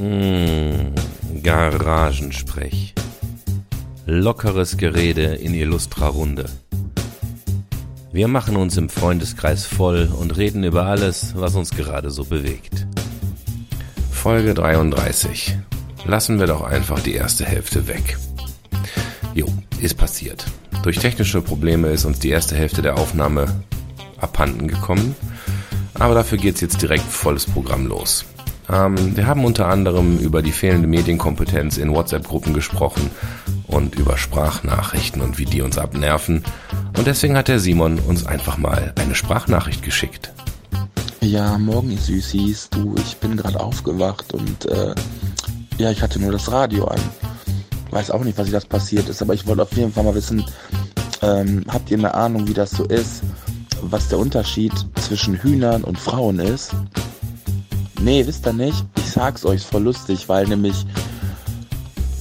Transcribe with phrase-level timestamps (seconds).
[0.00, 0.94] Mmh,
[1.42, 2.94] Garagensprech.
[4.06, 6.46] Lockeres Gerede in illustrer Runde.
[8.10, 12.86] Wir machen uns im Freundeskreis voll und reden über alles, was uns gerade so bewegt.
[14.10, 15.58] Folge 33.
[16.06, 18.16] Lassen wir doch einfach die erste Hälfte weg.
[19.34, 19.48] Jo,
[19.82, 20.46] ist passiert.
[20.82, 23.64] Durch technische Probleme ist uns die erste Hälfte der Aufnahme
[24.16, 25.14] abhanden gekommen.
[25.92, 28.24] Aber dafür geht's jetzt direkt volles Programm los.
[28.72, 33.10] Ähm, wir haben unter anderem über die fehlende Medienkompetenz in WhatsApp-Gruppen gesprochen
[33.66, 36.44] und über Sprachnachrichten und wie die uns abnerven.
[36.96, 40.32] Und deswegen hat der Simon uns einfach mal eine Sprachnachricht geschickt.
[41.20, 42.70] Ja, morgen, ihr Süßis.
[42.70, 44.94] Du, ich bin gerade aufgewacht und äh,
[45.78, 47.00] ja, ich hatte nur das Radio an.
[47.90, 50.44] Weiß auch nicht, was das passiert ist, aber ich wollte auf jeden Fall mal wissen,
[51.22, 53.22] ähm, habt ihr eine Ahnung, wie das so ist?
[53.82, 56.74] Was der Unterschied zwischen Hühnern und Frauen ist?
[58.02, 58.86] Nee, wisst ihr nicht?
[58.96, 60.86] Ich sag's euch, ist voll lustig, weil nämlich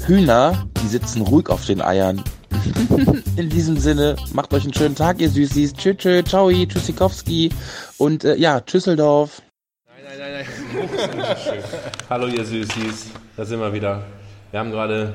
[0.06, 2.22] Hühner, die sitzen ruhig auf den Eiern.
[3.38, 5.72] In diesem Sinne, macht euch einen schönen Tag, ihr Süßis.
[5.74, 7.54] Tschüss, tschüss, ciao, Tschüssikowski
[7.98, 9.42] und äh, ja, Tschüsseldorf.
[9.88, 10.46] Nein, nein,
[10.76, 11.64] nein, nein.
[12.10, 13.12] Hallo, ihr Süßis.
[13.38, 14.04] Da sind wir wieder.
[14.52, 15.14] Wir haben gerade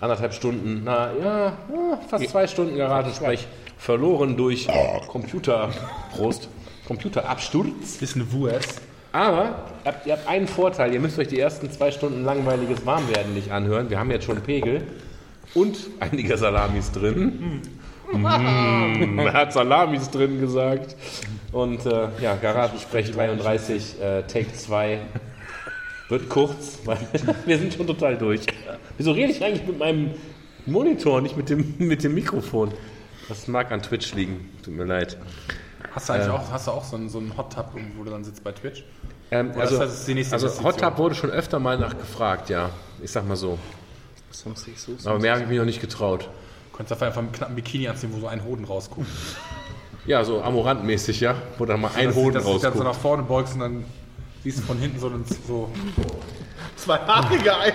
[0.00, 1.52] anderthalb Stunden, na ja,
[2.08, 3.46] fast zwei Stunden Garagensprech
[3.76, 4.66] verloren durch
[5.08, 5.68] Computer.
[6.16, 6.48] Prost.
[6.86, 7.98] Computerabsturz.
[7.98, 8.80] Bisschen Wurst.
[9.12, 12.86] Aber ihr habt, ihr habt einen Vorteil, ihr müsst euch die ersten zwei Stunden langweiliges
[12.86, 13.90] Warmwerden nicht anhören.
[13.90, 14.82] Wir haben jetzt schon Pegel
[15.54, 17.62] und einige Salamis drin.
[18.12, 20.96] Mm, hat Salamis drin gesagt.
[21.52, 25.00] Und äh, ja, Garagensprech 33, äh, Take 2
[26.08, 26.98] wird kurz, weil
[27.46, 28.42] wir sind schon total durch.
[28.96, 30.12] Wieso rede ich eigentlich mit meinem
[30.66, 32.72] Monitor, nicht mit dem, mit dem Mikrofon?
[33.28, 35.16] Das mag an Twitch liegen, tut mir leid.
[35.92, 38.10] Hast du eigentlich auch, hast du auch so einen, so einen Hot Tub, wo du
[38.10, 38.84] dann sitzt bei Twitch?
[39.30, 40.64] Ähm, also, ist das die nächste also?
[40.64, 42.70] Hot Tub wurde schon öfter mal nachgefragt, ja.
[43.02, 43.58] Ich sag mal so.
[45.04, 46.28] Aber mehr habe ich mich noch nicht getraut.
[46.70, 49.08] Du könntest dafür einfach einen knappen Bikini anziehen, wo so ein Hoden rausguckt.
[50.06, 51.34] Ja, so Amorant-mäßig, ja.
[51.58, 52.84] Wo dann mal ein Hoden dass du dich dann so rausguckt.
[52.84, 53.84] nach vorne beugst und dann
[54.42, 55.70] siehst du von hinten so, einen, so
[56.80, 57.72] zwei haarige Eier.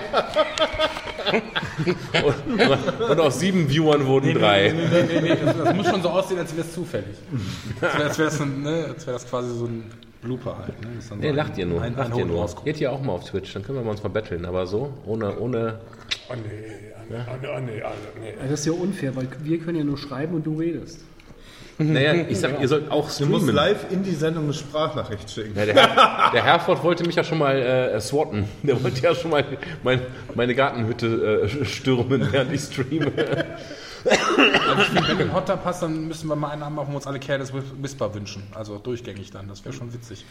[2.23, 4.71] Und, und aus sieben Viewern wurden drei.
[4.71, 7.15] Nee, nee, nee, nee, das, das muss schon so aussehen, als wäre es zufällig.
[7.81, 9.85] Als wäre ein, ne, wär das quasi so ein
[10.21, 10.79] Blooper halt.
[10.81, 10.87] Ne?
[11.01, 11.81] So Nee, ein- lacht ihr nur.
[11.81, 12.47] Ein, ein lacht ihr nur.
[12.63, 14.45] Geht ihr auch mal auf Twitch, dann können wir uns mal battlen.
[14.45, 15.79] Aber so, ohne, ohne.
[16.29, 16.41] Oh nee,
[17.11, 18.33] oh nee, oh nee, oh nee.
[18.41, 21.01] Das ist ja unfair, weil wir können ja nur schreiben und du redest.
[21.77, 23.53] Naja, ich sag, ihr sollt auch Du musst streamen.
[23.55, 25.57] live in die Sendung eine Sprachnachricht schicken.
[25.57, 28.47] Ja, der, Herr, der Herford wollte mich ja schon mal äh, swatten.
[28.63, 29.43] Der wollte ja schon mal
[29.83, 29.99] mein,
[30.35, 33.11] meine Gartenhütte äh, stürmen, während ich streame.
[34.05, 37.07] Wenn du einen Hot Tub hast, dann müssen wir mal einen haben, wo wir uns
[37.07, 38.43] alle Careless Whisper wünschen.
[38.53, 40.25] Also durchgängig dann, das wäre schon witzig.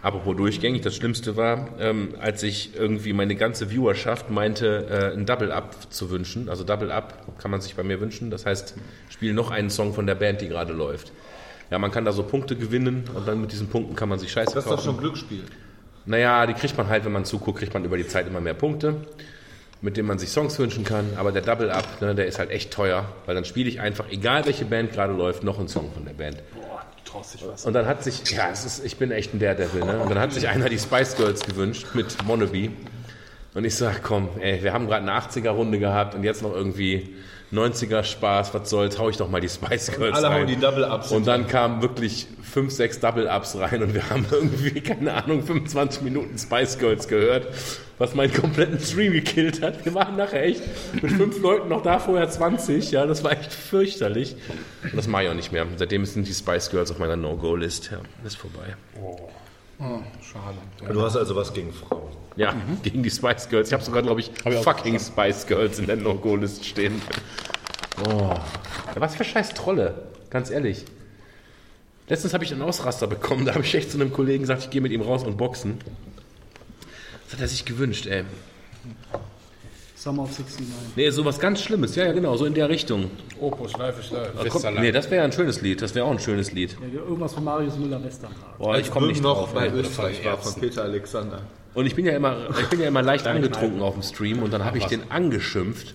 [0.00, 5.26] Apropos durchgängig, das Schlimmste war, ähm, als ich irgendwie meine ganze Viewerschaft meinte, äh, ein
[5.26, 6.48] Double-Up zu wünschen.
[6.48, 8.30] Also Double-Up kann man sich bei mir wünschen.
[8.30, 8.74] Das heißt,
[9.08, 11.10] spiel noch einen Song von der Band, die gerade läuft.
[11.70, 14.30] Ja, man kann da so Punkte gewinnen und dann mit diesen Punkten kann man sich
[14.30, 14.76] Scheiße Das ist kaufen.
[14.78, 15.42] doch schon Glücksspiel.
[16.06, 18.54] Naja, die kriegt man halt, wenn man zuguckt, kriegt man über die Zeit immer mehr
[18.54, 18.94] Punkte,
[19.82, 21.04] mit denen man sich Songs wünschen kann.
[21.16, 24.06] Aber der Double Up, ne, der ist halt echt teuer, weil dann spiele ich einfach,
[24.10, 26.38] egal welche Band gerade läuft, noch einen Song von der Band.
[26.54, 26.77] Boah,
[27.08, 27.64] traust dich was.
[27.64, 30.00] Und dann hat sich, ja, es ist, ich bin echt ein Daredevil, ne?
[30.00, 32.70] Und dann hat sich einer die Spice Girls gewünscht mit Wannabe.
[33.54, 37.16] Und ich sag, komm, ey, wir haben gerade eine 80er-Runde gehabt und jetzt noch irgendwie
[37.52, 40.40] 90er Spaß, was soll's, hau ich doch mal die Spice Girls Alle rein.
[40.40, 41.12] hauen die Double-Ups.
[41.12, 46.02] Und dann kamen wirklich fünf, sechs Double-Ups rein und wir haben irgendwie, keine Ahnung, 25
[46.02, 47.46] Minuten Spice Girls gehört,
[47.98, 49.84] was meinen kompletten Stream gekillt hat.
[49.84, 50.62] Wir waren nachher echt
[51.02, 54.36] mit fünf Leuten noch da, vorher 20, ja, das war echt fürchterlich.
[54.82, 55.66] Und das mache ich auch nicht mehr.
[55.76, 57.90] Seitdem sind die Spice Girls auf meiner No-Go-List.
[57.92, 58.76] Ja, ist vorbei.
[59.00, 59.16] Oh,
[60.22, 60.92] schade.
[60.92, 62.08] Du hast also was gegen Frauen.
[62.36, 63.68] Ja, gegen die Spice Girls.
[63.68, 64.30] Ich habe sogar, glaube ich,
[64.62, 67.02] fucking Spice Girls in der No-Go-List stehen.
[68.06, 68.30] Oh.
[68.94, 70.84] Ja, was für scheiß Trolle, ganz ehrlich.
[72.08, 74.70] Letztens habe ich einen Ausraster bekommen, da habe ich echt zu einem Kollegen gesagt, ich
[74.70, 75.78] gehe mit ihm raus und boxen.
[77.24, 78.24] Das hat er sich gewünscht, ey.
[79.98, 80.64] Summer of 69.
[80.94, 83.10] Nee, sowas ganz Schlimmes, ja, ja, genau, so in der Richtung.
[83.40, 84.48] Opus, Schleife, Schleife.
[84.48, 86.76] Komm, nee, das wäre ja ein schönes Lied, das wäre auch ein schönes Lied.
[86.94, 88.30] Ja, irgendwas von Marius Müller-Western.
[88.58, 89.54] Boah, ich komme nicht noch drauf.
[89.54, 89.68] bei.
[89.70, 91.42] Österreich war von Peter Alexander.
[91.74, 94.52] Und ich bin ja immer, ich bin ja immer leicht angetrunken auf dem Stream und
[94.52, 95.94] dann habe ich den angeschimpft,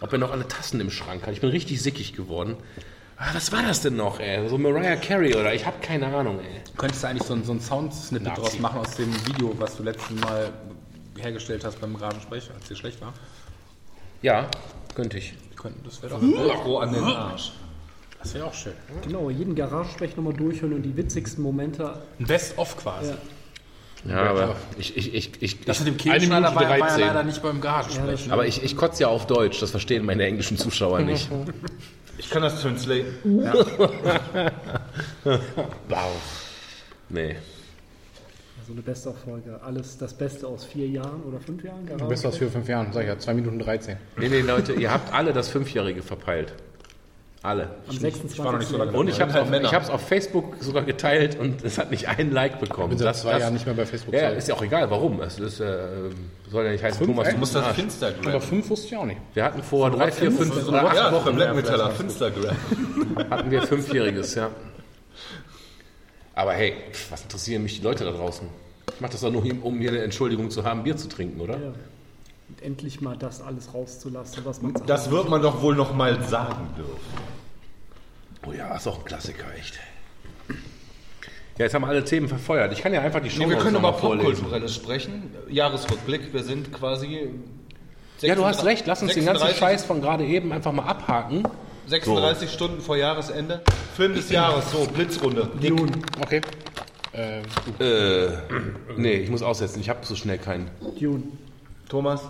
[0.00, 1.34] ob er noch alle Tassen im Schrank hat.
[1.34, 2.56] Ich bin richtig sickig geworden.
[3.18, 4.48] Ah, was war das denn noch, ey?
[4.48, 6.60] So Mariah Carey oder ich habe keine Ahnung, ey.
[6.78, 9.82] Könntest du eigentlich so, ein- so ein Soundsnippet draus machen aus dem Video, was du
[9.84, 10.50] letzten Mal
[11.22, 13.12] hergestellt hast beim Radensprech, als dir schlecht war?
[14.22, 14.48] Ja,
[14.94, 15.34] könnte ich.
[15.84, 17.52] Das wäre doch Pro an den Arsch.
[18.20, 18.72] das wäre auch schön.
[19.02, 22.02] Genau, jeden Garagensprech nochmal durchhören und die witzigsten Momente.
[22.18, 23.10] Ein Best-of quasi.
[23.10, 23.16] Ja.
[24.04, 26.78] Ja, aber ich, ich, ich, ich, Das ich, mit dem Eine Kehlschneider Minute war, war
[26.78, 27.06] ja 13.
[27.06, 28.32] leider nicht beim Garagensprechen.
[28.32, 31.28] aber ich, ich kotze ja auf Deutsch, das verstehen meine englischen Zuschauer nicht.
[32.18, 33.06] Ich kann das translaten.
[37.08, 37.36] Nee.
[38.66, 39.60] So eine Best-of-Folge.
[39.64, 41.84] Alles das Beste aus vier Jahren oder fünf Jahren?
[41.86, 42.04] Garage?
[42.06, 43.18] Besser als vier, fünf Jahren, sag ich ja.
[43.18, 43.96] 2 Minuten 13.
[44.18, 46.52] Nee, nee, Leute, ihr habt alle das Fünfjährige verpeilt.
[47.44, 47.70] Alle.
[47.88, 48.38] Am 26.
[48.38, 50.84] war noch nicht so lange Und ich habe es halt auf, ich auf Facebook sogar
[50.84, 52.90] geteilt und es hat nicht einen Like bekommen.
[52.90, 54.14] bin seit zwei Jahren nicht mehr bei Facebook.
[54.14, 55.20] Ja, ist ja auch egal, warum.
[55.20, 55.88] Es ist, äh,
[56.48, 57.34] soll ja nicht heißen, Thomas, echt?
[57.34, 57.74] du musst Das das.
[57.74, 58.28] Finstergram.
[58.28, 59.20] Aber fünf wusste ich auch nicht.
[59.34, 62.56] Wir hatten vor drei, vier, fünf oder acht Ja, für Wochen Black Metaller, Finstergram.
[63.28, 64.50] hatten wir Fünfjähriges, ja.
[66.34, 66.74] Aber hey,
[67.10, 68.48] was interessieren mich die Leute da draußen?
[68.94, 71.58] Ich mache das doch nur, um mir eine Entschuldigung zu haben, Bier zu trinken, oder?
[71.58, 71.72] Ja.
[72.48, 76.22] Und endlich mal das alles rauszulassen, was man Das wird man doch wohl noch mal
[76.24, 77.32] sagen dürfen.
[78.46, 79.78] Oh ja, ist auch ein Klassiker, echt.
[81.58, 82.72] Ja, jetzt haben wir alle Themen verfeuert.
[82.72, 84.30] Ich kann ja einfach die Show Nee, wir können über mal vorlesen.
[84.30, 85.34] Popkulturelles sprechen.
[85.48, 87.30] Jahresrückblick, wir sind quasi.
[88.20, 88.86] Ja, du hast recht.
[88.86, 91.44] Lass uns den ganzen 36 Scheiß von gerade eben einfach mal abhaken.
[91.86, 93.62] 36 Stunden vor Jahresende.
[93.96, 95.50] Film des Jahres, so, Blitzrunde.
[95.62, 95.72] Dick.
[96.20, 96.40] Okay.
[97.12, 97.40] Äh.
[97.82, 98.38] Äh,
[98.96, 99.80] nee, ich muss aussetzen.
[99.80, 101.24] Ich habe so schnell keinen Dune.
[101.88, 102.22] Thomas,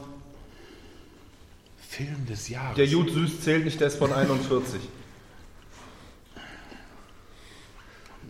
[1.89, 2.75] Film des Jahres.
[2.77, 4.81] der Jud Süß zählt nicht, der ist von 41.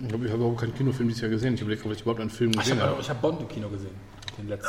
[0.01, 1.55] Ich glaube, ich habe überhaupt keinen Kinofilm dieses Jahr gesehen.
[1.55, 3.01] Ich überlege, ob ich überhaupt einen Film Ich gesehen habe habe.
[3.01, 3.95] ich hab Bond im Kino gesehen.
[4.37, 4.69] Den letzten.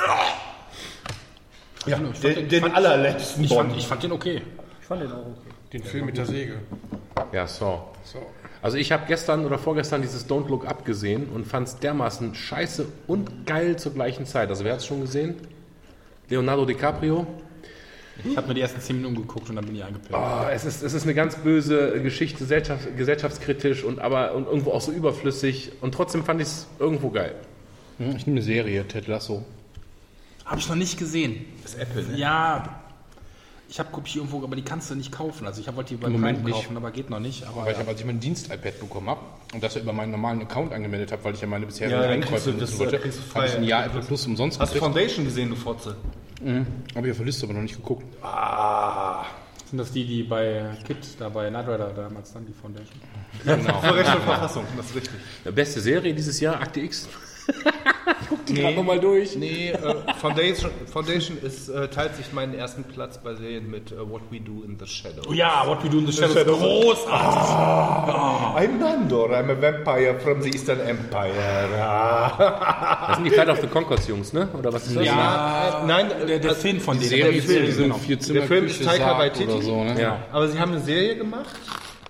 [1.87, 3.79] Ja, ich fand den, den- den allerletzten Ich fand, Bond.
[3.81, 4.41] ich fand den okay.
[4.79, 5.49] Ich fand den auch okay.
[5.73, 6.59] Den Film mit der Säge.
[7.31, 7.83] Ja, so.
[8.03, 8.19] So.
[8.61, 12.35] Also ich habe gestern oder vorgestern dieses Don't Look Up gesehen und fand es dermaßen
[12.35, 14.49] scheiße und geil zur gleichen Zeit.
[14.49, 15.35] Also wer hat es schon gesehen?
[16.29, 17.27] Leonardo DiCaprio.
[18.23, 20.13] Ich habe mir die ersten 10 Minuten geguckt und dann bin ich eingepennt.
[20.13, 24.71] Oh, es, ist, es ist eine ganz böse Geschichte, gesellschaft, gesellschaftskritisch und aber und irgendwo
[24.71, 25.71] auch so überflüssig.
[25.81, 27.33] Und trotzdem fand ich es irgendwo geil.
[27.97, 29.43] Hm, Ich nehme eine Serie, Ted Lasso.
[30.45, 31.45] Habe ich noch nicht gesehen.
[31.63, 32.17] Das ist Apple, ne?
[32.17, 32.82] Ja,
[33.73, 35.47] ich habe Kopie irgendwo, aber die kannst du nicht kaufen.
[35.47, 36.53] Also ich wollte die beim Im Moment nicht.
[36.53, 37.43] kaufen, aber geht noch nicht.
[37.47, 37.79] Aber Weil ich ja.
[37.79, 39.21] habe, als ich mein Dienst-iPad bekommen habe
[39.51, 42.51] und das über meinen normalen Account angemeldet habe, weil ich ja meine bisherigen Ja, Einkäufe
[42.51, 44.79] nutzen das- wollte, du habe ich ein Jahr Apple Plus umsonst Hast du.
[44.79, 45.95] Foundation gesehen, du Fotze?
[46.93, 48.03] Habe ich auf der Liste aber noch nicht geguckt.
[49.71, 52.99] sind das die, die bei Kit, da bei Knight Rider damals dann die Foundation?
[53.43, 53.73] Genau.
[53.81, 55.13] Vor Recht und Verfassung, das ist richtig.
[55.55, 57.09] Beste Serie dieses Jahr, Akte X.
[58.29, 59.35] Guck die gerade nochmal durch.
[59.35, 63.97] Nee, äh, Foundation, Foundation ist, äh, teilt sich meinen ersten Platz bei Serien mit äh,
[63.97, 65.21] What We Do in the Shadow.
[65.29, 66.33] Oh ja, What We Do in the Shadows.
[66.33, 66.59] Shadows.
[66.59, 67.49] Großartig.
[68.55, 71.33] I'm Nandor, I'm a vampire from the Eastern Empire.
[71.79, 73.05] Ah.
[73.07, 74.47] Das sind die Flight of the Concords Jungs, ne?
[74.57, 75.05] Oder was ist das?
[75.05, 77.21] Ja, äh, nein, der, der äh, Film von Die denen.
[77.21, 77.95] Serie der ist Film, genau.
[77.97, 79.51] vier Zimmer Der Film ist Taika Waititi.
[79.51, 80.01] oder so, ne?
[80.01, 80.19] Ja.
[80.31, 81.55] Aber sie haben eine Serie gemacht,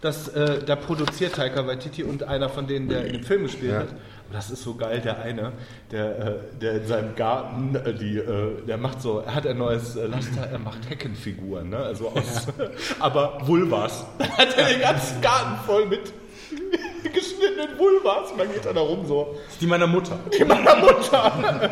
[0.02, 3.74] das, äh, da produziert Taika Waititi und einer von denen, der in dem Film gespielt
[3.76, 3.88] hat.
[4.34, 5.52] Das ist so geil, der eine,
[5.92, 9.60] der, äh, der in seinem Garten, äh, die, äh, der macht so, er hat ein
[9.60, 11.78] neues Laster, er macht Heckenfiguren, ne?
[11.78, 12.48] also aus,
[13.00, 14.04] aber Vulvas.
[14.38, 16.12] hat er den ganzen Garten voll mit
[17.04, 19.36] geschnittenen Vulvas und dann geht er da rum so.
[19.62, 20.18] Die meiner Mutter.
[20.36, 21.70] Die meiner Mutter.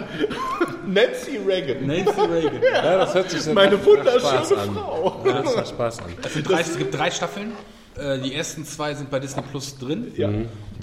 [0.86, 1.88] Nancy Reagan.
[1.88, 2.62] Nancy Reagan.
[2.62, 4.72] Ja, das hört sich so Meine wunderschöne.
[4.74, 5.24] Frau.
[5.26, 6.06] Ja, das macht Spaß an.
[6.24, 7.54] Es, drei, es gibt drei Staffeln.
[8.02, 10.12] Äh, Die ersten zwei sind bei Disney Plus drin.
[10.18, 10.30] Ja.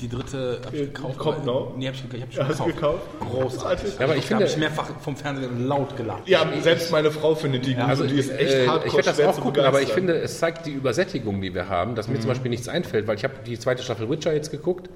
[0.00, 1.18] Die dritte habe ich gekauft.
[1.18, 1.74] kommt noch.
[1.76, 3.00] Nee, habe ich, ich hab schon Hast gekauft.
[3.18, 3.30] gekauft?
[3.32, 3.98] Großartig.
[3.98, 6.28] Ja, aber ich habe ich mehrfach vom Fernseher laut gelacht.
[6.28, 9.08] Ja, selbst meine Frau findet die gut also die ist echt äh, hardcore ich werde
[9.08, 12.20] das auch gucken, aber ich finde, es zeigt die Übersättigung, die wir haben, dass mir
[12.20, 14.88] zum Beispiel nichts einfällt, weil ich habe die zweite Staffel Witcher jetzt geguckt.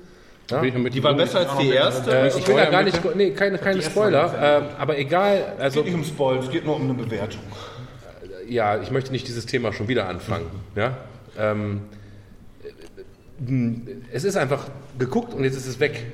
[0.60, 2.10] Mit Die war besser als die erste.
[2.10, 5.54] Äh, Es ich will da Spoiler gar nicht, nee, keine, keine Spoiler, ähm, aber egal,
[5.58, 7.40] also geht nicht um Spoil, es geht nur um eine Bewertung.
[8.48, 10.46] ja, ich möchte nicht dieses Thema schon wieder anfangen.
[10.76, 10.96] Ja?
[11.38, 12.01] Ähm, äh,
[14.12, 14.66] es ist einfach
[14.98, 16.06] geguckt und jetzt ist es weg.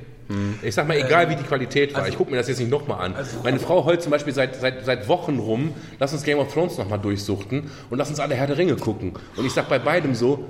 [0.62, 3.00] Ich sag mal, egal wie die Qualität war, ich gucke mir das jetzt nicht nochmal
[3.00, 3.14] an.
[3.42, 6.76] Meine Frau heult zum Beispiel seit, seit, seit Wochen rum, lass uns Game of Thrones
[6.76, 9.14] nochmal durchsuchten und lass uns alle Herr der Ringe gucken.
[9.36, 10.44] Und ich sag bei beidem so,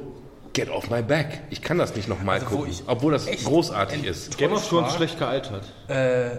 [0.52, 1.42] get off my back.
[1.50, 4.37] Ich kann das nicht nochmal Also, gucken, ich obwohl das großartig ist.
[4.37, 5.72] Game of Thrones schlecht gealtert.
[5.87, 6.30] Äh,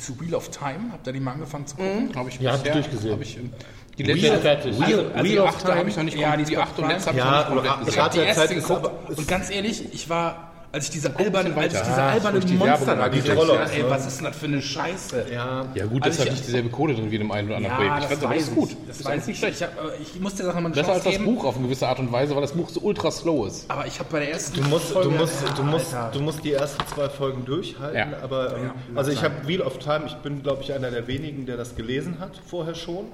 [0.00, 2.10] zu Wheel of Time, habt ihr die mal angefangen zu gucken?
[2.16, 3.12] Habe ich Ja, hab ich durchgesehen.
[3.12, 3.52] Hab ich, ähm,
[3.98, 4.76] die letzte, Wheel- fertig.
[4.78, 5.78] Wheel- also, also die Wheel of achte Time?
[5.78, 6.92] habe ich noch nicht Ja, die die bei achte und Prime.
[6.94, 7.92] letzte habe ich Ja, noch nicht komplett oder- gesehen.
[7.94, 11.66] Ich habe die erste geguckt und ganz ehrlich, ich war, als ich diese albernen, als
[11.74, 11.86] ich weiter.
[11.86, 14.36] diese albernen durch die Monster da die gesehen habe, aus, ey, was ist denn das
[14.38, 15.26] für eine Scheiße?
[15.30, 15.66] Ja.
[15.74, 17.76] Ja gut, Also halt ich- nicht dieselbe Kohle drin wie in dem einen oder anderen
[17.76, 17.98] Projekt.
[18.10, 18.70] Ich fand das ist gut.
[18.88, 19.56] Das weiß ich nicht schlecht.
[19.56, 21.26] Ich, hab, aber ich muss dir sagen, mal eine Besser als das geben.
[21.26, 23.70] Buch auf eine gewisse Art und Weise, weil das Buch so ultra slow ist.
[23.70, 26.18] Aber ich habe bei der ersten Du musst, du, Folge- musst, du, musst, Alter.
[26.18, 28.06] du musst die ersten zwei Folgen durchhalten, Ja.
[28.22, 31.06] aber ähm, Ja, also ich habe Wheel of Time, ich bin glaube ich einer der
[31.06, 33.08] wenigen, der das gelesen hat, vorher schon.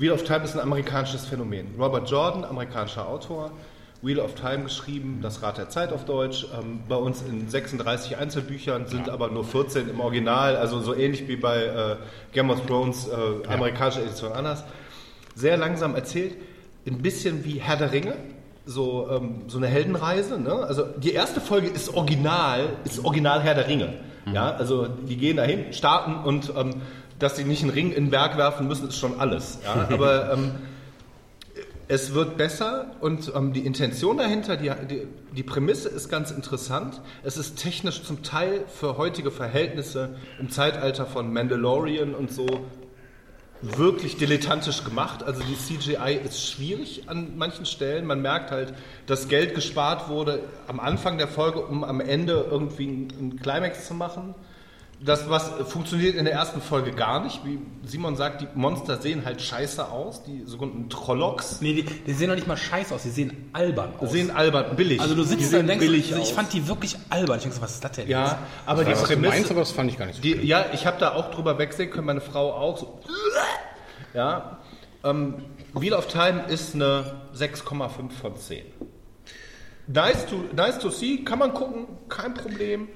[0.00, 1.74] Wheel of Time ist ein amerikanisches Phänomen.
[1.78, 3.50] Robert Jordan, amerikanischer Autor,
[4.00, 6.46] Wheel of Time geschrieben, das Rad der Zeit auf Deutsch.
[6.58, 11.28] Ähm, bei uns in 36 Einzelbüchern sind aber nur 14 im Original, also so ähnlich
[11.28, 11.96] wie bei äh,
[12.32, 14.64] Game of Thrones, äh, amerikanische Edition anders.
[15.34, 16.34] Sehr langsam erzählt,
[16.86, 18.16] ein bisschen wie Herr der Ringe.
[18.64, 20.40] So, ähm, so eine Heldenreise.
[20.40, 20.54] Ne?
[20.54, 23.92] Also die erste Folge ist original, ist original Herr der Ringe.
[24.34, 26.82] Ja, also die gehen dahin, starten und ähm,
[27.18, 29.58] dass sie nicht einen Ring in den Berg werfen müssen, ist schon alles.
[29.64, 29.88] Ja?
[29.94, 30.52] Aber ähm,
[31.88, 37.00] es wird besser und ähm, die Intention dahinter, die, die, die Prämisse ist ganz interessant.
[37.24, 42.46] Es ist technisch zum Teil für heutige Verhältnisse im Zeitalter von Mandalorian und so
[43.62, 45.22] wirklich dilettantisch gemacht.
[45.22, 48.06] Also die CGI ist schwierig an manchen Stellen.
[48.06, 48.74] Man merkt halt,
[49.06, 53.94] dass Geld gespart wurde am Anfang der Folge, um am Ende irgendwie einen Climax zu
[53.94, 54.34] machen.
[55.02, 57.42] Das, was funktioniert in der ersten Folge gar nicht.
[57.44, 61.62] Wie Simon sagt, die Monster sehen halt scheiße aus, die sogenannten Trollocks.
[61.62, 64.12] Nee, die, die sehen doch nicht mal scheiße aus, die sehen albern aus.
[64.12, 65.00] Sehen albern, billig.
[65.00, 66.30] also du die sitzt da und denkst, billig ich aus.
[66.32, 67.38] fand die wirklich albern.
[67.38, 68.08] Ich denke so, was ist das denn?
[68.08, 70.22] Ja, aber die weiß, was du Prämisse, meinst, aber das fand ich gar nicht so
[70.22, 72.76] Die, ja, ich habe da auch drüber wegsehen können, meine Frau auch.
[72.76, 73.00] So.
[74.12, 74.58] Ja,
[75.02, 75.36] ähm,
[75.72, 78.64] Wheel of Time ist eine 6,5 von 10.
[79.86, 82.88] Nice to, nice to see, kann man gucken, kein Problem.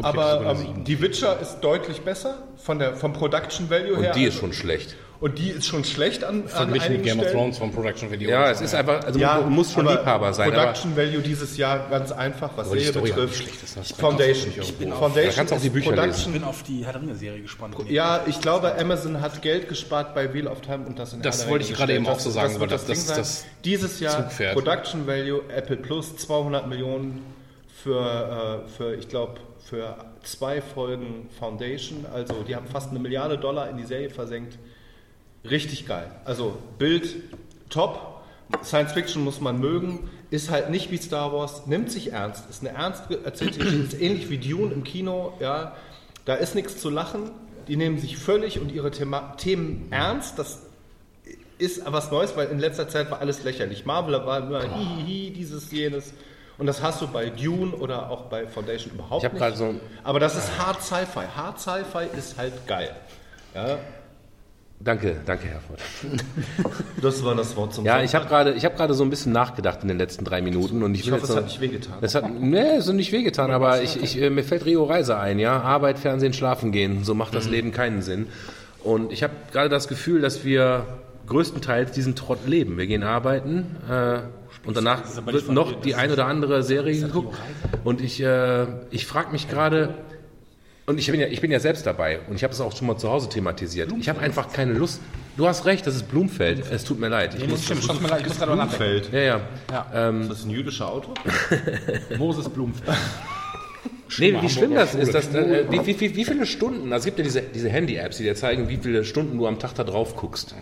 [0.00, 4.10] Ich Aber ähm, die Witcher ist deutlich besser von der, vom Production Value her.
[4.10, 4.96] Und die ist schon schlecht.
[5.20, 7.36] und die ist schon schlecht an, an Verglichen mit Game of Stellen.
[7.38, 8.30] Thrones vom Production Video.
[8.30, 10.48] Ja, es ist einfach, also Ja, man muss schon aber Liebhaber sein.
[10.48, 13.34] Aber Production Value dieses Jahr ganz einfach, was Serie betrifft.
[13.36, 14.52] schlecht ist, das Foundation.
[14.60, 17.02] Ich bin Foundation Da kannst auch die Bücher ich Production bin auf die Herr der
[17.02, 17.76] Ringe-Serie gespannt.
[17.88, 21.48] Ja, ich glaube, Amazon hat Geld gespart bei Wheel of Time und das in Das
[21.48, 23.16] wollte ich gerade eben auch so sagen, wird weil das- das- sein.
[23.18, 24.54] das Dieses Jahr Zugpferd.
[24.54, 27.20] Production Value Apple Plus 200 Millionen
[27.82, 29.34] für, äh, für ich glaube,
[29.70, 32.04] für zwei Folgen Foundation.
[32.12, 34.58] Also die haben fast eine Milliarde Dollar in die Serie versenkt.
[35.48, 36.10] Richtig geil.
[36.24, 37.14] Also Bild
[37.70, 38.20] top.
[38.64, 40.10] Science Fiction muss man mögen.
[40.30, 41.68] Ist halt nicht wie Star Wars.
[41.68, 42.50] Nimmt sich ernst.
[42.50, 43.96] Ist eine ernst erzählte Geschichte.
[43.96, 45.34] Ist ähnlich wie Dune im Kino.
[45.38, 45.76] Ja,
[46.24, 47.30] da ist nichts zu lachen.
[47.68, 50.36] Die nehmen sich völlig und ihre Thema Themen ernst.
[50.36, 50.62] Das
[51.58, 53.86] ist was Neues, weil in letzter Zeit war alles lächerlich.
[53.86, 56.12] Marvel war immer hihihi, dieses, jenes.
[56.60, 59.40] Und das hast du bei Dune oder auch bei Foundation überhaupt Ich hab nicht.
[59.42, 59.74] grad so-
[60.04, 61.24] Aber das ist Hard Sci-Fi.
[61.34, 62.90] Hard Sci-Fi ist halt geil.
[63.54, 63.78] Ja,
[64.78, 65.80] danke, danke, Herr Ford.
[67.02, 68.04] das war das Wort zum Ja, Sonntag.
[68.08, 70.94] ich habe gerade, ich gerade so ein bisschen nachgedacht in den letzten drei Minuten und
[70.94, 71.94] ich, Ich hoffe, es hat nicht wehgetan.
[72.02, 75.18] Es hat, nee, es hat nicht wehgetan, aber ich, ich, äh, mir fällt Rio Reiser
[75.18, 75.60] ein, ja.
[75.60, 77.04] Arbeit, Fernsehen, Schlafen gehen.
[77.04, 77.50] So macht das Mhm.
[77.52, 78.28] Leben keinen Sinn.
[78.84, 80.84] Und ich habe gerade das Gefühl, dass wir
[81.26, 82.76] größtenteils diesen Trott leben.
[82.78, 84.18] Wir gehen arbeiten äh,
[84.66, 87.36] und danach wird noch die ein oder andere Serie geguckt.
[87.84, 89.94] Und ich, äh, ich frage mich gerade,
[90.86, 92.88] und ich bin, ja, ich bin ja selbst dabei und ich habe es auch schon
[92.88, 93.92] mal zu Hause thematisiert.
[94.00, 95.00] Ich habe einfach keine Lust.
[95.36, 96.64] Du hast recht, das ist Blumfeld.
[96.70, 97.36] Es tut mir leid.
[97.36, 99.04] Ich muss, Stimmt, stimmt, mir leid, ich muss gerade mal nachdenken.
[99.04, 99.12] Feld.
[99.12, 99.40] ja,
[99.70, 100.10] ja.
[100.10, 101.14] Ist das ein jüdischer Autor?
[102.18, 102.96] Moses Blumfeld.
[104.18, 107.04] Nee, wie schlimm das ist, dass, äh, wie, wie, wie, wie viele Stunden, also es
[107.04, 109.84] gibt ja diese, diese Handy-Apps, die dir zeigen, wie viele Stunden du am Tag da
[109.84, 110.54] drauf guckst.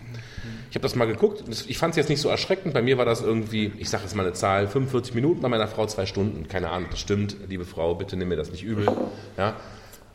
[0.78, 3.04] Ich habe das mal geguckt, ich fand es jetzt nicht so erschreckend, bei mir war
[3.04, 6.47] das irgendwie, ich sage jetzt mal eine Zahl, 45 Minuten, bei meiner Frau zwei Stunden,
[6.47, 8.87] keine Ahnung, das stimmt, liebe Frau, bitte nimm mir das nicht übel.
[9.37, 9.56] Ja.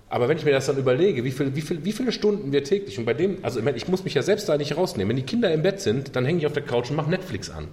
[0.08, 2.64] Aber wenn ich mir das dann überlege, wie, viel, wie, viel, wie viele Stunden wir
[2.64, 5.30] täglich, und bei dem, also ich muss mich ja selbst da nicht rausnehmen, wenn die
[5.30, 7.68] Kinder im Bett sind, dann hänge ich auf der Couch und mache Netflix an.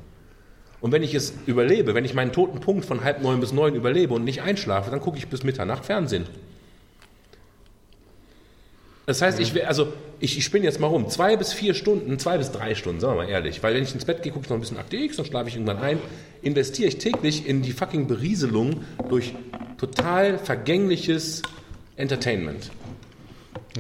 [0.81, 3.77] Und wenn ich es überlebe, wenn ich meinen toten Punkt von halb neun bis neun
[3.77, 6.27] überlebe und nicht einschlafe, dann gucke ich bis Mitternacht Fernsehen.
[9.11, 11.09] Das heißt, ich, wär- also ich, ich spinne jetzt mal rum.
[11.09, 13.61] Zwei bis vier Stunden, zwei bis drei Stunden, sagen wir mal ehrlich.
[13.61, 15.49] Weil wenn ich ins Bett gehe, gucke ich noch ein bisschen Akte X, dann schlafe
[15.49, 15.99] ich irgendwann ein.
[16.43, 19.35] Investiere ich täglich in die fucking Berieselung durch
[19.79, 21.43] total vergängliches
[21.97, 22.71] Entertainment.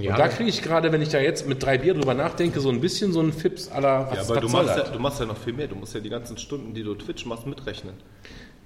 [0.00, 2.58] Ja, und da kriege ich gerade, wenn ich da jetzt mit drei Bier drüber nachdenke,
[2.58, 5.26] so ein bisschen so ein Fips aller Ja, aber du machst, ja, du machst ja
[5.26, 5.68] noch viel mehr.
[5.68, 7.94] Du musst ja die ganzen Stunden, die du Twitch machst, mitrechnen.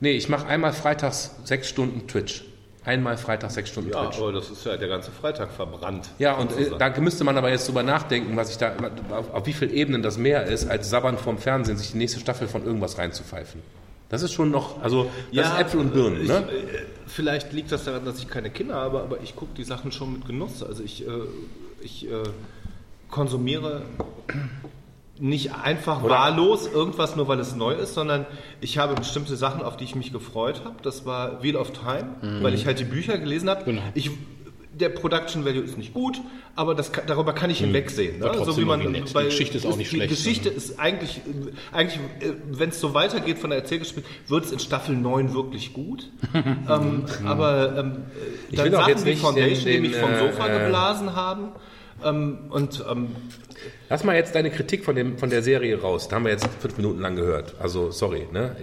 [0.00, 2.42] Nee, ich mache einmal freitags sechs Stunden Twitch.
[2.84, 4.18] Einmal freitags sechs Stunden Ja, Twitch.
[4.18, 6.10] aber das ist ja der ganze Freitag verbrannt.
[6.18, 8.74] Ja, und äh, da müsste man aber jetzt drüber nachdenken, was ich da,
[9.10, 12.20] auf, auf wie vielen Ebenen das mehr ist, als sabbern vorm Fernsehen, sich die nächste
[12.20, 13.62] Staffel von irgendwas reinzupfeifen.
[14.10, 16.36] Das ist schon noch, also das ist Äpfel und Birnen, ich, ne?
[16.50, 19.90] äh, Vielleicht liegt das daran, dass ich keine Kinder habe, aber ich gucke die Sachen
[19.90, 20.62] schon mit Genuss.
[20.62, 21.10] Also ich, äh,
[21.80, 22.22] ich äh,
[23.10, 23.82] konsumiere
[25.20, 28.26] nicht einfach wahllos irgendwas nur, weil es neu ist, sondern
[28.60, 30.74] ich habe bestimmte Sachen, auf die ich mich gefreut habe.
[30.82, 33.64] Das war Wheel of Time, weil ich halt die Bücher gelesen habe.
[33.64, 33.82] Genau.
[33.94, 34.10] Ich,
[34.72, 36.20] der Production Value ist nicht gut,
[36.56, 38.18] aber das, darüber kann ich hinwegsehen.
[38.18, 38.32] Ne?
[38.34, 39.08] Trotzdem irgendwie nett.
[39.16, 42.00] Die Geschichte ist auch nicht die schlecht, Geschichte ist eigentlich, äh, eigentlich
[42.50, 46.10] wenn es so weitergeht von der Erzählgeschichte, wird es in Staffel 9 wirklich gut.
[46.34, 47.96] ähm, aber ähm,
[48.50, 51.14] Ich dann Sachen jetzt wie nicht Foundation, den- die mich vom den, Sofa äh, geblasen
[51.14, 51.50] haben,
[52.04, 53.08] Ähm, und ähm,
[53.90, 56.08] Lass mal jetzt deine Kritik von, dem, von der Serie raus.
[56.08, 57.54] Da haben wir jetzt fünf Minuten lang gehört.
[57.60, 58.26] Also, sorry.
[58.32, 58.56] Ne?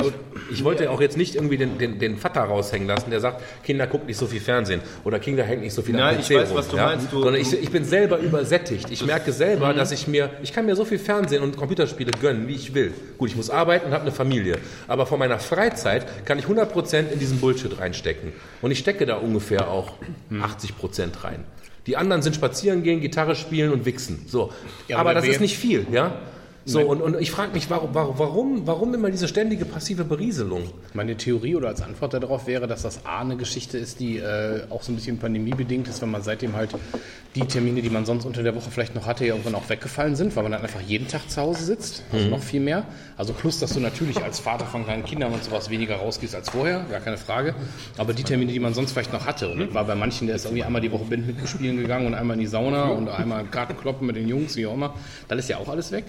[0.49, 3.41] Ich, ich wollte auch jetzt nicht irgendwie den, den, den Vater raushängen lassen, der sagt,
[3.63, 6.27] Kinder gucken nicht so viel Fernsehen oder Kinder hängen nicht so viel Nein, am ich
[6.27, 6.85] PC weiß, rum, was du ja?
[6.87, 7.13] meinst.
[7.13, 8.89] Du- Sondern ich, ich bin selber übersättigt.
[8.89, 12.47] Ich merke selber, dass ich mir, ich kann mir so viel Fernsehen und Computerspiele gönnen,
[12.47, 12.91] wie ich will.
[13.17, 14.57] Gut, ich muss arbeiten und habe eine Familie.
[14.87, 18.33] Aber von meiner Freizeit kann ich 100% in diesen Bullshit reinstecken.
[18.61, 19.93] Und ich stecke da ungefähr auch
[20.31, 21.43] 80% rein.
[21.87, 24.25] Die anderen sind spazieren gehen, Gitarre spielen und wichsen.
[24.27, 24.51] So.
[24.87, 26.15] Ja, aber das ist nicht viel, ja?
[26.63, 30.69] So, und, und ich frage mich, warum, warum, warum, immer diese ständige passive Berieselung?
[30.93, 34.61] Meine Theorie oder als Antwort darauf wäre, dass das A eine Geschichte ist, die äh,
[34.69, 36.69] auch so ein bisschen pandemiebedingt ist, wenn man seitdem halt
[37.33, 40.15] die Termine, die man sonst unter der Woche vielleicht noch hatte, ja irgendwann auch weggefallen
[40.15, 42.85] sind, weil man dann einfach jeden Tag zu Hause sitzt, also noch viel mehr.
[43.17, 46.49] Also plus, dass du natürlich als Vater von kleinen Kindern und sowas weniger rausgehst als
[46.49, 47.55] vorher, gar keine Frage.
[47.97, 50.35] Aber die Termine, die man sonst vielleicht noch hatte, und das war bei manchen, der
[50.35, 53.45] ist irgendwie einmal die Woche Badminton spielen gegangen und einmal in die Sauna und einmal
[53.45, 54.93] Karten kloppen mit den Jungs, wie auch immer,
[55.27, 56.05] das ist ja auch alles weg.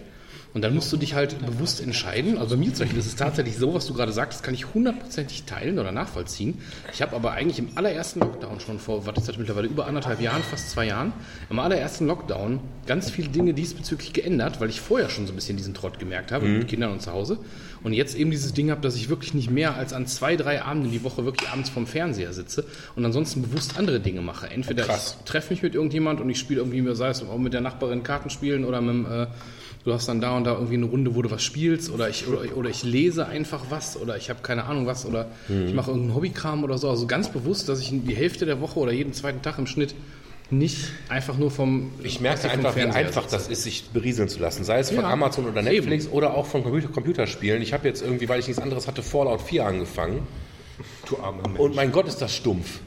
[0.55, 2.37] Und dann musst du dich halt bewusst entscheiden.
[2.37, 4.75] Also mir zum Beispiel ist es tatsächlich so, was du gerade sagst, das kann ich
[4.75, 6.59] hundertprozentig teilen oder nachvollziehen.
[6.93, 10.21] Ich habe aber eigentlich im allerersten Lockdown schon vor, was ist das mittlerweile, über anderthalb
[10.21, 11.15] Jahren, fast zwei Jahren,
[11.49, 15.57] im allerersten Lockdown ganz viele Dinge diesbezüglich geändert, weil ich vorher schon so ein bisschen
[15.57, 17.39] diesen Trott gemerkt habe mit Kindern und zu Hause.
[17.83, 20.63] Und jetzt eben dieses Ding habe, dass ich wirklich nicht mehr als an zwei, drei
[20.63, 24.49] Abenden die Woche wirklich abends vorm Fernseher sitze und ansonsten bewusst andere Dinge mache.
[24.49, 25.17] Entweder Krass.
[25.19, 28.03] ich treffe mich mit irgendjemand und ich spiele irgendwie, sei es auch mit der Nachbarin
[28.03, 29.27] Karten spielen oder mit dem, äh,
[29.85, 32.27] du hast dann da und da irgendwie eine Runde, wo du was spielst oder ich,
[32.29, 35.91] oder, oder ich lese einfach was oder ich habe keine Ahnung was oder ich mache
[35.91, 36.89] irgendeinen Hobbykram oder so.
[36.89, 39.95] Also ganz bewusst, dass ich die Hälfte der Woche oder jeden zweiten Tag im Schnitt
[40.51, 44.65] nicht einfach nur vom Ich merke einfach, wie einfach das ist, sich berieseln zu lassen.
[44.65, 47.63] Sei es von Ja, Amazon oder Netflix oder auch von Computer Computerspielen.
[47.63, 50.27] Ich habe jetzt irgendwie, weil ich nichts anderes hatte, Fallout 4 angefangen.
[51.11, 51.59] Du armer Mensch.
[51.59, 52.81] Und mein Gott, ist das stumpf.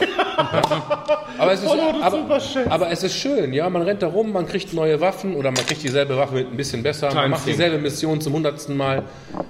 [0.00, 0.22] ja.
[1.38, 3.68] aber, es ist, aber, aber es ist schön, ja.
[3.70, 6.56] Man rennt da rum, man kriegt neue Waffen oder man kriegt dieselbe Waffe mit ein
[6.56, 7.12] bisschen besser.
[7.14, 9.04] Man macht dieselbe Mission zum hundertsten Mal.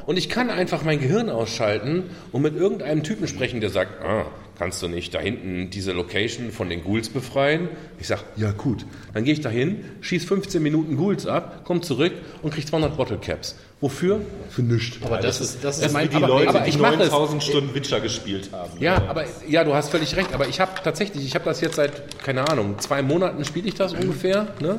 [0.07, 4.27] Und ich kann einfach mein Gehirn ausschalten und mit irgendeinem Typen sprechen, der sagt, ah,
[4.59, 7.69] kannst du nicht da hinten diese Location von den Ghouls befreien?
[7.99, 8.85] Ich sag, ja gut.
[9.15, 12.13] Dann gehe ich da hin, schieß 15 Minuten Ghouls ab, komm zurück
[12.43, 13.57] und krieg 200 Bottle Caps.
[13.83, 14.21] Wofür?
[14.49, 14.97] Für nichts.
[15.05, 16.81] Aber das, ist, das ist das mein die aber- Leute, aber die ich es.
[16.81, 18.71] 9000 Stunden Witcher gespielt haben.
[18.79, 20.33] Ja, aber ja, du hast völlig recht.
[20.33, 23.75] Aber ich habe tatsächlich, ich habe das jetzt seit keine Ahnung zwei Monaten spiele ich
[23.75, 24.55] das ungefähr.
[24.61, 24.79] Ne?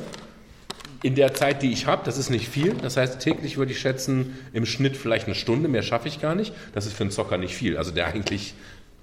[1.02, 2.72] In der Zeit, die ich habe, das ist nicht viel.
[2.80, 5.68] Das heißt, täglich würde ich schätzen im Schnitt vielleicht eine Stunde.
[5.68, 6.54] Mehr schaffe ich gar nicht.
[6.72, 7.76] Das ist für einen Zocker nicht viel.
[7.76, 8.54] Also der eigentlich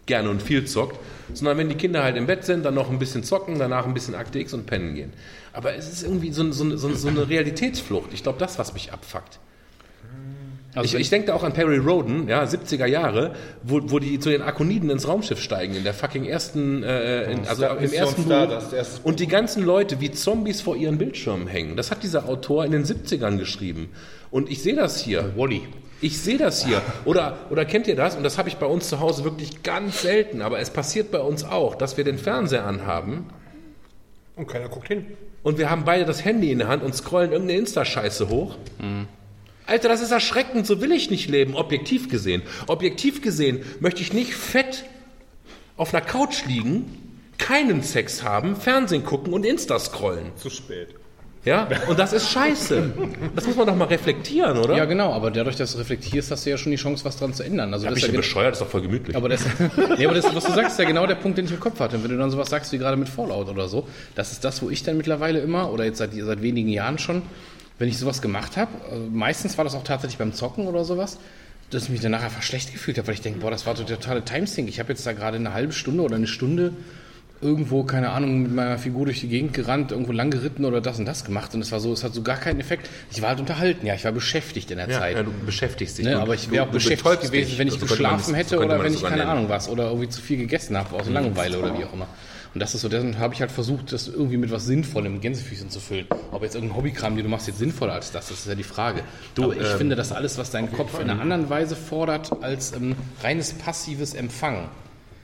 [0.07, 0.97] gerne und viel zockt,
[1.31, 3.93] sondern wenn die Kinder halt im Bett sind, dann noch ein bisschen zocken, danach ein
[3.93, 5.13] bisschen Akte X und pennen gehen.
[5.53, 8.11] Aber es ist irgendwie so, so, so, so eine Realitätsflucht.
[8.13, 9.37] Ich glaube, das, was mich abfuckt.
[10.73, 14.19] Also ich ich denke da auch an Perry Roden, ja, 70er Jahre, wo, wo die
[14.19, 18.23] zu den Akoniden ins Raumschiff steigen, in der fucking ersten, äh, in, also im ersten
[18.23, 18.47] Buch.
[19.03, 21.75] Und die ganzen Leute wie Zombies vor ihren Bildschirmen hängen.
[21.75, 23.89] Das hat dieser Autor in den 70ern geschrieben.
[24.29, 25.33] Und ich sehe das hier.
[25.35, 25.61] Wally.
[25.99, 26.81] Ich sehe das hier.
[27.05, 28.15] Oder, oder kennt ihr das?
[28.15, 30.41] Und das habe ich bei uns zu Hause wirklich ganz selten.
[30.41, 33.25] Aber es passiert bei uns auch, dass wir den Fernseher anhaben
[34.37, 35.05] Und keiner guckt hin.
[35.43, 38.55] und wir haben beide das Handy in der Hand und scrollen irgendeine Insta-Scheiße hoch.
[39.71, 42.41] Alter, das ist erschreckend, so will ich nicht leben, objektiv gesehen.
[42.67, 44.83] Objektiv gesehen möchte ich nicht fett
[45.77, 50.31] auf einer Couch liegen, keinen Sex haben, Fernsehen gucken und Insta scrollen.
[50.35, 50.89] Zu spät.
[51.45, 51.67] Ja?
[51.87, 52.91] Und das ist scheiße.
[53.33, 54.75] Das muss man doch mal reflektieren, oder?
[54.75, 57.33] Ja, genau, aber dadurch, dass du reflektierst, hast du ja schon die Chance, was dran
[57.33, 57.73] zu ändern.
[57.73, 59.15] Also Hab das ich ist ja bescheuert, ist doch voll gemütlich.
[59.15, 59.45] Aber das,
[59.97, 61.79] nee, aber das, was du sagst, ist ja genau der Punkt, den ich im Kopf
[61.79, 61.95] hatte.
[61.95, 64.61] Und wenn du dann sowas sagst wie gerade mit Fallout oder so, das ist das,
[64.61, 67.23] wo ich dann mittlerweile immer, oder jetzt seit, seit wenigen Jahren schon,
[67.81, 71.17] wenn ich sowas gemacht habe, also meistens war das auch tatsächlich beim Zocken oder sowas,
[71.71, 73.87] dass ich mich danach einfach schlecht gefühlt habe, weil ich denke, boah, das war der
[73.87, 74.69] totale Timesink.
[74.69, 76.73] Ich habe jetzt da gerade eine halbe Stunde oder eine Stunde
[77.41, 80.99] irgendwo, keine Ahnung, mit meiner Figur durch die Gegend gerannt, irgendwo lang geritten oder das
[80.99, 81.55] und das gemacht.
[81.55, 82.87] Und es war so, es hat so gar keinen Effekt.
[83.11, 85.15] Ich war halt unterhalten, ja, ich war beschäftigt in der ja, Zeit.
[85.15, 86.05] ja, du beschäftigt dich.
[86.05, 87.57] Ne, aber ich wäre auch beschäftigt gewesen, dich.
[87.57, 89.29] wenn ich So könnte man geschlafen hätte so oder wenn ich keine nennen.
[89.29, 92.07] Ahnung was oder irgendwie zu viel gegessen habe, aus Langeweile oder wie auch immer.
[92.53, 95.69] Und das ist so, deswegen habe ich halt versucht, das irgendwie mit was Sinnvollem, Gänsefüßchen
[95.69, 96.05] zu füllen.
[96.31, 98.63] Ob jetzt irgendein Hobbykram, den du machst, jetzt sinnvoller als das, das ist ja die
[98.63, 99.03] Frage.
[99.35, 102.43] Du, Aber ich ähm, finde, dass alles, was dein Kopf in einer anderen Weise fordert,
[102.43, 104.67] als ähm, reines passives Empfangen.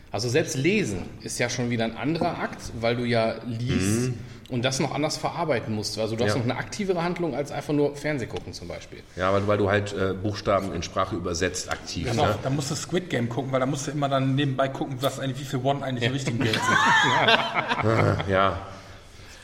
[0.10, 4.14] Also selbst lesen ist ja schon wieder ein anderer Akt, weil du ja liest
[4.50, 5.98] und das noch anders verarbeiten musst.
[6.00, 6.32] Also du hast.
[6.32, 6.38] Ja.
[6.38, 9.00] noch eine aktivere Handlung als einfach nur Fernseh gucken zum Beispiel.
[9.16, 12.10] Ja, weil, weil du halt äh, Buchstaben in Sprache übersetzt aktiv.
[12.10, 12.36] Genau, Ne?
[12.44, 15.20] da musst du Squid Game gucken, weil da musst du immer dann nebenbei gucken, was
[15.20, 16.54] eigentlich, wie viel One eigentlich im richtigen Geld
[17.84, 18.30] sind.
[18.30, 18.60] Ja.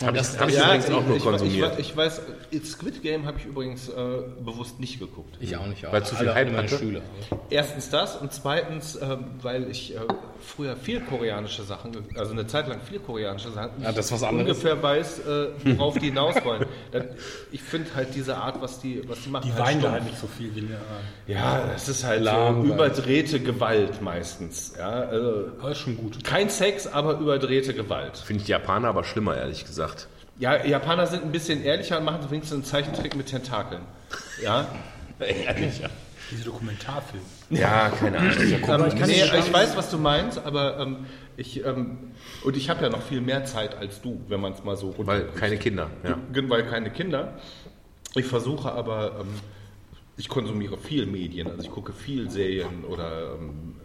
[0.02, 1.74] Habe das- ich, hab ich Ja, übrigens auch nur ich, konsumiert.
[1.80, 2.22] Ich, ich weiß,
[2.66, 3.94] Squid Game habe ich übrigens äh,
[4.44, 5.36] bewusst nicht geguckt.
[5.40, 5.84] Ich auch nicht.
[5.90, 6.78] Weil zu viel Hype hatte?
[6.78, 7.02] Schüler.
[7.50, 10.00] Erstens das und zweitens, ähm, weil ich äh,
[10.46, 14.24] früher viel koreanische Sachen, also eine Zeit lang viel koreanische Sachen, Ja, das ist was
[14.24, 14.50] anderes.
[14.58, 16.66] ungefähr weiß, äh, worauf die hinaus wollen.
[16.92, 17.06] Dann,
[17.52, 19.94] ich finde halt diese Art, was die, was die machen, Die halt weinen da stumpf.
[19.94, 20.80] halt nicht so viel wie in der
[21.28, 24.74] Ja, es ist halt Lahm, so überdrehte Gewalt meistens.
[24.78, 26.24] Ja, also Aber ist schon gut.
[26.24, 28.18] kein Sex, aber überdrehte Gewalt.
[28.18, 30.08] Finde ich die Japaner aber schlimmer, ehrlich gesagt.
[30.40, 33.82] Ja, Japaner sind ein bisschen ehrlicher und machen wenigstens einen Zeichentrick mit Tentakeln.
[34.42, 34.68] Ja,
[36.32, 37.24] Diese Dokumentarfilme.
[37.56, 38.32] Ja, keine Ahnung.
[38.32, 41.06] Ähm, ich kann nee, ich weiß, was du meinst, aber ähm,
[41.38, 42.12] ich ähm,
[42.44, 44.88] und ich habe ja noch viel mehr Zeit als du, wenn man es mal so
[44.90, 45.08] runter.
[45.08, 45.90] Weil keine Kinder.
[46.04, 46.18] Ja.
[46.50, 47.38] weil keine Kinder.
[48.16, 49.28] Ich versuche aber, ähm,
[50.18, 53.76] ich konsumiere viel Medien, also ich gucke viel Serien oder ähm,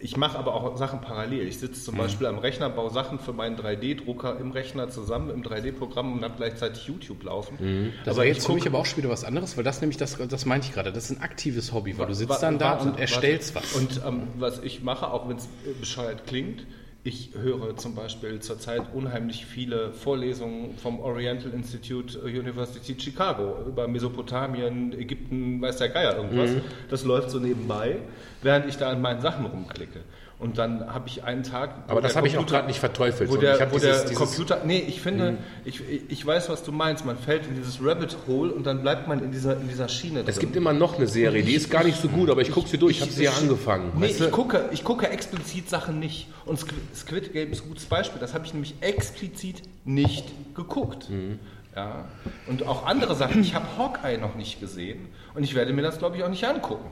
[0.00, 1.46] ich mache aber auch Sachen parallel.
[1.48, 1.98] Ich sitze zum Mhm.
[1.98, 6.34] Beispiel am Rechner, baue Sachen für meinen 3D-Drucker im Rechner zusammen, im 3D-Programm und habe
[6.36, 7.56] gleichzeitig YouTube laufen.
[7.60, 7.92] Mhm.
[8.04, 10.16] Das aber jetzt für mich aber auch schon wieder was anderes, weil das nämlich, das,
[10.16, 12.98] das meinte ich gerade, das ist ein aktives Hobby, weil du sitzt dann da und
[12.98, 13.72] erstellst was.
[13.74, 15.48] Und ähm, was ich mache, auch wenn es
[15.80, 16.66] bescheuert klingt,
[17.08, 24.92] ich höre zum Beispiel zurzeit unheimlich viele Vorlesungen vom Oriental Institute University Chicago über Mesopotamien,
[24.92, 26.50] Ägypten, weiß der Geier irgendwas.
[26.50, 26.60] Mhm.
[26.90, 27.96] Das läuft so nebenbei,
[28.42, 30.00] während ich da an meinen Sachen rumklicke.
[30.40, 31.70] Und dann habe ich einen Tag.
[31.88, 33.28] Aber das habe ich auch gerade nicht verteufelt.
[33.28, 34.60] Wo ich der, hab wo dieses, der Computer.
[34.64, 37.04] Nee, ich finde, ich, ich weiß, was du meinst.
[37.04, 40.20] Man fällt in dieses Rabbit Hole und dann bleibt man in dieser, in dieser Schiene
[40.20, 40.28] drin.
[40.28, 42.68] Es gibt immer noch eine Serie, die ist gar nicht so gut, aber ich gucke
[42.68, 42.98] sie durch.
[42.98, 43.90] Ich habe sie ja angefangen.
[43.96, 44.24] Nee, weißt du?
[44.26, 46.28] ich gucke, ich gucke explizit Sachen nicht.
[46.44, 48.20] Und Squid, Squid Game ist ein gutes Beispiel.
[48.20, 50.24] Das habe ich nämlich explizit nicht
[50.54, 51.10] geguckt.
[51.10, 51.40] Mhm.
[51.74, 52.04] Ja.
[52.46, 53.40] Und auch andere Sachen.
[53.40, 55.08] Ich habe Hawkeye noch nicht gesehen.
[55.34, 56.90] Und ich werde mir das, glaube ich, auch nicht angucken.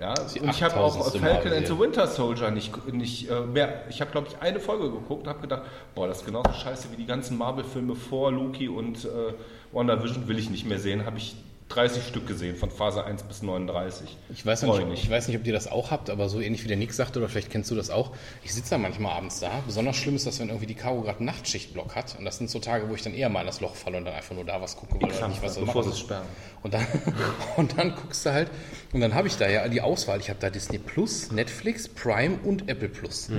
[0.00, 1.22] Ja, die und ich habe auch 8000.
[1.22, 1.78] Falcon and the.
[1.78, 3.84] Winter Soldier nicht, nicht äh, mehr.
[3.88, 5.62] Ich habe, glaube ich, eine Folge geguckt und habe gedacht,
[5.94, 9.34] boah, das ist genauso scheiße wie die ganzen Marvel-Filme vor Loki und äh,
[9.72, 11.06] WandaVision will ich nicht mehr sehen.
[11.06, 11.36] Habe ich
[11.70, 14.16] 30 Stück gesehen, von Phase 1 bis 39.
[14.32, 16.68] Ich weiß, nicht, ich weiß nicht, ob ihr das auch habt, aber so ähnlich wie
[16.68, 18.12] der Nick sagte, oder vielleicht kennst du das auch.
[18.44, 19.50] Ich sitze da manchmal abends da.
[19.66, 22.16] Besonders schlimm ist das, wenn irgendwie die Caro gerade Nachtschichtblock hat.
[22.18, 24.04] Und das sind so Tage, wo ich dann eher mal in das Loch falle und
[24.04, 26.26] dann einfach nur da was gucke, weil ich nicht was bevor sie es sperren.
[26.62, 26.86] Und dann,
[27.56, 28.50] und dann guckst du halt,
[28.92, 30.20] und dann habe ich da ja die Auswahl.
[30.20, 33.30] Ich habe da Disney Plus, Netflix, Prime und Apple Plus.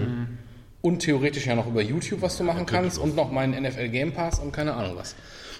[0.81, 4.11] Und theoretisch ja noch über YouTube, was du machen kannst, und noch meinen NFL Game
[4.13, 5.15] Pass und keine Ahnung was.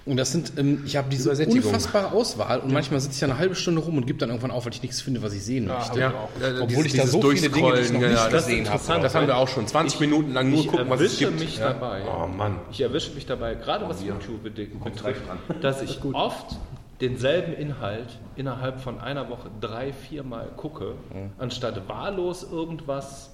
[0.06, 3.40] Und das sind, ähm, ich habe diese unfassbare Auswahl und manchmal sitze ich da eine
[3.40, 5.66] halbe Stunde rum und gebe dann irgendwann auf, weil ich nichts finde, was ich sehen
[5.66, 6.00] möchte.
[6.00, 6.14] Ja,
[6.62, 9.02] Obwohl ich da so viele Dinge, die ich noch nicht gesehen habe.
[9.02, 9.66] Das haben wir auch schon.
[9.68, 11.40] 20 Minuten lang nur Ich gucken, was es erwische gibt.
[11.40, 12.04] mich dabei.
[12.06, 12.60] Oh Mann.
[12.72, 15.22] Ich erwische mich dabei, gerade was YouTube betrifft,
[15.62, 16.56] dass ich oft
[17.02, 20.94] denselben Inhalt innerhalb von einer Woche drei, viermal gucke,
[21.40, 23.32] anstatt wahllos irgendwas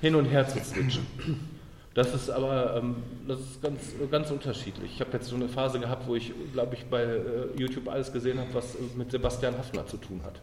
[0.00, 1.06] hin und her zu switchen.
[1.94, 2.96] Das ist aber ähm,
[3.28, 3.80] das ist ganz,
[4.10, 4.90] ganz unterschiedlich.
[4.94, 7.20] Ich habe jetzt so eine Phase gehabt, wo ich, glaube ich, bei äh,
[7.56, 10.40] YouTube alles gesehen habe, was äh, mit Sebastian Hafner zu tun hat.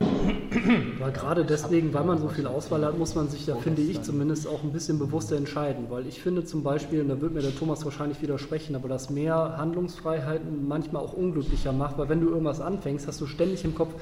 [1.01, 4.01] Aber gerade deswegen, weil man so viel Auswahl hat, muss man sich da, finde ich
[4.01, 5.87] zumindest, auch ein bisschen bewusster entscheiden.
[5.89, 9.09] Weil ich finde zum Beispiel, und da wird mir der Thomas wahrscheinlich widersprechen, aber dass
[9.09, 13.75] mehr Handlungsfreiheiten manchmal auch unglücklicher macht, weil wenn du irgendwas anfängst, hast du ständig im
[13.75, 13.93] Kopf,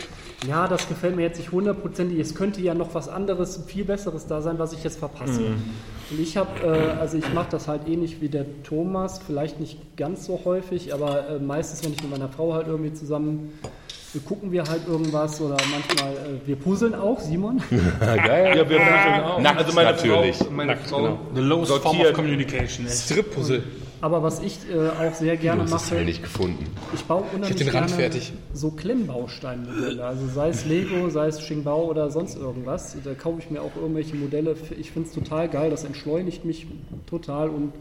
[0.48, 4.28] ja, das gefällt mir jetzt nicht hundertprozentig, es könnte ja noch was anderes, viel Besseres
[4.28, 5.42] da sein, was ich jetzt verpasse.
[6.12, 9.98] Und ich habe, äh, also ich mache das halt ähnlich wie der Thomas, vielleicht nicht
[9.98, 13.52] ganz so häufig, aber äh, meistens, wenn ich mit meiner Frau halt irgendwie zusammen
[14.14, 17.62] wir gucken wir halt irgendwas oder manchmal, äh, wir puzzeln auch, Simon.
[18.00, 18.58] Geil.
[18.58, 19.40] Ja, wir machen auch.
[19.40, 20.38] Nackt also meine natürlich.
[20.38, 22.14] Frau, meine Frau The lowest form of sortiert.
[22.16, 22.88] communication.
[22.88, 23.64] Strip-Puzzle.
[24.02, 26.66] Aber was ich äh, auch sehr gerne Du hast mache, nicht gefunden.
[26.94, 28.34] ich baue unheimlich den Rand gerne fertig.
[28.54, 30.04] so Klemmbausteinmodelle.
[30.06, 32.96] Also sei es Lego, sei es Xingbao oder sonst irgendwas.
[33.04, 34.56] Da kaufe ich mir auch irgendwelche Modelle.
[34.80, 36.68] Ich finde es total geil, das entschleunigt mich
[37.08, 37.74] total und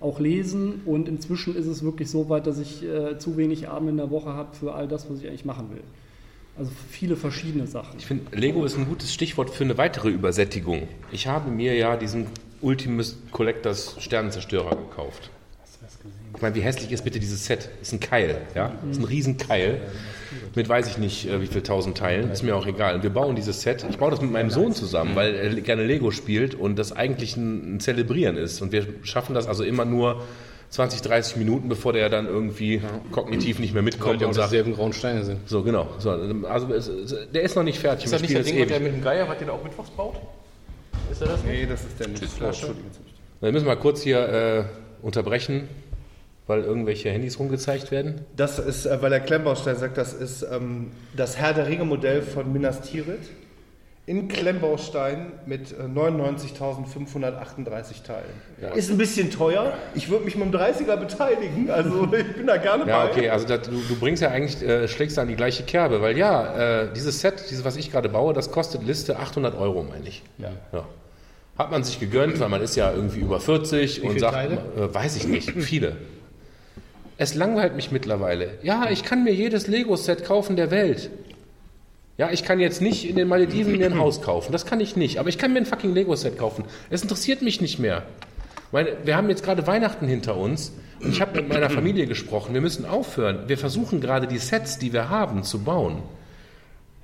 [0.00, 0.82] auch lesen.
[0.84, 4.10] Und inzwischen ist es wirklich so weit, dass ich äh, zu wenig Abend in der
[4.10, 5.82] Woche habe für all das, was ich eigentlich machen will.
[6.58, 7.98] Also viele verschiedene Sachen.
[7.98, 10.88] Ich finde, Lego ist ein gutes Stichwort für eine weitere Übersättigung.
[11.12, 12.26] Ich habe mir ja diesen
[12.62, 15.30] Ultimus Collectors Sternenzerstörer gekauft.
[16.36, 17.70] Ich meine, wie hässlich ist bitte dieses Set?
[17.80, 18.72] Ist ein Keil, ja?
[18.90, 19.80] Ist ein Riesenkeil.
[20.54, 22.30] Mit weiß ich nicht, äh, wie viel tausend Teilen.
[22.30, 22.94] Ist mir auch egal.
[22.94, 23.86] Und wir bauen dieses Set.
[23.88, 27.36] Ich baue das mit meinem Sohn zusammen, weil er gerne Lego spielt und das eigentlich
[27.36, 28.60] ein, Zelebrieren ist.
[28.60, 30.22] Und wir schaffen das also immer nur
[30.70, 34.34] 20, 30 Minuten, bevor der dann irgendwie kognitiv nicht mehr Weil mitkommt die auch und
[34.34, 35.48] sagt, dieselben grauen Steine sind.
[35.48, 35.88] so, genau.
[35.98, 38.04] So, also es, es, der ist noch nicht fertig.
[38.04, 38.92] Ist das nicht der Ding, jetzt der ewig.
[38.92, 40.16] mit dem Geier, was ihr da auch mittwochs baut?
[41.10, 41.52] Ist er das nicht?
[41.52, 42.22] Nee, das ist der nicht.
[43.40, 44.64] Dann müssen wir kurz hier äh,
[45.02, 45.68] unterbrechen,
[46.46, 48.20] weil irgendwelche Handys rumgezeigt werden.
[48.36, 52.22] Das ist, äh, weil der Klemmbaustein sagt, das ist ähm, das Herr der Ringe Modell
[52.22, 53.30] von Minas Tirith
[54.08, 58.74] in Klemmbaustein mit äh, 99.538 Teilen.
[58.76, 59.72] Ist ein bisschen teuer.
[59.96, 61.70] Ich würde mich mit dem 30er beteiligen.
[61.70, 63.10] Also ich bin da gerne Ja, bei.
[63.10, 66.16] okay, also das, du, du bringst ja eigentlich, äh, schlägst an die gleiche Kerbe, weil
[66.16, 70.06] ja, äh, dieses Set, dieses, was ich gerade baue, das kostet Liste 800 Euro, meine
[70.08, 70.22] ich.
[70.38, 70.52] Ja.
[71.58, 74.58] Hat man sich gegönnt, weil man ist ja irgendwie über 40 und viele sagt, Teile?
[74.78, 75.96] Äh, weiß ich nicht, viele.
[77.18, 78.58] Es langweilt mich mittlerweile.
[78.62, 81.10] Ja, ich kann mir jedes Lego-Set kaufen der Welt.
[82.18, 84.52] Ja, ich kann jetzt nicht in den Malediven mir ein Haus kaufen.
[84.52, 85.18] Das kann ich nicht.
[85.18, 86.64] Aber ich kann mir ein fucking Lego-Set kaufen.
[86.90, 88.04] Es interessiert mich nicht mehr.
[88.72, 92.52] Meine, wir haben jetzt gerade Weihnachten hinter uns und ich habe mit meiner Familie gesprochen.
[92.52, 93.48] Wir müssen aufhören.
[93.48, 96.02] Wir versuchen gerade die Sets, die wir haben, zu bauen.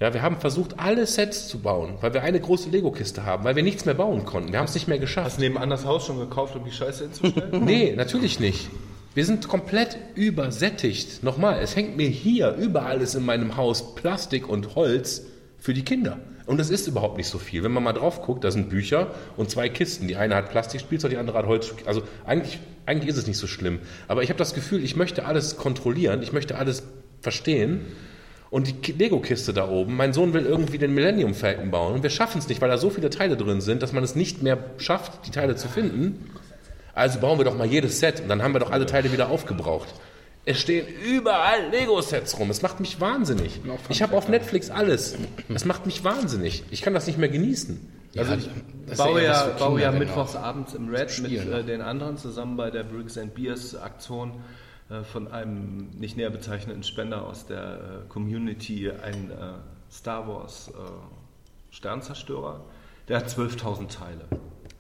[0.01, 3.55] Ja, wir haben versucht, alle Sets zu bauen, weil wir eine große Lego-Kiste haben, weil
[3.55, 4.51] wir nichts mehr bauen konnten.
[4.51, 5.27] Wir haben es nicht mehr geschafft.
[5.27, 7.65] Hast du nebenan das Haus schon gekauft, um die Scheiße hinzustellen?
[7.65, 8.69] Nee, natürlich nicht.
[9.15, 11.23] Wir sind komplett übersättigt.
[11.23, 15.27] Nochmal, es hängt mir hier überall ist in meinem Haus Plastik und Holz
[15.59, 16.19] für die Kinder.
[16.47, 17.63] Und das ist überhaupt nicht so viel.
[17.63, 20.09] Wenn man mal drauf guckt, da sind Bücher und zwei Kisten.
[20.09, 21.75] Die eine hat Plastikspielzeug, die andere hat Holz.
[21.85, 23.81] Also eigentlich, eigentlich ist es nicht so schlimm.
[24.09, 26.83] Aber ich habe das Gefühl, ich möchte alles kontrollieren, ich möchte alles
[27.21, 27.83] verstehen.
[28.51, 32.03] Und die Ki- Lego-Kiste da oben, mein Sohn will irgendwie den Millennium Falcon bauen und
[32.03, 34.43] wir schaffen es nicht, weil da so viele Teile drin sind, dass man es nicht
[34.43, 36.31] mehr schafft, die Teile zu finden.
[36.95, 39.31] Also bauen wir doch mal jedes Set und dann haben wir doch alle Teile wieder
[39.31, 39.89] aufgebraucht.
[40.45, 42.51] Es stehen überall Lego-Sets rum.
[42.51, 43.61] Es macht mich wahnsinnig.
[43.89, 45.17] Ich habe auf Netflix alles.
[45.49, 46.65] Es macht mich wahnsinnig.
[46.71, 47.79] Ich kann das nicht mehr genießen.
[48.17, 48.51] Also ich
[48.91, 52.57] Ich baue ja, baue ja Kinder, mittwochs abends im Red mit äh, den anderen zusammen
[52.57, 54.33] bei der Bricks and Beers Aktion
[54.91, 59.35] äh, von einem nicht näher bezeichneten Spender aus der äh, Community ein äh,
[59.91, 62.65] Star Wars äh, Sternzerstörer.
[63.09, 64.29] Der hat 12.000 Teile.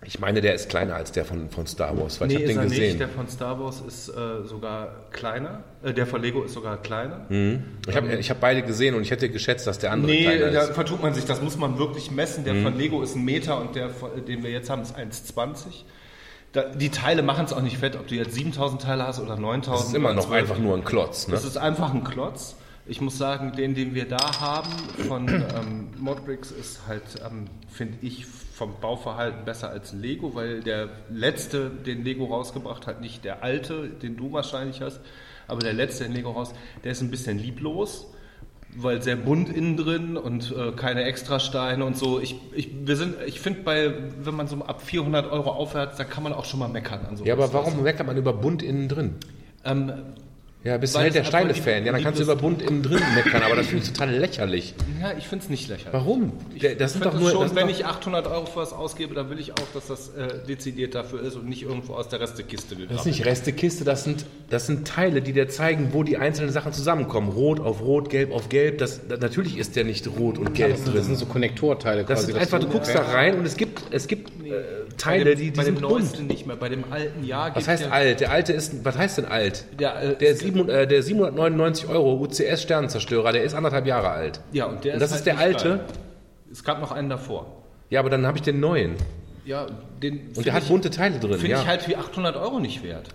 [0.05, 2.49] Ich meine, der ist kleiner als der von, von Star Wars, weil nee, ich habe
[2.49, 2.83] den er gesehen.
[2.88, 3.01] nicht.
[3.01, 5.62] Der von Star Wars ist äh, sogar kleiner.
[5.85, 7.21] Äh, der von Lego ist sogar kleiner.
[7.31, 10.51] ich habe ich hab beide gesehen und ich hätte geschätzt, dass der andere Nee, kleiner
[10.51, 10.73] da ist.
[10.75, 12.43] vertut man sich, das muss man wirklich messen.
[12.45, 12.62] Der Mhm.
[12.65, 13.91] von Lego ist ein Meter und der,
[14.27, 15.85] den wir jetzt haben, ist 1,20.
[16.53, 19.37] Da, die Teile machen es auch nicht fett, ob du jetzt 7000 Teile hast oder
[19.37, 19.69] 9000.
[19.81, 20.41] Das ist immer noch 12.
[20.51, 21.29] einfach nur ein Klotz.
[21.29, 21.35] Ne?
[21.35, 22.57] Das ist einfach ein Klotz.
[22.87, 24.69] Ich muss sagen, den, den wir da haben
[25.07, 30.88] von ähm, Modbricks ist halt, ähm, finde ich, vom Bauverhalten besser als Lego, weil der
[31.11, 35.01] letzte, den Lego rausgebracht hat, nicht der alte, den du wahrscheinlich hast,
[35.49, 36.53] aber der letzte, den Lego raus,
[36.85, 38.07] der ist ein bisschen lieblos,
[38.75, 42.21] weil sehr bunt innen drin und äh, keine Extrasteine und so.
[42.21, 46.05] Ich, ich, wir sind, ich finde, bei, wenn man so ab 400 Euro aufwärts, da
[46.05, 47.29] kann man auch schon mal meckern an sowas.
[47.29, 49.17] Ja, aber warum meckert man über bunt innen drin?
[49.65, 49.93] Ähm,
[50.64, 51.85] Ja, bist du halt der Steine-Fan.
[51.85, 54.75] Ja, dann kannst du über bunt innen drin meckern, aber das finde ich total lächerlich.
[55.01, 55.92] ja, ich finde es nicht lächerlich.
[55.92, 56.33] Warum?
[56.61, 57.31] Der- Das sind Ich doch nur.
[57.33, 59.66] schon, das sind wenn doch- ich 800 Euro für was ausgebe, dann will ich auch,
[59.75, 63.25] dass das äh, dezidiert dafür ist und nicht irgendwo aus der Restekiste Das ist nicht
[63.25, 67.31] Restekiste, das sind, das sind Teile, die dir zeigen, wo die einzelnen Sachen zusammenkommen.
[67.31, 68.79] Rot auf Rot, Gelb auf Gelb.
[68.79, 70.96] Das, das, natürlich ist der nicht rot und gelb Das sind, drin.
[70.96, 72.33] das sind so Konnektorteile Das quasi.
[72.33, 75.38] ist einfach, du guckst da rein und es gibt, es gibt äh, bei Teile, dem,
[75.38, 75.92] die, die bei dem sind bunt.
[76.01, 78.21] neuesten nicht mehr, bei dem alten Jahr Was heißt ja- alt?
[78.21, 79.64] Der alte ist, was heißt denn alt?
[79.79, 84.40] Der, äh, Der, sieben, äh, der 799 Euro UCS Sternenzerstörer, der ist anderthalb Jahre alt.
[84.53, 85.68] Ja, und der Und das ist halt der nicht alte?
[85.68, 85.81] geil.
[86.51, 87.62] Es gab noch einen davor.
[87.90, 88.95] Ja, aber dann habe ich den neuen.
[89.45, 89.66] Ja,
[90.03, 91.33] den Und der hat bunte Teile drin.
[91.33, 91.61] Finde Ja.
[91.62, 93.09] ich halt für 800 Euro nicht wert.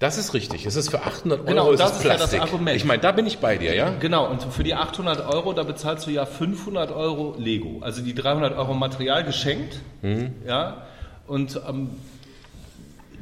[0.00, 0.66] Das ist richtig.
[0.66, 2.40] Es ist für 800 Euro Genau, ist das ist ja das Plastik.
[2.42, 2.76] Argument.
[2.76, 3.90] Ich meine, da bin ich bei dir, ja?
[4.00, 7.78] Genau, und für die 800 Euro, da bezahlst du ja 500 Euro Lego.
[7.80, 9.80] Also die 300 Euro Material geschenkt.
[10.02, 10.32] Mhm.
[10.46, 10.82] Ja,
[11.26, 11.90] und ähm,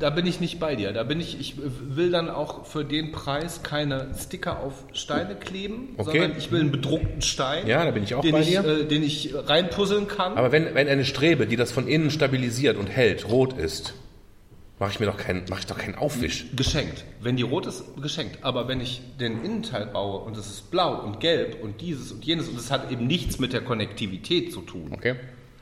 [0.00, 0.92] da bin ich nicht bei dir.
[0.92, 5.94] Da bin ich, ich will dann auch für den Preis keine Sticker auf Steine kleben,
[5.98, 6.18] Okay.
[6.18, 8.64] sondern ich will einen bedruckten Stein, Ja, da bin ich auch den, bei ich, dir.
[8.64, 10.36] äh, den ich reinpuzzeln kann.
[10.36, 13.94] Aber wenn, wenn eine Strebe, die das von innen stabilisiert und hält, rot ist,
[14.78, 16.46] mache ich mir doch keinen, mache ich doch keinen Aufwisch.
[16.56, 17.04] Geschenkt.
[17.20, 18.38] Wenn die rot ist, geschenkt.
[18.42, 22.24] Aber wenn ich den Innenteil baue und es ist blau und gelb und dieses und
[22.24, 24.90] jenes und es hat eben nichts mit der Konnektivität zu tun.
[24.92, 25.14] Okay.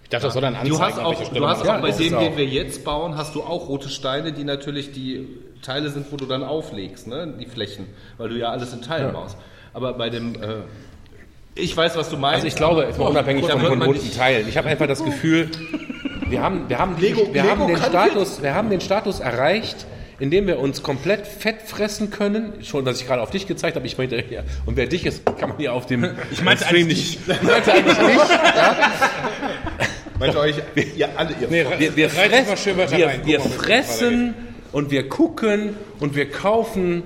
[0.04, 1.98] Ich dachte, das soll dann anzeigen, Du hast auch, du hast Ja, auch bei es
[1.98, 5.28] dem, den wir jetzt bauen, hast du auch rote Steine, die natürlich die
[5.62, 7.32] Teile sind, wo du dann auflegst, ne?
[7.38, 7.86] die Flächen,
[8.18, 9.36] weil du ja alles in Teilen baust.
[9.72, 10.62] Aber bei dem, äh,
[11.54, 12.36] ich weiß, was du meinst.
[12.36, 14.48] Also ich glaube, jetzt mal unabhängig Da von, bunten nicht- Teilen.
[14.48, 15.48] Ich habe einfach das Gefühl,
[16.30, 19.86] wir haben, wir haben, die, Lego- wir haben den Status, wir haben den Status erreicht,
[20.18, 22.62] in dem wir uns komplett fett fressen können.
[22.62, 25.24] Schon, dass ich gerade auf dich gezeigt habe, ich meinte, ja, und wer dich ist,
[25.38, 27.28] kann man hier auf dem ich meinte Stream eigentlich nicht.
[27.28, 28.20] Ich meinte eigentlich nicht.
[30.18, 30.54] Meint ihr euch,
[30.96, 34.34] ihr alle, ihr Nee, Wir, wir, fressen, wir, wir fressen
[34.72, 37.02] und wir gucken und wir kaufen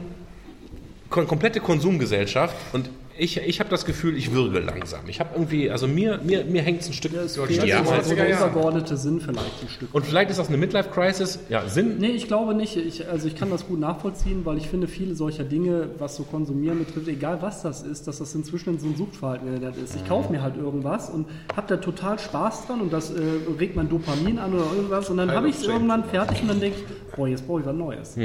[1.10, 5.00] komplette Konsumgesellschaft und ich, ich habe das Gefühl, ich würge langsam.
[5.09, 7.70] Ich habe irgendwie, also mir, mir, mir hängt es ein Stück Es durch fehlt die
[7.70, 8.03] so Arme.
[8.05, 9.94] so der übergeordnete Sinn vielleicht ein Stück.
[9.94, 11.38] Und vielleicht ist das eine Midlife-Crisis.
[11.48, 11.98] Ja, Sinn.
[11.98, 12.77] Nee, ich glaube nicht.
[12.77, 16.24] Ich, also ich kann das gut nachvollziehen, weil ich finde, viele solcher Dinge, was so
[16.24, 19.96] Konsumieren betrifft, egal was das ist, dass das inzwischen so ein Suchtverhalten ist.
[19.96, 23.20] Ich kaufe mir halt irgendwas und habe da total Spaß dran und das äh,
[23.59, 26.61] regt mein Dopamin an oder irgendwas und dann habe ich es irgendwann fertig und dann
[26.61, 28.16] denke ich, boah, jetzt brauche ich was Neues.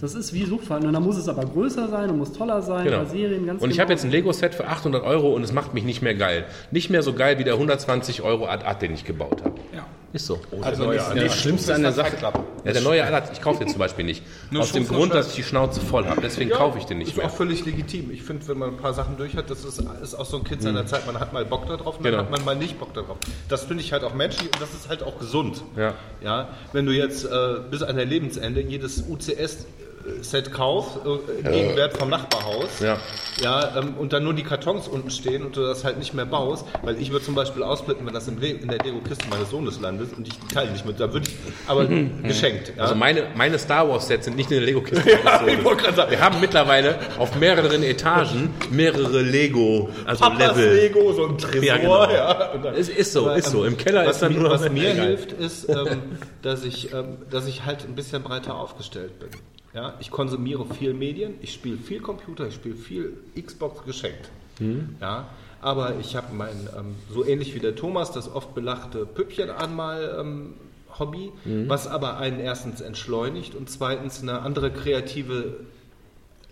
[0.00, 2.84] Das ist wie Suchtverhalten und dann muss es aber größer sein und muss toller sein,
[2.84, 3.04] Genau.
[3.04, 3.84] Serien ganz Und ich genau.
[3.84, 6.44] habe jetzt ein Lego-Set für 800 Euro und es macht mich nicht mehr geil.
[6.70, 9.54] Nicht mehr so geil wie der 120 Euro Ad-Ad, den ich gebaut habe.
[9.74, 9.86] Ja.
[10.14, 10.38] Ist so.
[10.60, 12.16] Also nächste, das Schlimmste an der Sache-
[12.64, 14.22] Ja, der neue Ad-Ad, ich kaufe den zum Beispiel nicht.
[14.54, 16.20] Aus dem Schutz, Grund, dass ich die Schnauze voll habe.
[16.20, 17.26] Deswegen kaufe ich den nicht ist mehr.
[17.26, 18.10] auch völlig legitim.
[18.10, 20.44] Ich finde, wenn man ein paar Sachen durch hat, das ist, ist auch so ein
[20.44, 21.06] Kind seiner Zeit.
[21.06, 22.18] Man hat mal Bock darauf und Genau.
[22.18, 23.16] dann hat man mal nicht Bock darauf.
[23.48, 25.62] Das finde ich halt auch menschlich und das ist halt auch gesund.
[25.78, 25.94] Ja.
[26.22, 27.28] Ja, wenn du jetzt äh,
[27.70, 29.00] bis an dein Lebensende jedes
[30.04, 32.98] UCS-Set kaufst, äh, im Gegenwert vom Nachbarhaus, Ja.
[33.40, 36.26] ja, ähm, und dann nur die Kartons unten stehen und du das halt nicht mehr
[36.26, 40.16] baust, weil ich würde zum Beispiel ausblicken, wenn das in der Lego-Kiste meines Sohnes landet
[40.16, 41.34] und ich Teile nicht mit, da würde ich,
[41.66, 41.86] aber
[42.22, 42.72] geschenkt.
[42.76, 42.82] Ja.
[42.84, 45.02] Also meine, meine Star Wars Sets sind nicht in der Lego-Kiste.
[45.96, 46.10] sagen.
[46.10, 50.74] Wir haben mittlerweile auf mehreren Etagen mehrere Lego, also Papas Level.
[50.74, 52.10] Lego, so ein Tresor, Ja, genau.
[52.10, 52.56] ja.
[52.62, 53.64] Dann- Es ist so, Aber, ist so.
[53.64, 56.02] ähm, Im Keller was ist dann mir, nur Was mir hilft, ist, ähm,
[56.42, 59.28] dass, ich, ähm, dass ich halt ein bisschen breiter aufgestellt bin.
[59.74, 64.30] Ja, ich konsumiere viel Medien, ich spiele viel Computer, ich spiele viel Xbox geschenkt.
[64.58, 64.96] Mhm.
[65.00, 65.28] Ja,
[65.62, 70.16] aber ich habe mein, ähm, so ähnlich wie der Thomas, das oft belachte Püppchen einmal
[70.20, 70.54] ähm,
[70.98, 71.70] Hobby, Mhm.
[71.70, 75.60] was aber einen erstens entschleunigt und zweitens eine andere kreative,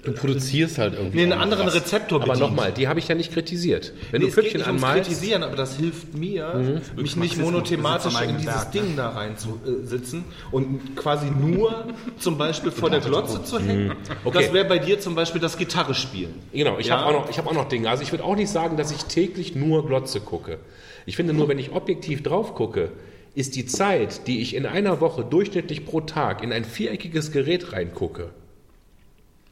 [0.02, 1.18] Du produzierst halt irgendwie.
[1.18, 1.74] nee, einen anderen was.
[1.74, 2.48] Rezeptor Aber bedient.
[2.50, 3.92] nochmal, die habe ich ja nicht kritisiert.
[4.10, 8.46] Wenn Nee, du Püppchen anmalst, Kritisieren, aber das hilft mir, mich nicht monothematisch in dieses
[8.46, 8.80] Werk, ne?
[8.80, 10.20] Ding da rein zu äh,
[10.52, 11.84] und quasi nur
[12.18, 13.92] zum Beispiel vor der Glotze zu hängen.
[14.24, 14.42] Okay.
[14.42, 16.32] Das wäre bei dir zum Beispiel das Gitarre spielen.
[16.52, 16.98] Genau, ich Ja.
[16.98, 17.90] habe auch, noch- ich hab auch noch Dinge.
[17.90, 20.58] Also ich würde auch nicht sagen, dass ich täglich nur Glotze gucke.
[21.04, 22.90] Ich finde nur, wenn ich objektiv drauf gucke,
[23.34, 27.72] ist die Zeit, die ich in einer Woche durchschnittlich pro Tag in ein viereckiges Gerät
[27.72, 28.30] reingucke,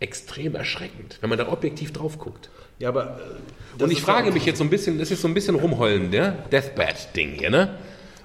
[0.01, 2.51] extrem erschreckend, wenn man da objektiv drauf guckt.
[2.79, 3.19] Ja, aber
[3.79, 6.11] äh, Und ich frage mich jetzt so ein bisschen, das ist so ein bisschen rumheulen,
[6.11, 7.77] der Deathbed-Ding hier, ne?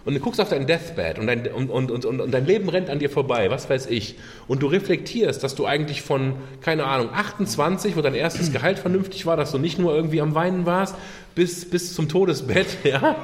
[0.06, 2.90] Und du guckst auf dein Deathbed und dein, und, und, und, und, dein Leben rennt
[2.90, 4.16] an dir vorbei, was weiß ich.
[4.50, 9.26] Und du reflektierst, dass du eigentlich von, keine Ahnung, 28, wo dein erstes Gehalt vernünftig
[9.26, 10.96] war, dass du nicht nur irgendwie am Weinen warst,
[11.36, 13.16] bis, bis zum Todesbett, ja?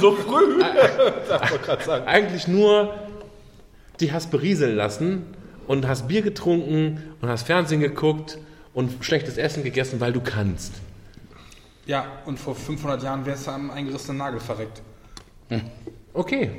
[0.00, 0.60] so früh,
[1.28, 2.06] darf man gerade sagen.
[2.06, 2.94] Eigentlich nur
[3.98, 5.24] die hast berieseln lassen
[5.68, 8.38] und hast Bier getrunken und hast Fernsehen geguckt
[8.74, 10.72] und schlechtes Essen gegessen, weil du kannst.
[11.86, 14.82] Ja, und vor 500 Jahren wärst du am eingerissenen Nagel verreckt.
[16.12, 16.50] Okay.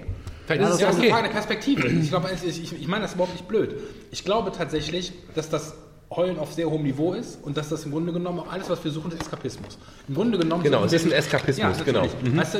[0.46, 1.10] Vielleicht Das ist ist es ja eine okay.
[1.12, 1.88] Frage der Perspektive.
[1.88, 3.76] Ich, glaube, ich, ich, ich meine das überhaupt nicht blöd.
[4.10, 5.76] Ich glaube tatsächlich, dass das
[6.12, 8.84] Heulen auf sehr hohem Niveau ist und dass das im Grunde genommen auch alles, was
[8.84, 9.78] wir suchen, ist Eskapismus.
[10.08, 10.64] Im Grunde genommen.
[10.64, 12.02] Genau, es ist ein Eskapismus, ja, genau.
[12.06, 12.38] natürlich.
[12.38, 12.60] Weißt du,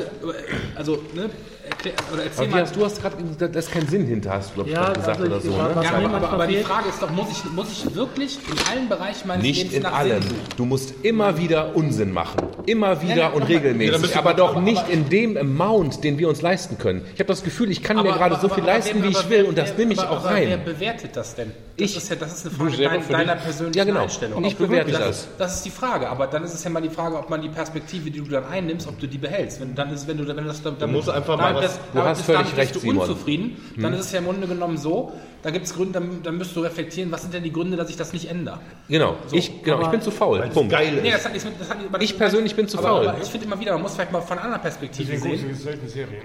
[0.76, 1.30] also, ne,
[1.70, 2.62] erklär, oder erzähl Aber mal.
[2.62, 4.80] hast, du hast gerade, da da ist kein Sinn hinter, hast du glaub ich, Ja,
[4.84, 5.50] gerade gesagt also oder ich- so.
[5.50, 5.84] Ne?
[5.84, 8.88] ja, aber, aber, aber die Frage ist doch, muss ich, muss ich wirklich in allen
[8.88, 10.22] Bereichen meines Nicht Lebens in nach allem.
[10.22, 10.40] Sinn suchen?
[10.56, 12.40] Du musst immer wieder Unsinn machen.
[12.66, 14.16] Immer wieder Ja, und regelmäßig.
[14.16, 17.02] Aber doch aber- nicht aber- in dem Amount, den wir uns leisten können.
[17.14, 19.30] Ich habe das Gefühl, ich kann mir gerade so viel aber- leisten, aber wie ich
[19.30, 20.64] will und das wer- nehme ich aber- auch aber Wer rein.
[20.64, 21.52] bewertet das denn?
[21.78, 21.96] Das Ich.
[21.96, 23.44] ist ja, das ist eine Du Frage selber dein, für deiner dich.
[23.44, 24.00] persönlichen Ja, genau.
[24.02, 24.44] Einstellung.
[24.44, 25.28] Ich bewerte das.
[25.38, 25.54] das.
[25.56, 26.10] Ist, die Frage.
[26.10, 28.44] Aber dann ist es ja mal die Frage, ob man die Perspektive, die du dann
[28.44, 29.60] einnimmst, ob du die behältst.
[29.60, 32.02] Wenn, dann ist, wenn du, wenn du das damit, musst einfach mal was- bist- Du
[32.02, 33.08] hast völlig damit recht, bist du Simon.
[33.08, 36.36] unzufrieden, dann ist es ja im Grunde genommen so, da gibt es Gründe, dann, dann
[36.38, 38.60] müsst du reflektieren, was sind denn die Gründe, dass ich das nicht ändere.
[38.88, 40.40] Genau, ich, genau ich aber- bin zu faul.
[40.52, 40.70] Punkt.
[40.72, 43.08] Geil Nee, das hat das hat, aber das- Ich persönlich bin zu aber, faul.
[43.08, 45.50] Aber ich finde immer wieder, man muss vielleicht mal von einer anderen Perspektive Deswegen sehen.
[45.52, 46.22] ich selten Serien.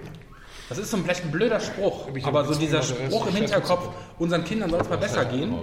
[0.67, 3.89] Das ist so ein, vielleicht ein blöder Spruch, Ich aber so dieser Spruch im Hinterkopf,
[4.17, 5.53] unseren Kindern soll es mal besser gehen.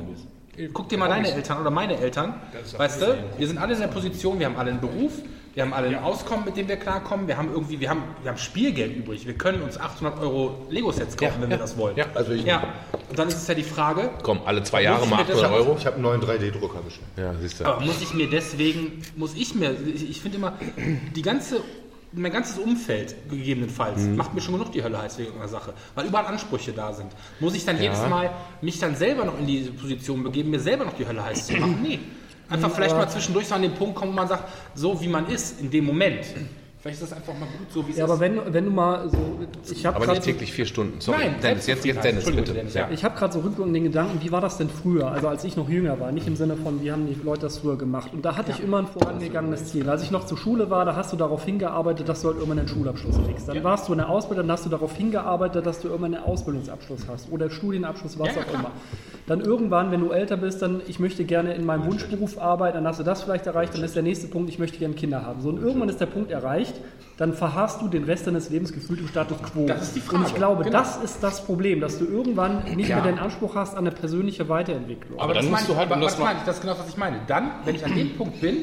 [0.72, 2.35] Guck dir mal deine Eltern oder meine Eltern.
[2.76, 5.12] Weißt du, wir sind alle in der Position, wir haben alle einen Beruf,
[5.54, 8.30] wir haben alle ein Auskommen, mit dem wir klarkommen, wir haben irgendwie, wir haben, wir
[8.30, 9.26] haben Spielgeld übrig.
[9.26, 11.96] Wir können uns 800 Euro Lego-Sets kaufen, wenn wir das wollen.
[11.96, 12.06] Ja.
[12.14, 12.62] Also ich, Ja,
[13.10, 15.52] und dann ist es ja die Frage, Komm, alle zwei Jahre mal mir das- 800
[15.60, 15.76] Euro.
[15.78, 17.06] ich habe einen neuen 3D-Drucker bestellt.
[17.16, 17.64] Ja, siehst du.
[17.66, 20.54] aber muss ich mir deswegen, muss ich mir, ich, ich finde immer,
[21.14, 21.60] die ganze,
[22.14, 24.16] mein ganzes Umfeld gegebenenfalls Mhm.
[24.16, 27.10] macht mir schon genug die Hölle heiß wegen einer Sache, weil überall Ansprüche da sind.
[27.40, 28.30] Muss ich dann jedes Mal
[28.62, 31.54] mich dann selber noch in diese Position begeben, mir selber noch die Hölle heiß zu
[31.54, 31.78] machen?
[31.82, 31.98] Nee.
[32.52, 35.26] Einfach vielleicht mal zwischendurch so an den Punkt kommen, wo man sagt, so wie man
[35.28, 36.26] ist in dem Moment.
[36.83, 38.11] Vielleicht ist das einfach mal gut, so wie es Ja, ist.
[38.11, 39.16] aber wenn, wenn du mal so.
[39.71, 41.01] Ich habe Aber gerade nicht so, täglich vier Stunden.
[41.01, 41.18] Sorry.
[41.18, 42.53] Nein, Dennis, jetzt, jetzt Dennis, bitte.
[42.53, 42.81] Dennis, ja.
[42.83, 42.88] ja.
[42.90, 45.07] ich hab grad so rückblickend den Gedanken, wie war das denn früher?
[45.07, 47.59] Also als ich noch jünger war, nicht im Sinne von, wie haben die Leute das
[47.59, 48.12] früher gemacht.
[48.12, 49.88] Und da hatte ich immer ein vorangegangenes Ziel.
[49.88, 52.59] Als ich noch zur Schule war, da hast du darauf hingearbeitet, dass du halt irgendwann
[52.59, 53.47] einen Schulabschluss kriegst.
[53.49, 56.25] Dann warst du in der Ausbildung, dann hast du darauf hingearbeitet, dass du irgendwann einen
[56.25, 58.61] Ausbildungsabschluss hast oder Studienabschluss, was Ja, ja, auch klar.
[58.61, 58.71] immer.
[59.29, 62.88] Dann irgendwann, wenn du älter bist, dann ich möchte gerne in meinem Wunschberuf arbeiten, dann
[62.88, 65.40] hast du das vielleicht erreicht, dann ist der nächste Punkt, ich möchte gerne Kinder haben.
[65.42, 66.71] So, und irgendwann ist der Punkt erreicht,
[67.18, 69.66] dann verharrst du den Rest deines Lebens gefühlt im Status quo.
[69.66, 70.78] Das ist die Und ich Frage, glaube, genau.
[70.78, 72.97] das ist das Problem, dass du irgendwann nicht Ja.
[73.01, 75.20] mehr den Anspruch hast an eine persönliche Weiterentwicklung.
[75.20, 76.62] Aber dann das musst meine du halt, ich, um aber das meine ich, das ist
[76.62, 77.16] genau, was ich meine.
[77.26, 78.57] Dann, wenn ich an dem Punkt bin,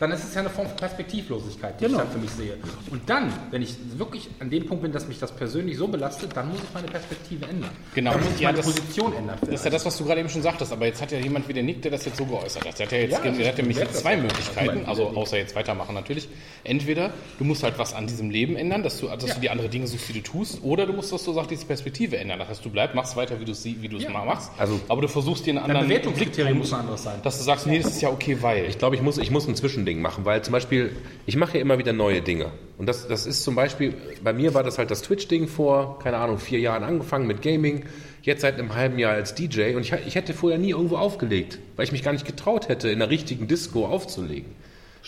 [0.00, 1.98] dann ist es ja eine Form von Perspektivlosigkeit, die Genau.
[1.98, 2.54] ich dann für mich sehe.
[2.90, 6.34] Und dann, wenn ich wirklich an dem Punkt bin, dass mich das persönlich so belastet,
[6.36, 7.70] dann muss ich meine Perspektive ändern.
[7.94, 8.12] Genau.
[8.12, 9.36] Dann muss ich Ja, meine das- Position ändern.
[9.40, 11.46] Das ist ja das, was du gerade eben schon sagtest, aber jetzt hat ja jemand
[11.48, 12.78] wie der Nick, der das jetzt so geäußert hat.
[12.78, 15.54] Der hat ja jetzt, Ja, der hat ja nämlich jetzt zwei Möglichkeiten, also außer jetzt
[15.54, 16.28] weitermachen natürlich.
[16.64, 19.68] Entweder du musst halt was an diesem Leben ändern, dass du, dass du die andere
[19.68, 22.38] Dinge suchst, die du tust, oder du musst, was du sagst, diese Perspektive ändern.
[22.38, 24.80] Das heißt, du bleibst, machst weiter, wie du es wie du es mal machst, Also-
[24.88, 27.20] aber du versuchst dir einen anderen Bewertungskriterium muss ein anderes sein.
[27.22, 28.64] dass du sagst, nee, das ist ja okay, weil.
[28.66, 30.90] Ich glaube, ich muss, ich muss ein Zwischending machen, weil zum Beispiel,
[31.26, 32.52] ich mache ja immer wieder neue Dinge.
[32.78, 36.18] Und das, das ist zum Beispiel, bei mir war das halt das Twitch-Ding vor, keine
[36.18, 37.84] Ahnung, vier Jahren angefangen mit Gaming,
[38.22, 39.74] jetzt seit einem halben Jahr als DJ.
[39.74, 42.88] Und ich, ich hätte vorher nie irgendwo aufgelegt, weil ich mich gar nicht getraut hätte,
[42.88, 44.52] in einer richtigen Disco aufzulegen.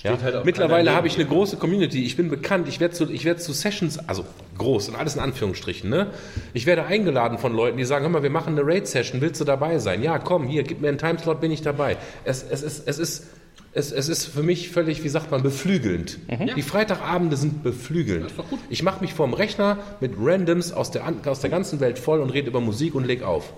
[0.02, 0.20] Ja?
[0.20, 3.40] halt Mittlerweile habe ich eine große Community, ich bin bekannt, ich werde zu, ich werde
[3.40, 4.24] zu Sessions, also
[4.58, 6.08] groß und alles in Anführungsstrichen, ne?
[6.54, 9.44] Ich werde eingeladen von Leuten, die sagen, hör mal, wir machen eine Raid-Session, willst du
[9.44, 10.02] dabei sein?
[10.02, 11.96] Ja, komm, hier, gib mir einen Timeslot, bin ich dabei.
[12.24, 13.26] Es, es ist, es ist,
[13.74, 16.18] es, es ist für mich völlig, wie sagt man, beflügelnd.
[16.56, 18.30] Die Freitagabende sind beflügelnd.
[18.68, 22.30] Ich mache mich vorm Rechner mit Randoms aus der, aus der ganzen Welt voll und
[22.30, 23.52] rede über Musik und leg auf.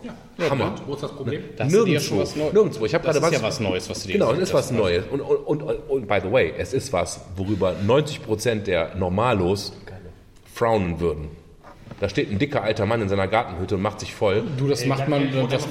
[0.48, 0.76] Hammer.
[0.86, 1.42] Wo ist das Problem?
[1.56, 2.18] Das ist ja Nirgendwo.
[2.18, 2.36] was.
[2.36, 2.86] Nirgendwo.
[2.86, 4.70] Ich habe Das gerade ist ja was Neues, was du dir Genau, es ist was.
[4.70, 5.04] Neues.
[5.10, 9.72] Und, und, und, und by the way, es ist was, worüber 90 Prozent der Normalos
[10.52, 11.28] frownen würden.
[12.04, 14.42] Da steht ein dicker alter Mann in seiner Gartenhütte und macht sich voll.
[14.58, 15.66] Du, das macht man, das,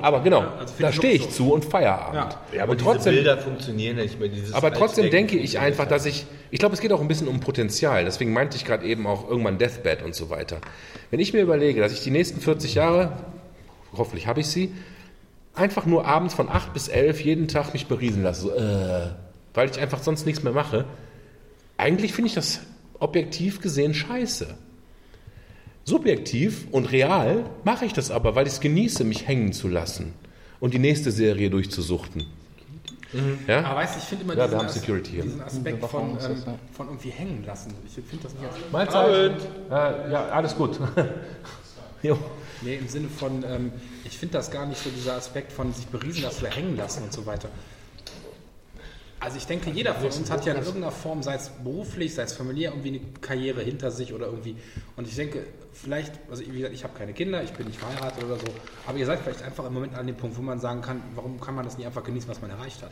[0.00, 2.38] Aber genau, also finde da stehe ich zu und Feierabend.
[2.54, 4.30] Ja, aber und diese trotzdem, Bilder funktionieren nicht mehr.
[4.30, 7.06] Dieses aber trotzdem Altdenken denke ich einfach, dass ich, ich glaube, es geht auch ein
[7.06, 8.06] bisschen um Potenzial.
[8.06, 10.62] Deswegen meinte ich gerade eben auch irgendwann Deathbed und so weiter.
[11.10, 13.18] Wenn ich mir überlege, dass ich die nächsten 40 Jahre,
[13.94, 14.72] hoffentlich habe ich sie,
[15.52, 19.10] einfach nur abends von 8 bis 11 jeden Tag mich beriesen lasse, so, äh,
[19.52, 20.86] weil ich einfach sonst nichts mehr mache.
[21.76, 22.60] Eigentlich finde ich das
[23.00, 24.56] objektiv gesehen scheiße.
[25.84, 30.14] Subjektiv und real mache ich das aber, weil ich es genieße, mich hängen zu lassen
[30.60, 32.24] und die nächste Serie durchzusuchten.
[33.46, 33.62] Ja?
[33.64, 37.10] Aber weißt du, ich finde immer Ja, diesen, As- diesen Aspekt von, ähm, von irgendwie
[37.10, 37.72] hängen lassen.
[37.86, 39.36] Ich finde das nicht als Mahlzeit.
[39.70, 40.80] Äh, ja, alles gut.
[42.02, 42.18] jo.
[42.62, 43.70] Nee, im Sinne von, ähm,
[44.04, 47.04] ich finde das gar nicht so dieser Aspekt von sich beriesen lassen oder hängen lassen
[47.04, 47.48] und so weiter.
[49.24, 52.24] Also ich denke, jeder von uns hat ja in irgendeiner Form, sei es beruflich, sei
[52.24, 54.54] es familiär, irgendwie eine Karriere hinter sich oder irgendwie.
[54.96, 58.22] Und ich denke, vielleicht, also wie gesagt, ich habe keine Kinder, ich bin nicht verheiratet
[58.22, 58.44] oder so,
[58.86, 61.40] aber ihr seid vielleicht einfach im Moment an dem Punkt, wo man sagen kann, warum
[61.40, 62.90] kann man das nicht einfach genießen, was man erreicht hat?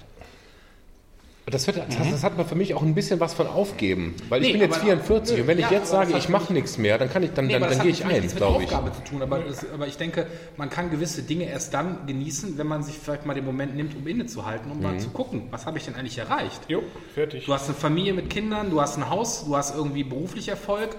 [1.45, 4.15] Das, wird, das, das hat man für mich auch ein bisschen was von aufgeben.
[4.29, 6.25] Weil ich Nee, bin jetzt aber- 44 und wenn ich Ja, jetzt sage, das ich
[6.27, 7.99] hat mache nicht- nichts mehr, dann, kann ich, dann, Nee, dann, das dann gehe hat
[7.99, 8.69] ich ein, mit glaube ich.
[8.73, 12.57] Aufgabe zu tun, aber, das, aber ich denke, man kann gewisse Dinge erst dann genießen,
[12.59, 14.83] wenn man sich vielleicht mal den Moment nimmt, um innezuhalten, um Mhm.
[14.85, 16.61] mal zu gucken, was habe ich denn eigentlich erreicht?
[16.69, 17.45] jo, fertig.
[17.45, 20.91] Du hast eine Familie mit Kindern, du hast ein Haus, du hast irgendwie beruflich Erfolg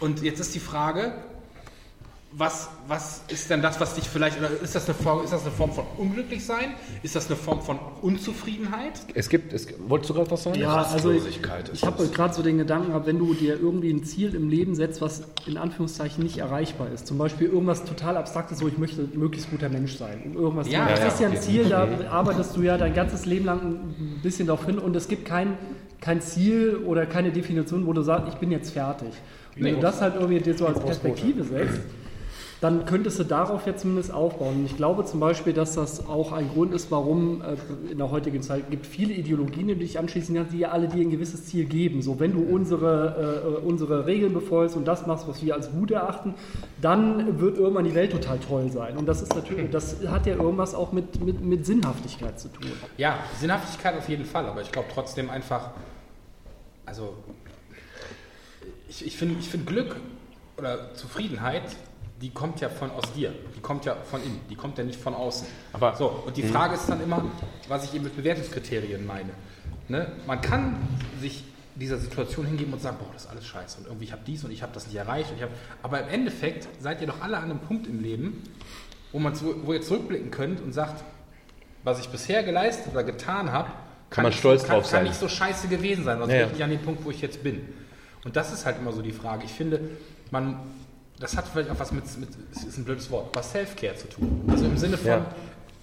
[0.00, 1.12] und jetzt ist die Frage,
[2.32, 5.42] was, was ist denn das, was dich vielleicht, oder ist das, eine Form, ist das
[5.42, 6.74] eine Form von Unglücklichsein?
[7.02, 9.00] Ist das eine Form von Unzufriedenheit?
[9.14, 10.60] Es gibt, es, wolltest du gerade was sagen?
[10.60, 14.04] Ja, also ich, ich habe gerade so den Gedanken, gehabt, wenn du dir irgendwie ein
[14.04, 18.58] Ziel im Leben setzt, was in Anführungszeichen nicht erreichbar ist, zum Beispiel irgendwas total Abstraktes,
[18.58, 21.32] so ich möchte möglichst guter Mensch sein, und irgendwas, Ja, das ja, ist ja ein
[21.32, 21.42] okay.
[21.42, 25.08] Ziel, da arbeitest du ja dein ganzes Leben lang ein bisschen darauf hin und es
[25.08, 25.58] gibt kein,
[26.00, 29.10] kein Ziel oder keine Definition, wo du sagst, ich bin jetzt fertig.
[29.56, 31.80] Und wenn du das halt irgendwie dir so als Perspektive setzt,
[32.60, 34.64] dann könntest du darauf jetzt zumindest aufbauen.
[34.66, 37.56] Ich glaube zum Beispiel, dass das auch ein Grund ist, warum äh,
[37.90, 41.10] in der heutigen Zeit gibt viele Ideologien, die dich anschließen die ja alle dir ein
[41.10, 42.02] gewisses Ziel geben.
[42.02, 45.90] So, wenn du unsere, äh, unsere Regeln befolgst und das machst, was wir als gut
[45.90, 46.34] erachten,
[46.82, 48.98] dann wird irgendwann die Welt total toll sein.
[48.98, 52.70] Und das ist natürlich, das hat ja irgendwas auch mit, mit, mit Sinnhaftigkeit zu tun.
[52.98, 55.70] Ja, Sinnhaftigkeit auf jeden Fall, aber ich glaube trotzdem einfach,
[56.84, 57.14] also
[58.88, 59.96] ich, ich finde ich find Glück
[60.58, 61.62] oder Zufriedenheit,
[62.20, 65.00] die kommt ja von aus dir, die kommt ja von innen, die kommt ja nicht
[65.00, 65.46] von außen.
[65.72, 67.24] Aber- so, und die Frage ist dann immer,
[67.68, 69.30] was ich eben mit Bewertungskriterien meine.
[69.88, 70.12] Ne?
[70.26, 70.76] Man kann
[71.20, 71.44] sich
[71.76, 74.44] dieser Situation hingeben und sagen, boah, das ist alles scheiße und irgendwie ich habe dies
[74.44, 75.32] und ich habe das nicht erreicht.
[75.40, 75.48] Hab,
[75.82, 78.42] aber im Endeffekt seid ihr doch alle an einem Punkt im Leben,
[79.12, 79.32] wo, man
[79.64, 81.02] wo ihr zurückblicken könnt und sagt,
[81.82, 83.70] was ich bisher geleistet oder getan habe,
[84.10, 85.04] Kann man nicht stolz kann, drauf kann sein.
[85.04, 87.22] nicht so scheiße gewesen sein, sonst Ja, bin ich nicht an dem Punkt, wo ich
[87.22, 87.66] jetzt bin.
[88.24, 89.44] Und das ist halt immer so die Frage.
[89.46, 89.80] Ich finde,
[90.30, 90.60] man,
[91.20, 92.28] das hat vielleicht auch was mit, mit
[92.66, 94.42] ist ein blödes Wort, was Self-Care zu tun.
[94.48, 95.26] Also im Sinne von, Ja.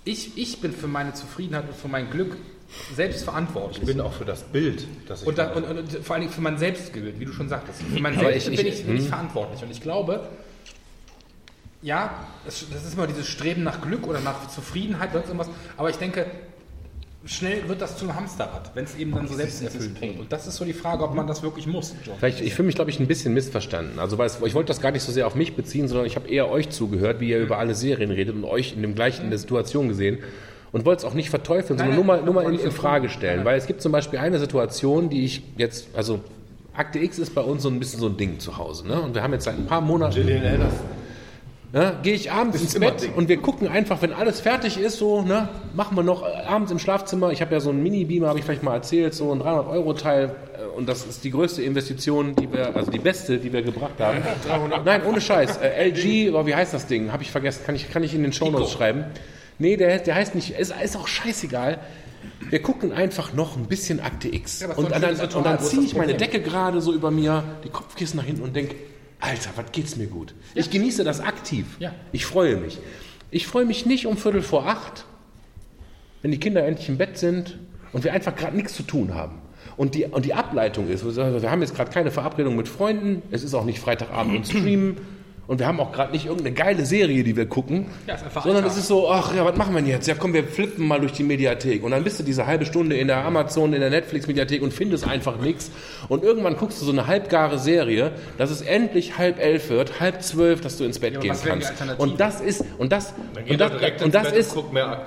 [0.04, 2.36] ich, ich bin für meine Zufriedenheit und für mein Glück
[2.96, 3.80] selbst verantwortlich.
[3.80, 5.56] Ich bin auch für das Bild, das ich Und, habe.
[5.64, 7.82] und, und, vor allen Dingen für mein Selbstbild, wie du schon sagtest.
[7.82, 9.10] Für mein Aber Selbstbild ich- bin ich- ich, bin ich hm.
[9.10, 9.64] verantwortlich.
[9.64, 10.28] Und ich glaube,
[11.82, 15.50] ja, das, das ist immer dieses Streben nach Glück oder nach Zufriedenheit oder irgendwas.
[15.78, 16.26] Aber ich denke,
[17.28, 20.20] schnell wird das zu einem Hamsterrad, wenn es eben dann so selbsterfüllend wird.
[20.20, 21.94] Und das ist so die Frage, ob man das wirklich muss.
[22.06, 22.16] John.
[22.18, 24.00] Vielleicht, ich fühle mich, glaube ich, ein bisschen missverstanden.
[24.00, 26.16] Also, weil es, ich wollte das gar nicht so sehr auf mich beziehen, sondern ich
[26.16, 29.26] habe eher euch zugehört, wie ihr über alle Serien redet und euch in dem gleichen
[29.26, 30.20] in der Situation gesehen.
[30.72, 33.10] Und wollte es auch nicht verteufeln, sondern nein, nur mal, nur mal in, in Frage
[33.10, 33.38] stellen.
[33.38, 36.20] Nein, Weil es gibt zum Beispiel eine Situation, die ich jetzt, also
[36.74, 38.88] Akte X ist bei uns so ein bisschen so ein Ding zu Hause.
[38.88, 39.02] Ne?
[39.02, 40.14] Und wir haben jetzt seit ein paar Monaten.
[40.14, 40.80] Gillian Anderson.
[41.74, 45.22] Ne, Gehe ich abends ins Bett und wir gucken einfach, wenn alles fertig ist, so,
[45.22, 47.32] ne, machen wir noch abends im Schlafzimmer.
[47.34, 50.34] Ich habe ja so einen Mini-Beamer, habe ich vielleicht mal erzählt, so ein 300-Euro-Teil.
[50.58, 53.96] äh, Und das ist die größte Investition, die wir, also die beste, die wir gebracht
[54.00, 54.20] haben.
[54.86, 55.58] Nein, ohne Scheiß.
[55.58, 57.12] Äh, LG, oh, wie heißt das Ding?
[57.12, 57.64] Habe ich vergessen.
[57.66, 59.04] Kann ich, kann ich in den Shownotes schreiben?
[59.60, 61.80] Nee, der, der heißt nicht, ist, ist auch scheißegal.
[62.50, 64.62] Wir gucken einfach noch ein bisschen Akte X.
[64.62, 66.14] Ja, und, dann, und dann ziehe ich meine?
[66.14, 68.76] Decke gerade so über mir, die Kopfkissen nach hinten und denke,
[69.20, 70.34] Alter, was geht's mir gut.
[70.54, 71.66] Ich genieße das aktiv.
[71.80, 71.94] Ja.
[72.12, 72.78] Ich freue mich.
[73.32, 75.06] Ich freue mich nicht um Viertel vor acht,
[76.22, 77.58] wenn die Kinder endlich im Bett sind
[77.94, 79.40] und wir einfach gerade nichts zu tun haben.
[79.76, 83.44] Und die, und die Ableitung ist, wir haben jetzt gerade keine Verabredung mit Freunden, es
[83.44, 84.98] ist auch nicht Freitagabend und Streamen
[85.48, 88.66] und wir haben auch gerade nicht irgendeine geile Serie, die wir gucken, Ja, ist sondern
[88.66, 90.08] es ist so, ach ja, was machen wir denn jetzt?
[90.08, 91.84] Ja komm, wir flippen mal durch die Mediathek.
[91.84, 95.08] Und dann bist du diese halbe Stunde in der Amazon, in der Netflix-Mediathek und findest
[95.08, 95.72] einfach nichts
[96.10, 100.22] und irgendwann guckst du so eine halbgare Serie, dass es endlich halb elf wird, halb
[100.22, 101.74] zwölf, dass du ins Bett aber gehen kannst.
[101.98, 103.14] Und das ist, und das,
[103.48, 103.72] und das,
[104.04, 104.58] und das und ist,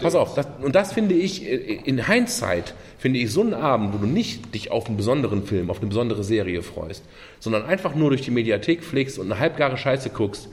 [0.01, 3.95] pass auf, das, und das finde ich, äh, in Hindsight, finde ich so einen Abend,
[3.95, 7.03] wo du nicht dich auf einen besonderen Film, auf eine besondere Serie freust,
[7.41, 10.49] sondern einfach nur durch die Mediathek fliegst und eine halbgare Scheiße guckst,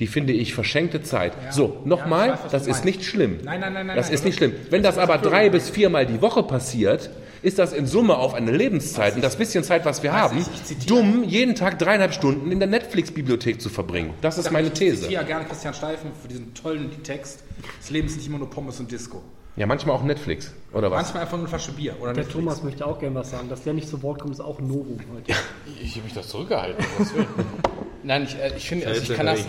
[0.00, 1.32] die finde ich verschenkte Zeit.
[1.50, 2.84] So, nochmal, Ja, ich was das ist meinst.
[2.84, 3.38] nicht schlimm.
[3.44, 4.52] Nein, nein, nein, nein, Das nein, ist nicht schlimm.
[4.70, 7.10] Wenn das aber drei bis viermal die Woche passiert,
[7.42, 10.46] ist das in Summe auf eine Lebenszeit und das bisschen Zeit, was wir haben, ich-
[10.54, 14.10] ich zitiere- dumm, jeden Tag dreieinhalb Stunden in der Netflix-Bibliothek zu verbringen.
[14.20, 14.96] Das ist meine Ich These.
[15.02, 17.44] zitiere ja gerne Christian Steifen für diesen tollen Text.
[17.80, 19.22] Das Leben ist nicht immer nur Pommes und Disco.
[19.56, 21.02] Ja, manchmal auch Netflix, oder was?
[21.02, 22.32] Manchmal einfach nur eine Flasche Bier oder Der Netflix.
[22.32, 23.48] Thomas möchte auch gerne was sagen.
[23.48, 25.32] Dass der nicht zu Wort kommt, ist auch ein Novum heute.
[25.80, 26.84] Ich habe mich doch zurückgehalten.
[28.04, 29.46] Nein, ich, äh, ich finde, also ich kann, das,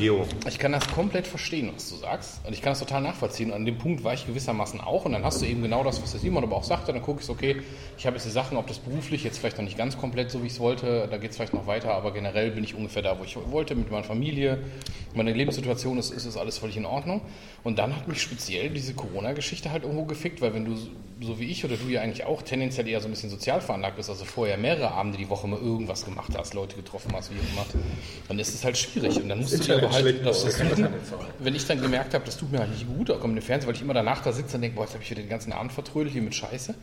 [0.47, 2.39] ich kann das komplett verstehen, was du sagst.
[2.47, 3.49] Und ich kann das total nachvollziehen.
[3.49, 5.03] Und an dem Punkt war ich gewissermaßen auch.
[5.03, 6.93] Und dann hast du eben genau das, was der Simon aber auch sagte.
[6.93, 7.61] Dann gucke ich, okay,
[7.97, 10.41] ich habe jetzt die Sachen, ob das beruflich jetzt vielleicht noch nicht ganz komplett so,
[10.41, 11.07] wie ich es wollte.
[11.11, 11.91] Da geht es vielleicht noch weiter.
[11.93, 14.59] Aber generell bin ich ungefähr da, wo ich wollte, mit meiner Familie.
[15.13, 17.21] Meine Lebenssituation ist, ist, ist alles völlig in Ordnung.
[17.63, 20.77] Und dann hat mich speziell diese Corona-Geschichte halt irgendwo gefickt, weil wenn du
[21.21, 23.95] so wie ich oder du ja eigentlich auch tendenziell eher so ein bisschen sozial veranlagt
[23.95, 27.35] bist, also vorher mehrere Abende die Woche mal irgendwas gemacht hast, Leute getroffen hast, wie
[27.35, 27.65] immer,
[28.27, 29.21] dann ist es halt schwierig.
[29.21, 30.87] Und dann musst du dir aber halt das versuchen,
[31.39, 33.75] wenn ich dann gemerkt habe, das tut mir halt nicht gut, auch im Fernsehen, weil
[33.75, 35.71] ich immer danach da sitze und denke, boah, jetzt habe ich wieder den ganzen Abend
[35.71, 36.75] vertrödelt hier mit Scheiße,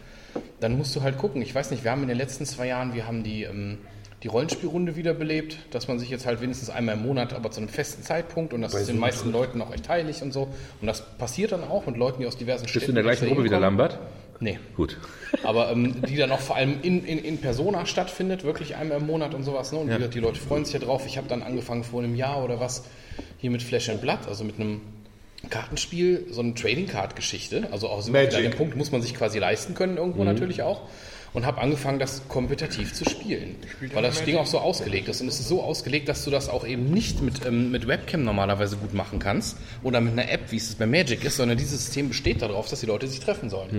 [0.61, 1.43] dann musst du halt gucken.
[1.43, 3.79] Ich weiß nicht, wir haben in den letzten zwei Jahren, wir haben die, ähm,
[4.23, 7.69] die Rollenspielrunde wiederbelebt, dass man sich jetzt halt wenigstens einmal im Monat, aber zu einem
[7.69, 10.49] festen Zeitpunkt und das ist den meisten Leuten auch echt heilig und so.
[10.81, 13.29] Und das passiert dann auch mit Leuten, die aus diversen Bist du in der gleichen
[13.29, 13.61] Gruppe wie der.
[13.61, 13.99] Lambert?
[14.43, 14.59] Nee.
[14.77, 14.99] Gut.
[15.45, 19.07] Aber ähm, die dann auch vor allem in, in, in Persona stattfindet, wirklich einmal im
[19.07, 19.73] Monat und sowas.
[19.73, 19.79] Ne?
[19.79, 21.05] Und wie gesagt, die Leute freuen sich ja drauf.
[21.07, 22.85] Ich habe dann angefangen vor einem Jahr oder was
[23.39, 24.81] hier mit Flash and Blood, also mit einem
[25.49, 27.69] Kartenspiel, so eine Trading Card Geschichte.
[27.71, 28.57] Also auch so Magic.
[28.57, 30.83] Punkt muss man sich quasi leisten können irgendwo natürlich auch.
[31.35, 33.57] Und habe angefangen, das kompetitiv zu spielen.
[33.95, 35.23] Weil das Ding auch so ausgelegt ist.
[35.23, 38.23] Und es ist so ausgelegt, dass du das auch eben nicht mit, ähm, mit Webcam
[38.23, 39.57] normalerweise gut machen kannst.
[39.83, 42.81] Oder mit einer App, wie es bei Magic ist, sondern dieses System besteht darauf, dass
[42.81, 43.71] die Leute sich treffen sollen.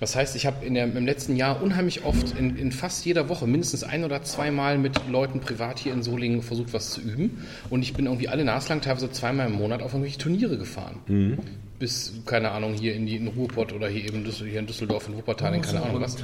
[0.00, 3.84] Das heißt, ich habe im letzten Jahr unheimlich oft in, in fast jeder Woche mindestens
[3.84, 7.46] ein oder zweimal mit Leuten privat hier in Solingen versucht, was zu üben.
[7.70, 10.98] Und ich bin irgendwie alle naslang, teilweise zweimal im Monat auf irgendwelche Turniere gefahren.
[11.82, 15.08] Bis, keine Ahnung, hier in die in Ruhrpott oder hier eben Düssel, hier in Düsseldorf,
[15.08, 16.16] in Wuppertal, in keine Ahnung was.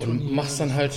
[0.00, 0.94] Und machst dann halt.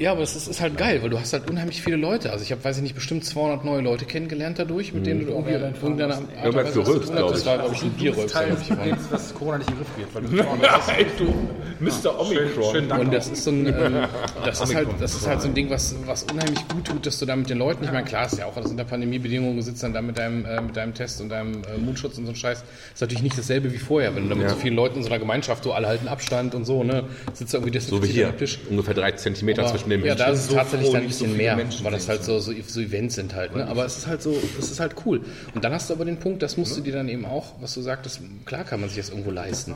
[0.00, 2.30] Ja, aber es ist, ist halt geil, weil du hast halt unheimlich viele Leute.
[2.30, 5.32] Also ich habe, weiß ich nicht, bestimmt 200 neue Leute kennengelernt dadurch, mit denen du
[5.32, 7.46] irgendwie in irgendeiner Art und Irgendwann Weise was zu Das ich.
[7.46, 8.76] war, glaube ich, ein der ich war.
[8.76, 10.14] Problems, dass Corona nicht den Griff wird.
[10.14, 11.34] Weil du
[11.80, 12.20] Mr.
[12.20, 12.72] Omicron.
[12.72, 13.00] schönen Dank.
[13.00, 14.04] Und das ist so ein, ähm,
[14.44, 17.18] das ist halt, das ist halt so ein Ding, was, was unheimlich gut tut, dass
[17.18, 19.62] du da mit den Leuten, ich meine, klar, ist ja auch alles unter Pandemiebedingungen, du
[19.62, 22.32] sitzt dann da mit deinem, äh, mit deinem Test und deinem äh, Mundschutz und so
[22.32, 22.57] ein Scheiß.
[22.92, 25.18] Ist natürlich nicht dasselbe wie vorher, wenn du mit so vielen Leuten in so einer
[25.18, 28.36] Gemeinschaft so alle halten Abstand und so, ne, sitzt irgendwie So wie hier.
[28.36, 28.58] Tisch.
[28.68, 31.08] Ungefähr drei Zentimeter Aber, zwischen den ja, da ist es so tatsächlich dann ein so
[31.08, 33.54] bisschen viele mehr, Menschen weil das halt so, so, so Events sind halt.
[33.54, 33.66] Ne?
[33.66, 35.20] Aber es ist halt so, es ist halt cool.
[35.54, 37.74] Und dann hast du aber den Punkt, das musst du dir dann eben auch, was
[37.74, 39.74] du sagtest, klar kann man sich das irgendwo leisten.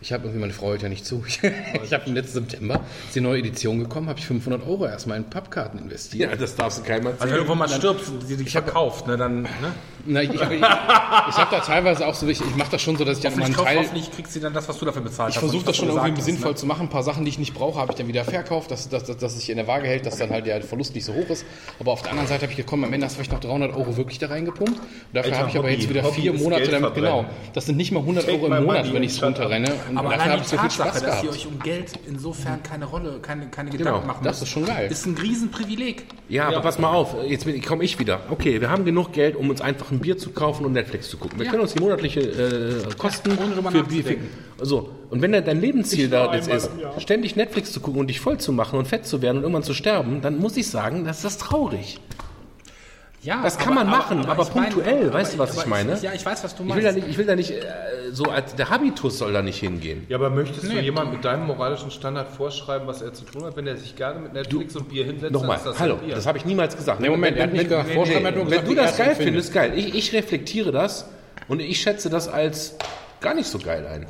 [0.00, 1.50] Ich habe irgendwie, meine Frau hört ja nicht zu, ich Ich,
[1.84, 5.16] ich habe im letzten September, ist die neue Edition gekommen, habe ich 500 Euro erstmal
[5.18, 6.30] in Pappkarten investiert.
[6.30, 7.34] Ja, das darfst du keinem Also erzählen.
[7.36, 9.48] irgendwann mal stirbst und sie dich verkauft, ne, dann, ne?
[10.06, 12.96] Na, ich ich, ich, ich habe da teilweise auch so, ich, ich mache das schon
[12.96, 13.78] so, dass ich dann immer einen Teil...
[13.78, 15.40] hoffentlich kriegst du dann das, was du dafür bezahlt Ich hast.
[15.42, 16.82] versuche und das schon irgendwie gesagt sinnvoll hast, zu machen.
[16.82, 19.18] Ein paar Sachen, die ich nicht brauche, habe ich dann wieder verkauft, dass, dass, dass,
[19.18, 21.44] dass sich in der Waage hält, dass dann halt der Verlust nicht so hoch ist.
[21.80, 23.74] Aber auf der anderen Seite habe ich gekommen, am Ende hast du vielleicht noch 300
[23.76, 24.70] Euro wirklich da reingepumpt.
[24.78, 24.80] Und
[25.12, 25.74] dafür habe ich aber Hobby.
[25.80, 27.26] jetzt wieder Hobby vier Monate damit, genau.
[27.52, 29.70] Das sind nicht mal 100 Take Euro im Monat, wenn ich es runterrenne.
[29.88, 31.92] Und Aber allein habe die ich so viel Tatsache, Spaß dass ihr euch um Geld
[32.06, 34.90] insofern keine Rolle, keine, keine Gedanken Genau, machen das müsst, ist schon geil.
[34.90, 36.04] Ist ein Riesenprivileg.
[36.28, 38.20] Ja, aber pass mal auf, jetzt komme ich wieder.
[38.30, 41.16] Okay, wir haben genug Geld, um uns einfach ein Bier zu kaufen und Netflix zu
[41.16, 41.38] gucken.
[41.38, 41.50] Wir Ja.
[41.50, 43.98] können uns die monatliche äh, Kosten ohne drüber für Bier...
[43.98, 44.28] Nachzudenken.
[44.60, 48.38] so, und wenn dein Lebensziel da jetzt ist, ständig Netflix zu gucken und dich voll
[48.38, 51.18] zu machen und fett zu werden und irgendwann zu sterben, dann muss ich sagen, das
[51.18, 51.98] ist das traurig.
[53.22, 55.98] Ja, Das kann man machen, aber ich meine- punktuell, weißt du, was ich aber meine?
[56.00, 56.76] ja, ich weiß, was du Ich meinst.
[56.84, 57.62] will da nicht, ich will da nicht äh,
[58.12, 60.06] so als der Habitus soll da nicht hingehen.
[60.08, 60.80] Ja, aber möchtest du Nee.
[60.82, 64.20] jemand mit deinem moralischen Standard vorschreiben, was er zu tun hat, wenn er sich gerne
[64.20, 65.32] mit Netflix und Bier hinsetzt?
[65.32, 67.00] Nochmal, das hallo, das habe ich niemals gesagt.
[67.00, 69.52] Nee, Moment, er hat nicht gesagt, vorschreiben, hat nur wenn gesagt, du das geil findest,
[69.52, 69.72] geil.
[69.74, 71.08] Ich, ich reflektiere das
[71.48, 72.76] und ich schätze das als
[73.20, 74.06] gar nicht so geil ein.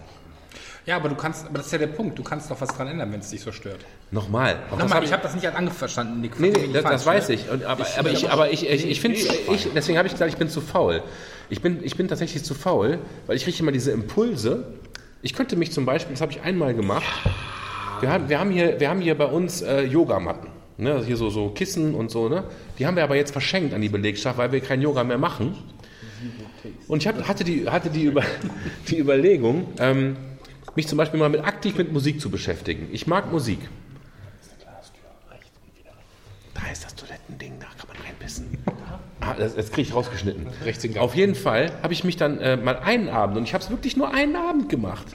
[0.89, 2.19] Ja, aber du kannst, aber das ist ja der Punkt.
[2.19, 3.85] Du kannst doch was dran ändern, wenn es dich so stört.
[4.11, 4.57] Nochmal.
[4.71, 6.41] Nochmal, ich habe das nicht als angeverstanden, Nick.
[6.41, 7.35] Nee, nee, das, das weiß ne?
[7.35, 7.51] ich.
[7.51, 10.39] Und, aber, aber ich, aber ich, ich, ich finde, ich, deswegen habe ich gesagt, ich
[10.39, 11.03] bin zu faul.
[11.51, 14.65] Ich bin, ich bin tatsächlich zu faul, weil ich kriege immer diese Impulse.
[15.21, 17.05] Ich könnte mich zum Beispiel, das habe ich einmal gemacht.
[18.01, 20.49] Wir haben, wir haben hier, wir haben hier bei uns äh, Yogamatten.
[20.79, 22.45] Ne, also hier so, so Kissen und so, ne?
[22.79, 25.55] Die haben wir aber jetzt verschenkt an die Belegschaft, weil wir kein Yoga mehr machen.
[26.87, 28.23] Und ich hab, hatte, die, hatte die, Über,
[28.89, 30.17] die Überlegung, ähm,
[30.79, 32.89] mich zum Beispiel mal mit, aktiv mit Musik zu beschäftigen.
[32.93, 33.59] Ich mag Musik.
[36.55, 38.47] Da ist das Toilettending, da kann man reinpissen.
[39.21, 40.47] Ah, das, das kriege ich rausgeschnitten.
[40.99, 43.71] Auf jeden Fall habe ich mich dann äh, mal einen Abend, und ich habe es
[43.71, 45.07] wirklich nur einen Abend gemacht,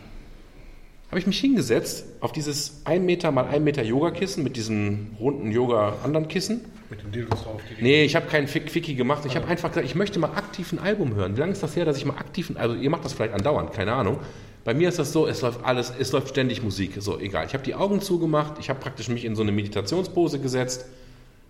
[1.09, 5.51] habe ich mich hingesetzt auf dieses 1 Meter mal 1 Meter Yogakissen mit diesen runden
[5.51, 6.61] Yoga-anderen Kissen.
[6.89, 7.61] Mit den Dildos drauf.
[7.80, 9.24] Nee, ich habe keinen Fick Ficky gemacht.
[9.26, 11.36] Ich habe einfach gesagt, ich möchte mal aktiv ein Album hören.
[11.36, 13.34] Wie lange ist das her, dass ich mal aktiv, ein- also ihr macht das vielleicht
[13.34, 14.20] andauernd, keine Ahnung.
[14.64, 16.93] Bei mir ist das so, es läuft alles, es läuft ständig Musik.
[16.99, 17.45] So, egal.
[17.45, 20.86] Ich habe die Augen zugemacht, ich habe praktisch mich in so eine Meditationspose gesetzt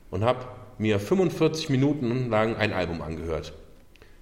[0.09, 0.45] und habe
[0.79, 3.53] mir 45 Minuten lang ein Album angehört.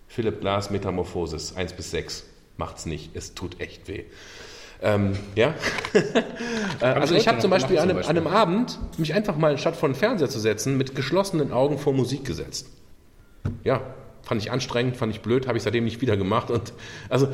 [0.08, 2.26] Philipp Glass Metamorphosis 1 bis 6.
[2.58, 4.04] Macht's nicht, es tut echt weh.
[4.82, 5.56] Ähm, ja.
[6.80, 9.76] Äh, also ich habe zum Beispiel an einem, an einem Abend mich einfach mal statt
[9.76, 12.68] vor den Fernseher zu setzen, mit geschlossenen Augen vor Musik gesetzt.
[13.64, 13.82] Ja,
[14.24, 16.50] fand ich anstrengend, fand ich blöd, habe ich seitdem nicht wieder gemacht.
[16.50, 16.74] Und
[17.08, 17.28] also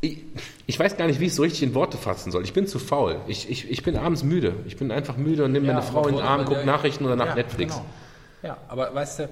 [0.00, 0.24] ich,
[0.66, 2.42] ich weiß gar nicht, wie ich es so richtig in Worte fassen soll.
[2.42, 3.20] Ich bin zu faul.
[3.28, 4.54] Ich, ich, ich bin abends müde.
[4.66, 7.16] Ich bin einfach müde und nehme Ja, meine Frau in den Arm, gucke Nachrichten oder
[7.16, 7.74] nach Ja, Netflix.
[7.74, 7.86] Genau.
[8.42, 9.28] Ja, aber weißt du,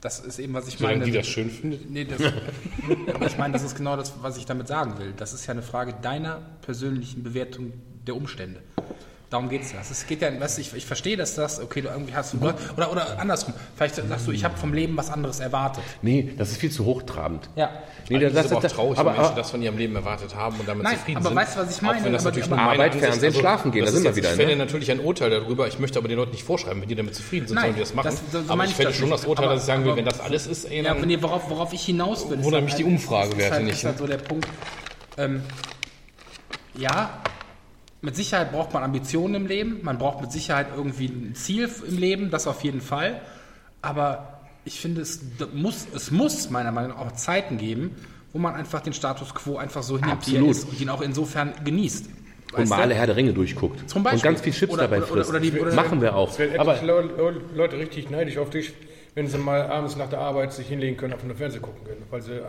[0.00, 1.10] das ist eben, was ich Solange meine.
[1.10, 1.90] die das schön findet.
[1.90, 2.20] Nee, das,
[3.14, 5.12] aber ich meine, das ist genau das, was ich damit sagen will.
[5.16, 7.72] Das ist ja eine Frage deiner persönlichen Bewertung
[8.06, 8.60] der Umstände.
[9.34, 9.80] Darum geht es ja.
[9.80, 12.92] Es geht ja, weißt ich, ich verstehe, dass das, okay, du irgendwie hast du, oder,
[12.92, 13.52] oder andersrum.
[13.74, 15.82] Vielleicht sagst du, ich habe vom Leben was anderes erwartet.
[16.02, 17.48] Nee, das ist viel zu hochtrabend.
[17.56, 17.68] Ja.
[18.08, 19.76] Nee, Das, das, ist aber auch das, traurig, aber, wenn Menschen aber, das von ihrem
[19.76, 21.36] Leben erwartet haben und damit Nein, zufrieden aber sind.
[21.36, 21.98] weißt du, was ich meine?
[21.98, 23.00] Auch wenn das Aber- natürlich aber- meine Arbeit, ist.
[23.00, 24.56] Fernsehen, schlafen gehen, das da sind ist wir wieder, Ich fälle ne?
[24.56, 25.66] natürlich ein Urteil darüber.
[25.66, 27.80] Ich möchte aber den Leuten nicht vorschreiben, wenn die damit zufrieden sind, Nein, sollen die
[27.80, 28.04] das machen.
[28.30, 29.14] das- so aber ich das schon nicht.
[29.18, 31.04] das Urteil, Aber- dass ich sagen will, aber- wenn das alles ist, ey, Ja, aber
[31.06, 33.64] nee, worauf, worauf ich hinaus will, ist Wundern halt mich die halt- Umfragewerte ist halt,
[33.64, 34.46] nicht, Ist halt so der Punkt.
[35.18, 35.42] Ähm,
[36.78, 37.10] ja,
[38.04, 39.80] mit Sicherheit braucht man Ambitionen im Leben.
[39.82, 43.20] Man braucht mit Sicherheit irgendwie ein Ziel im Leben, das auf jeden Fall.
[43.82, 45.20] Aber ich finde, es
[45.52, 47.96] muss, es muss meiner Meinung nach auch Zeiten geben,
[48.32, 51.00] wo man einfach den Status quo einfach so hinnimmt, wie er ist und ihn auch
[51.00, 52.06] insofern genießt.
[52.56, 53.88] und mal alle Herr der Ringe durchguckt.
[53.90, 54.18] Zum Beispiel.
[54.18, 55.30] Und ganz viel Chips Oder- dabei oder- frisst.
[55.30, 56.30] oder die- oder- Machen wir auch.
[56.30, 58.72] Es werden Aber etliche Leute, richtig neidisch auf dich,
[59.14, 62.02] wenn sie mal abends nach der Arbeit sich hinlegen können, auf eine Fernsehen gucken können,
[62.10, 62.40] weil sie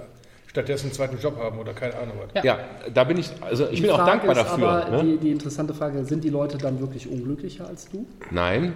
[0.56, 2.44] stattdessen einen zweiten Job haben oder keine Ahnung was.
[2.44, 2.60] ja,
[2.94, 4.70] da bin ich, also ich Die bin auch Frage dankbar ist dafür.
[4.70, 5.04] Aber ne?
[5.04, 8.06] die, die interessante Frage, sind die Leute dann wirklich unglücklicher als du?
[8.32, 8.74] Nein,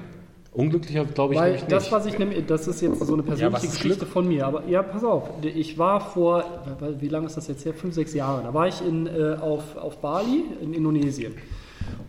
[0.51, 1.91] unglücklicher glaube ich Weil nämlich das, nicht.
[1.93, 4.45] was ich nehme, das ist jetzt so eine persönliche ist Geschichte von mir.
[4.45, 6.43] Aber ja, pass auf, ich war vor,
[6.99, 7.73] wie lange ist das jetzt her?
[7.73, 8.43] Fünf, sechs Jahre.
[8.43, 11.35] Da war ich in, äh, auf, auf Bali in Indonesien.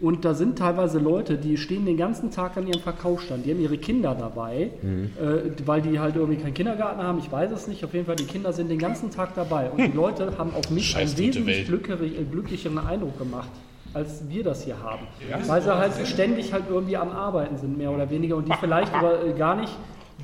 [0.00, 3.44] Und da sind teilweise Leute, die stehen den ganzen Tag an ihrem Verkaufsstand.
[3.46, 5.10] Die haben ihre Kinder dabei, Mhm.
[5.20, 7.18] äh, weil die halt irgendwie keinen Kindergarten haben.
[7.18, 7.84] Ich weiß es nicht.
[7.84, 9.70] Auf jeden Fall, die Kinder sind den ganzen Tag dabei.
[9.70, 13.48] Und die Leute haben auf mich Scheiß einen wesentlich äh, glücklicheren Eindruck gemacht
[13.92, 15.02] als wir das hier haben.
[15.48, 18.94] Weil sie halt ständig halt irgendwie am Arbeiten sind, mehr oder weniger, und die vielleicht
[18.94, 19.72] aber äh, gar nicht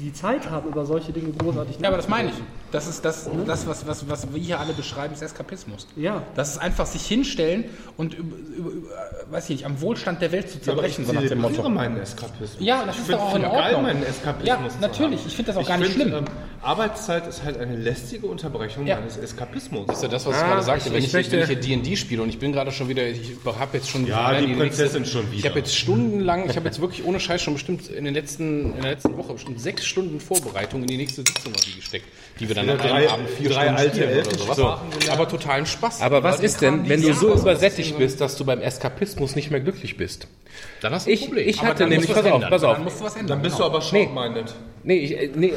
[0.00, 2.34] die Zeit haben, über solche Dinge großartig Ja, aber das meine ich.
[2.77, 5.87] Das ist das, das was, was, was wir hier alle beschreiben, ist Eskapismus.
[5.97, 6.22] Ja.
[6.35, 7.64] Das ist einfach sich hinstellen
[7.97, 8.89] und über, über, über,
[9.31, 11.66] weiß ich nicht, am Wohlstand der Welt zu zerbrechen, so nach dem Motto.
[11.70, 12.57] meinen Eskapismus.
[12.61, 13.83] Ja, das Ich ist doch auch in geil, Ordnung.
[13.85, 15.20] meinen Eskapismus Ja, natürlich.
[15.27, 16.18] Ich finde das auch Ich gar nicht find, schlimm.
[16.18, 16.24] Ähm,
[16.62, 18.97] Arbeitszeit ist halt eine lästige Unterbrechung Ja.
[18.97, 19.87] meines Eskapismus.
[19.87, 20.89] Das ist ja das, was ich Ah, gerade sagte.
[20.89, 23.07] ich- wenn, ich ich, wenn ich hier D&D spiele und ich bin gerade schon wieder,
[23.09, 25.39] ich habe jetzt schon Ja, die nächste- Prinzessin schon wieder.
[25.39, 28.74] Ich habe jetzt stundenlang, ich habe jetzt wirklich ohne Scheiß schon bestimmt in, den letzten,
[28.74, 32.07] in der letzten Woche bestimmt sechs Stunden Vorbereitung in die nächste Sitzung gesteckt,
[32.41, 34.57] die wir dann an drei- Abend vier drei Stunden alte spielen oder sowas.
[34.57, 36.03] Sprachen Aber totalen Spaß.
[36.03, 39.61] Aber was ist denn, wenn du so übersättigt bist, dass du beim Eskapismus nicht mehr
[39.61, 40.27] glücklich bist?
[40.81, 41.49] Dann hast du ein Ich, Problem.
[41.49, 42.51] ich hatte dann nämlich, pass was auf, ändern.
[42.51, 42.75] pass auf.
[42.77, 43.29] Dann musst du was ändern.
[43.29, 43.69] Dann bist genau.
[43.69, 44.55] du aber short-minded.
[44.85, 45.53] Nee, ich, äh, nee,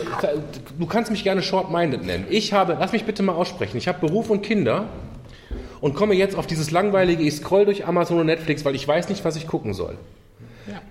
[0.80, 2.26] du kannst mich gerne short-minded nennen.
[2.30, 4.90] Ich habe, lass mich bitte mal aussprechen, ich habe Beruf und Kinder
[5.82, 9.10] und komme jetzt auf dieses langweilige, ich scroll durch Amazon und Netflix, weil ich weiß
[9.10, 9.98] nicht, was ich gucken soll.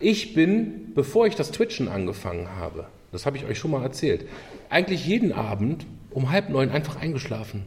[0.01, 4.27] Ich bin, bevor ich das Twitchen angefangen habe, das habe ich euch schon mal erzählt,
[4.71, 5.87] eigentlich jeden Abend
[6.19, 7.63] um halb neun einfach eingeschlafen.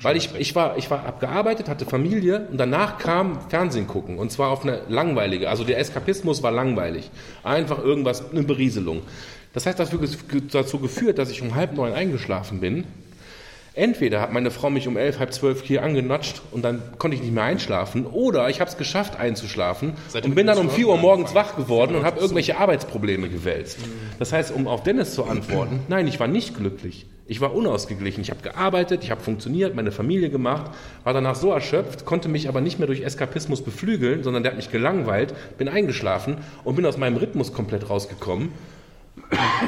[0.00, 4.18] Weil ich, ich war, ich war abgearbeitet, hatte Familie und danach kam Fernsehen gucken.
[4.18, 7.10] Und zwar auf eine langweilige, also der Eskapismus war langweilig.
[7.44, 9.02] Einfach irgendwas, eine Berieselung.
[9.52, 10.00] Das heißt, das hat
[10.50, 12.84] dazu geführt, dass ich um halb neun eingeschlafen bin.
[13.74, 17.22] Entweder hat meine Frau mich um elf, halb zwölf hier angenatscht und dann konnte ich
[17.22, 20.88] nicht mehr einschlafen, oder ich habe es geschafft einzuschlafen ihr und bin dann um vier
[20.88, 23.78] Uhr morgens wach geworden und habe irgendwelche Arbeitsprobleme gewälzt.
[24.18, 27.06] Das heißt, um auf Dennis zu antworten, nein, ich war nicht glücklich.
[27.32, 28.20] Ich war unausgeglichen.
[28.20, 30.70] Ich habe gearbeitet, ich habe funktioniert, meine Familie gemacht,
[31.02, 34.56] war danach so erschöpft, konnte mich aber nicht mehr durch Eskapismus beflügeln, sondern der hat
[34.58, 38.50] mich gelangweilt, bin eingeschlafen und bin aus meinem Rhythmus komplett rausgekommen.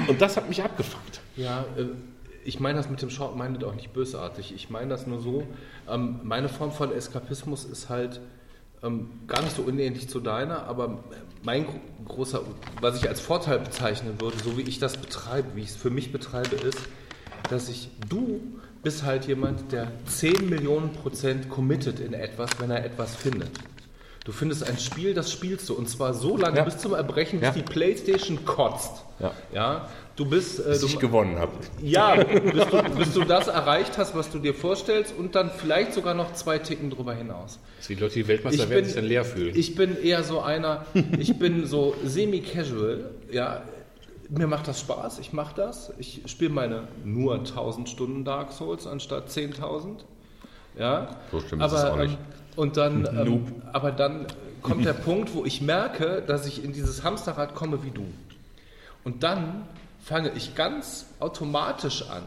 [0.09, 1.23] Und das hat mich abgefuckt.
[1.37, 1.87] Ja, äh,
[2.45, 4.53] ich meine das mit dem Short-Minded auch nicht bösartig.
[4.55, 5.45] Ich meine das nur so,
[5.91, 8.21] ähm, meine Form von Eskapismus ist halt
[8.83, 10.99] ähm, gar nicht so unähnlich zu deiner, aber
[11.43, 12.43] mein gro- großer,
[12.83, 15.89] was ich als Vorteil bezeichnen würde, so wie ich das betreibe, wie ich es für
[15.89, 16.79] mich betreibe, ist,
[17.51, 18.41] dass ich, du
[18.83, 23.51] bist halt jemand, der 10 Millionen Prozent committed in etwas, wenn er etwas findet.
[24.25, 26.65] Du findest ein Spiel, das spielst du und zwar so lange Ja.
[26.65, 27.53] bis zum Erbrechen, bis Ja.
[27.55, 29.05] die Playstation kotzt.
[29.21, 29.33] Ja.
[29.53, 29.89] ja?
[30.17, 31.53] Du bist, äh, Dass du, ich gewonnen habe.
[31.83, 35.93] ja, bis du, bis du das erreicht hast, was du dir vorstellst und dann vielleicht
[35.93, 37.59] sogar noch zwei Ticken drüber hinaus.
[37.87, 39.55] Wie die Leute, die Weltmeister werden, sich dann leer fühlen.
[39.57, 40.87] ich bin eher so einer,
[41.19, 43.63] ich bin so semi-casual, ja.
[44.37, 45.93] Mir macht das Spaß, ich mache das.
[45.99, 49.99] Ich spiele meine nur 1000 Stunden Dark Souls anstatt 10.000.
[50.78, 51.16] Ja.
[51.30, 52.14] So stimmt aber, es auch nicht.
[52.14, 52.18] Ähm,
[52.57, 54.26] und dann, ähm, aber dann
[54.62, 58.07] kommt der Punkt, wo ich merke, dass ich in dieses Hamsterrad komme wie du.
[59.05, 59.66] Und dann
[60.03, 62.22] fange ich ganz automatisch an,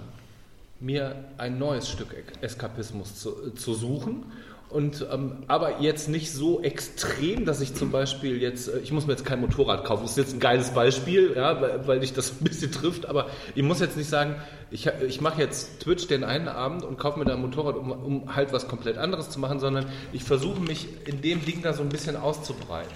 [0.79, 4.31] mir ein neues Stück Eskapismus zu, zu suchen.
[4.69, 9.07] Und, ähm, aber jetzt nicht so extrem, dass ich zum Beispiel jetzt, äh, ich muss
[9.07, 12.13] mir jetzt kein Motorrad kaufen, das ist jetzt ein geiles Beispiel, ja, weil, weil dich
[12.13, 14.35] das ein bisschen trifft, aber ich muss jetzt nicht sagen,
[14.69, 17.91] ich, ich mache jetzt Twitch den einen Abend und kaufe mir da ein Motorrad, um,
[17.91, 21.71] um halt was komplett anderes zu machen, sondern ich versuche mich in dem Ding da
[21.71, 22.91] so ein bisschen auszubreiten.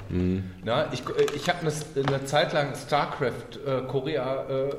[0.66, 1.72] Ja, ich äh, ich habe eine,
[2.06, 4.76] eine Zeit lang StarCraft äh, Korea äh,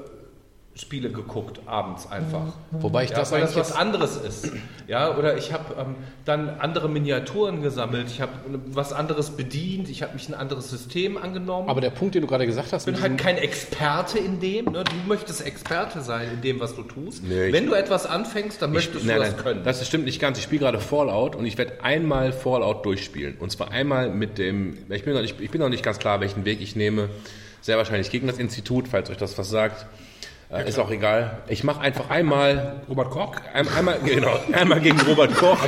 [0.75, 2.55] Spiele geguckt, abends einfach.
[2.71, 4.51] Wobei ich Ja, das weil das was anderes ist.
[4.89, 8.33] Ja, oder ich habe ähm, dann andere Miniaturen gesammelt, ich habe
[8.71, 11.69] was anderes bedient, ich habe mich ein anderes System angenommen.
[11.69, 14.65] aber der Punkt, den du gerade gesagt hast, ich bin halt kein Experte in dem.
[14.73, 14.83] Ne?
[14.85, 17.23] Du möchtest Experte sein in dem, was du tust.
[17.23, 19.65] Nee, ich- Wenn du etwas anfängst, dann möchtest nein, du das nein, können.
[19.65, 20.39] Das stimmt nicht ganz.
[20.39, 23.37] Ich spiele gerade Fallout und ich werde einmal Fallout durchspielen.
[23.39, 26.21] Und zwar einmal mit dem, ich bin, noch nicht, ich bin noch nicht ganz klar,
[26.21, 27.11] welchen Weg ich nehme.
[27.61, 29.87] Sehr wahrscheinlich gegen das Institut, falls euch das was sagt.
[30.53, 31.39] Äh, ist auch egal.
[31.49, 33.33] Ich mache einfach einmal, Robert Koch?
[33.55, 35.59] ein, einmal, genau, einmal gegen Robert Koch.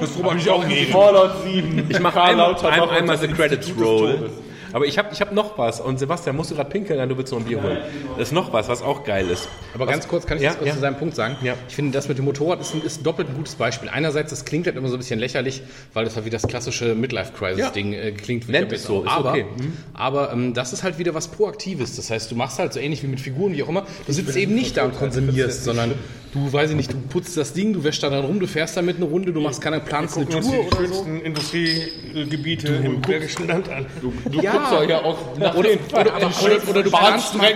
[0.00, 0.92] Das Robert Koch geben.
[0.92, 1.86] Fallout 7.
[1.88, 4.30] Ich mache einmal, ein, einmal The Credits Roll.
[4.72, 5.80] Aber ich habe ich hab noch was.
[5.80, 6.98] Und Sebastian, musst du gerade pinkeln?
[6.98, 7.78] Nein, du willst noch ein Bier holen.
[8.16, 9.48] Das ist noch was, was auch geil ist.
[9.74, 10.74] Aber ganz kurz kann ich Ja, das kurz ja.
[10.74, 11.36] zu seinem Punkt sagen.
[11.42, 11.54] Ja.
[11.68, 13.88] Ich finde, das mit dem Motorrad ist ein, ist ein doppelt ein gutes Beispiel.
[13.88, 15.62] Einerseits, das klingt halt immer so ein bisschen lächerlich,
[15.94, 18.48] weil das halt wie das klassische Midlife-Crisis-Ding äh, klingt.
[18.48, 19.46] wie Nennt der es so, ist aber, okay.
[19.94, 21.96] aber ähm, das ist halt wieder was Proaktives.
[21.96, 23.86] Das heißt, du machst halt so ähnlich wie mit Figuren, wie auch immer.
[24.06, 25.94] Du sitzt eben nicht da und konsumierst, sondern
[26.32, 28.76] du, weiß ich nicht, du putzt das Ding, du wäschst da dann rum, du fährst
[28.76, 30.76] damit eine Runde, du machst keine planst eine Tour die oder so.
[30.76, 33.86] schönsten Industriegebiete im Bergischen Land an.
[34.00, 37.52] Du guckst doch ja auch nach Oder, oder, oder, oder, oder du, planst mal,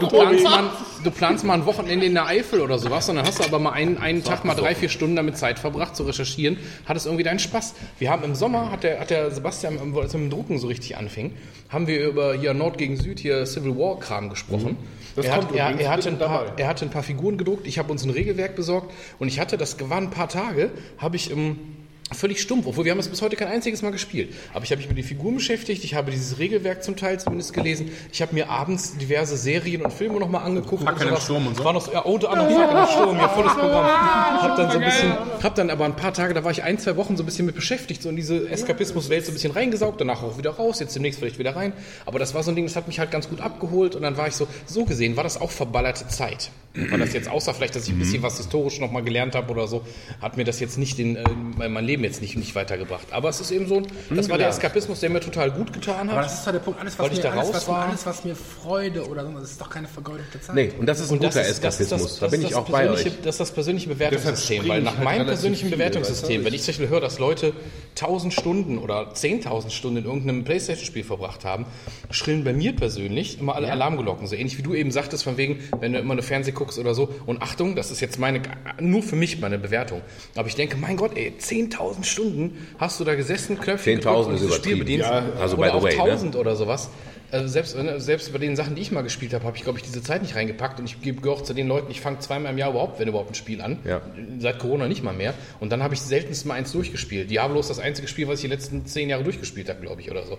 [0.00, 0.70] du, planst mal,
[1.04, 3.58] du planst mal ein Wochenende in der Eifel oder sowas und dann hast du aber
[3.58, 7.24] mal einen, einen Tag mal drei, vier Stunden damit Zeit verbracht zu recherchieren, hattest irgendwie
[7.24, 7.74] deinen Spaß.
[7.98, 10.68] Wir haben im Sommer, hat der, hat der Sebastian, als er mit dem Drucken so
[10.68, 11.32] richtig anfing,
[11.72, 14.76] haben wir über hier Nord gegen Süd, hier Civil War Kram gesprochen.
[15.16, 16.62] Das Er, hat, er, er, hatte ein paar, dabei.
[16.62, 19.56] er hatte ein paar Figuren gedruckt, ich habe uns ein Regelwerk besorgt und ich hatte,
[19.56, 21.58] das waren ein paar Tage, habe ich im
[22.14, 24.34] völlig stumpf, obwohl wir haben es bis heute kein einziges Mal gespielt.
[24.52, 27.52] Aber ich habe mich mit den Figuren beschäftigt, ich habe dieses Regelwerk zum Teil zumindest
[27.52, 30.82] gelesen, ich habe mir abends diverse Serien und Filme nochmal angeguckt.
[30.82, 31.20] Fackeln im.
[31.20, 31.64] Sturm und so.
[31.64, 33.86] War noch, ja, unter anderem Fackeln im Sturm, ja, volles Programm.
[33.86, 36.78] Hab dann so ein bisschen, hab dann aber ein paar Tage, da war ich ein,
[36.78, 40.00] zwei Wochen so ein bisschen mit beschäftigt, so in diese Eskapismuswelt so ein bisschen reingesaugt,
[40.00, 41.72] danach auch wieder raus, jetzt demnächst vielleicht wieder rein.
[42.06, 44.16] Aber das war so ein Ding, das hat mich halt ganz gut abgeholt und dann
[44.16, 46.50] war ich so, so gesehen war das auch verballerte Zeit.
[46.74, 49.66] Weil das jetzt außer vielleicht, dass ich ein bisschen was historisch nochmal gelernt habe oder
[49.66, 49.82] so,
[50.22, 51.24] hat mir das jetzt nicht in äh,
[51.58, 53.06] mein mein Leben jetzt nicht, nicht weitergebracht.
[53.10, 56.12] Aber es ist eben so, das war der Eskapismus, der mir total gut getan hat.
[56.12, 57.88] Aber das ist doch der Punkt, alles, was, mir, da alles, raus was, war.
[57.88, 60.54] alles, was mir Freude oder so, das ist doch keine vergeudete Zeit.
[60.54, 62.10] Nee, und das ist ein Und das guter ist, das, ist Eskapismus.
[62.12, 63.22] das, da bin das ich ist auch das bei persönliche- euch.
[63.22, 66.72] Das ist das persönliche Bewertungssystem, weil nach halt meinem persönlichen viel, Bewertungssystem, wenn ich zum
[66.72, 67.52] Beispiel höre, dass Leute
[67.94, 71.66] 1000 Stunden oder 10.000 Stunden in irgendeinem Playstation-Spiel verbracht haben,
[72.10, 74.26] schrillen bei mir persönlich immer alle Alarmglocken.
[74.26, 76.94] So ähnlich wie du eben sagtest, von wegen, wenn du immer nur Fernsehen guckst oder
[76.94, 77.08] so.
[77.26, 78.42] Und Achtung, das ist jetzt meine,
[78.80, 80.00] nur für mich meine Bewertung.
[80.36, 84.26] Aber ich denke, mein Gott, ey, 10.000 Stunden hast du da gesessen, Knöpfchen 10.000 gedrückt
[84.26, 85.02] und ist dieses Spiel übertrieben.
[85.02, 85.02] bedient.
[85.02, 86.02] Ja, also oder by the auch way, ne?
[86.02, 86.90] 1000 oder sowas.
[87.32, 89.78] Also selbst, wenn- selbst bei den Sachen, die ich mal gespielt habe, habe ich, glaube
[89.78, 90.78] ich, diese Zeit nicht reingepackt.
[90.78, 93.30] Und ich gebe auch zu den Leuten, ich fange zweimal im Jahr überhaupt, wenn überhaupt,
[93.30, 93.78] ein Spiel an.
[93.84, 94.02] Ja.
[94.38, 95.32] Seit Corona nicht mal mehr.
[95.58, 97.30] Und dann habe ich seltenst mal eins durchgespielt.
[97.30, 100.10] Diablo ist das einzige Spiel, was ich die letzten zehn Jahre durchgespielt habe, glaube ich,
[100.10, 100.38] oder so.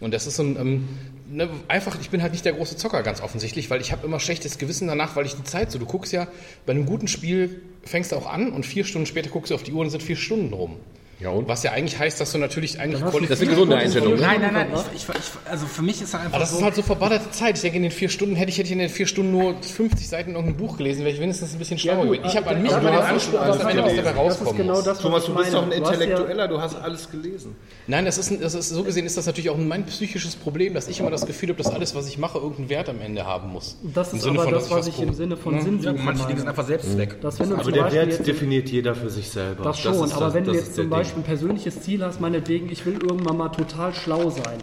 [0.00, 0.88] Und das ist so ein, ähm,
[1.30, 4.20] ne, einfach, ich bin halt nicht der große Zocker, ganz offensichtlich, weil ich habe immer
[4.20, 6.28] schlechtes Gewissen danach, weil ich die Zeit so, du guckst ja,
[6.66, 9.62] bei einem guten Spiel fängst du auch an und vier Stunden später guckst du auf
[9.62, 10.76] die Uhr und sind vier Stunden rum.
[11.20, 11.46] Ja, und?
[11.48, 13.76] Was ja eigentlich heißt, dass du natürlich eigentlich hast du quali- Das ist eine gesunde
[13.76, 14.14] Einstellung.
[14.14, 14.20] Ne?
[14.20, 14.66] Nein, nein, nein.
[14.94, 16.56] Ich, ich, ich, also für mich ist das einfach Aber das so.
[16.58, 17.54] ist halt so verballerte Zeit.
[17.56, 19.54] Ich denke, in den vier Stunden hätte ich, hätte ich in den vier Stunden nur
[19.62, 22.24] 50 Seiten irgendein Buch gelesen, wäre ich wenigstens ein bisschen schlauer gewesen.
[22.26, 24.82] Ich habe an mich aber immer den Anspruch, dass am Ende was dabei rauskommen genau
[24.82, 27.54] das, Thomas, du bist doch ein ja- Intellektueller, du hast alles gelesen.
[27.86, 30.74] Nein, das ist, ein, das ist so gesehen ist das natürlich auch mein psychisches Problem,
[30.74, 33.24] dass ich immer das Gefühl habe, dass alles, was ich mache, irgendeinen Wert am Ende
[33.24, 33.76] haben muss.
[33.94, 35.60] Das ist Sinne aber von, das, was ich im Sinne von Ja.
[35.62, 37.20] Sinnsuche manche Dinge sind einfach Selbstzweck.
[37.20, 39.62] Dass wenn du Aber der Beispiel Wert definiert jeder für sich selber.
[39.64, 42.84] das schon, aber wenn du jetzt zum der Beispiel ein persönliches Ziel hast, meinetwegen, ich
[42.86, 44.58] will irgendwann mal total schlau sein.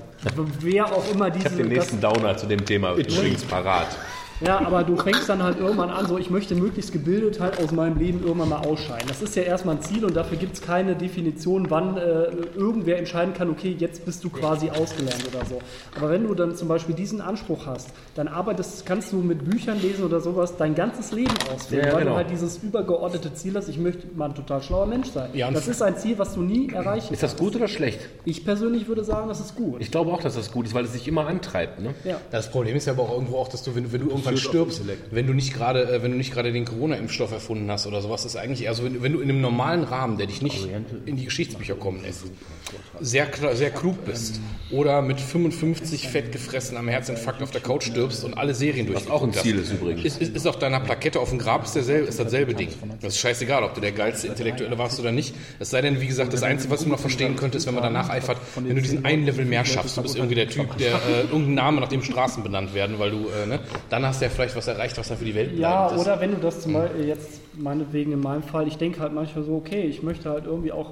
[0.59, 1.47] Wer auch immer diese.
[1.47, 3.87] Ich habe den das, nächsten Downer zu dem Thema übrigens parat.
[4.45, 7.71] Ja, aber du fängst dann halt irgendwann an, so ich möchte möglichst gebildet halt aus
[7.71, 9.07] meinem Leben irgendwann mal ausscheiden.
[9.07, 12.25] Das ist ja erstmal ein Ziel und dafür gibt es keine Definition, wann äh,
[12.55, 15.59] irgendwer entscheiden kann, okay, jetzt bist du quasi ausgelernt oder so.
[15.97, 19.79] Aber wenn du dann zum Beispiel diesen Anspruch hast, dann arbeitest, kannst du mit Büchern
[19.81, 22.11] lesen oder sowas dein ganzes Leben ausfüllen, Ja, weil genau.
[22.11, 25.29] du halt dieses übergeordnete Ziel hast, ich möchte mal ein total schlauer Mensch sein.
[25.33, 27.99] Ja, das ist ein Ziel, was du nie erreichen Ist das gut oder schlecht?
[28.25, 29.81] Ich persönlich würde sagen, das ist gut.
[29.81, 31.79] Ich glaube auch, dass das gut ist, weil es sich immer antreibt.
[31.79, 31.93] Ne?
[32.03, 32.17] ja.
[32.31, 34.81] Das Problem ist ja aber auch irgendwo auch, dass du, wenn, wenn du irgendwann stirbst,
[35.11, 38.25] wenn du nicht gerade, äh, wenn du nicht gerade den Corona-Impfstoff erfunden hast oder sowas,
[38.25, 40.67] ist eigentlich eher so, wenn, wenn du in einem normalen Rahmen, der dich nicht
[41.05, 42.25] in die Geschichtsbücher kommen lässt,
[42.99, 44.39] sehr, sehr klug bist
[44.71, 49.09] oder mit 55 fett gefressen am Herzinfarkt auf der Couch stirbst und alle Serien durch.
[49.09, 50.03] auch ein Ziel ist übrigens.
[50.05, 52.69] Ist, ist, ist auf deiner Plakette auf dem Grab ist, derselbe, ist dasselbe Ding.
[53.01, 55.35] Das ist scheißegal, ob du der geilste Intellektuelle warst oder nicht.
[55.59, 58.09] Es sei denn, wie gesagt, das Einzige, was du noch verstehen könntest, wenn man danach
[58.09, 61.21] eifert, wenn du diesen einen Level mehr schaffst, du bist irgendwie der Typ, der äh,
[61.23, 63.59] irgendein Name, nach dem Straßen benannt werden, weil du, äh, ne,
[63.89, 66.07] dann hast du ja vielleicht was erreicht, was dann für die Welt Ja, bleibend ist.
[66.07, 69.43] oder wenn du das zum Beispiel jetzt meinetwegen in meinem Fall, ich denke halt manchmal
[69.43, 70.91] so, okay, ich möchte halt irgendwie auch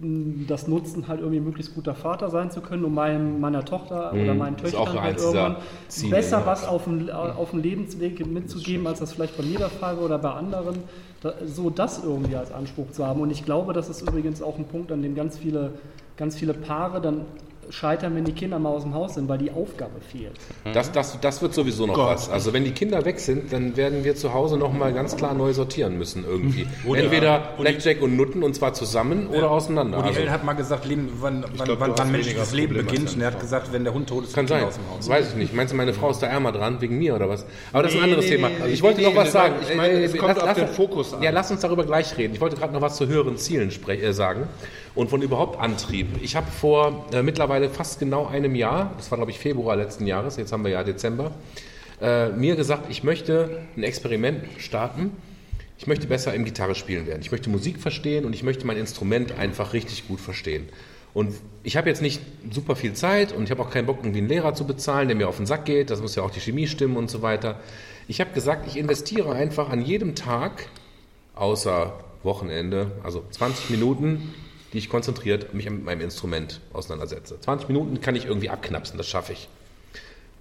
[0.00, 4.12] mh, das nutzen, halt irgendwie möglichst guter Vater sein zu können, um meinem, meiner Tochter
[4.12, 5.56] oder meinen Töchtern halt irgendwann
[5.88, 6.46] Ziele, besser ja.
[6.46, 10.04] was auf dem, auf dem Lebensweg mitzugeben, als das vielleicht bei mir der Fall war
[10.04, 10.82] oder bei anderen.
[11.20, 13.20] Da, so das irgendwie als Anspruch zu haben.
[13.20, 15.72] Und ich glaube, das ist übrigens auch ein Punkt, an dem ganz viele,
[16.16, 17.22] ganz viele Paare dann
[17.70, 20.32] scheitern, wenn die Kinder mal aus dem Haus sind, weil die Aufgabe fehlt.
[20.72, 22.28] Das, das, das wird sowieso noch was.
[22.30, 25.52] Also wenn die Kinder weg sind, dann werden wir zu Hause nochmal ganz klar neu
[25.52, 26.66] sortieren müssen irgendwie.
[26.94, 29.98] Entweder Blackjack und Nutten und zwar zusammen oder auseinander.
[29.98, 30.30] Udi Also, L.
[30.30, 33.14] hat mal gesagt, Leben, wann, wann, glaub, wann, wann menschliches Leben Probleme beginnt.
[33.14, 34.64] Und er hat gesagt, wenn der Hund tot ist, kann die sein.
[34.64, 35.08] aus dem Haus.
[35.08, 35.54] Weiß ich nicht.
[35.54, 37.44] Meinst du, meine Frau ist da ärmer dran wegen mir oder was?
[37.72, 38.48] Aber das ist ein anderes nee, Thema.
[38.48, 39.54] nee, Also ich wollte nee, noch was nee, sagen.
[39.68, 41.22] ich meine, Äh, es kommt auf den Fokus an.
[41.22, 42.34] Ja, lass uns darüber gleich reden.
[42.34, 44.46] Ich wollte gerade noch was zu höheren Zielen sprech, äh, sagen
[44.98, 46.08] und von überhaupt Antrieb.
[46.22, 50.08] Ich habe vor äh, mittlerweile fast genau einem Jahr, das war glaube ich Februar letzten
[50.08, 51.30] Jahres, jetzt haben wir ja Dezember,
[52.00, 55.12] äh, mir gesagt, ich möchte ein Experiment starten.
[55.78, 57.20] Ich möchte besser im Gitarre spielen werden.
[57.22, 60.68] Ich möchte Musik verstehen und ich möchte mein Instrument einfach richtig gut verstehen.
[61.14, 61.32] Und
[61.62, 62.20] ich habe jetzt nicht
[62.50, 65.16] super viel Zeit und ich habe auch keinen Bock, irgendwie einen Lehrer zu bezahlen, der
[65.16, 65.90] mir auf den Sack geht.
[65.90, 67.60] Das muss ja auch die Chemie stimmen und so weiter.
[68.08, 70.66] Ich habe gesagt, ich investiere einfach an jedem Tag,
[71.36, 71.92] außer
[72.24, 74.34] Wochenende, also 20 Minuten,
[74.72, 77.40] die ich konzentriert mich mit meinem Instrument auseinandersetze.
[77.40, 79.48] 20 Minuten kann ich irgendwie abknapsen, das schaffe ich.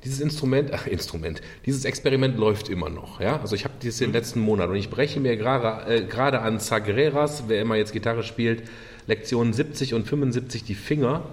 [0.03, 3.19] Dieses Instrument, ach, Instrument, dieses Experiment läuft immer noch.
[3.19, 3.39] Ja?
[3.39, 7.45] Also ich habe dieses den letzten Monat und ich breche mir gerade äh, an Sagreras,
[7.47, 8.63] wer immer jetzt Gitarre spielt,
[9.07, 11.23] Lektionen 70 und 75 die Finger,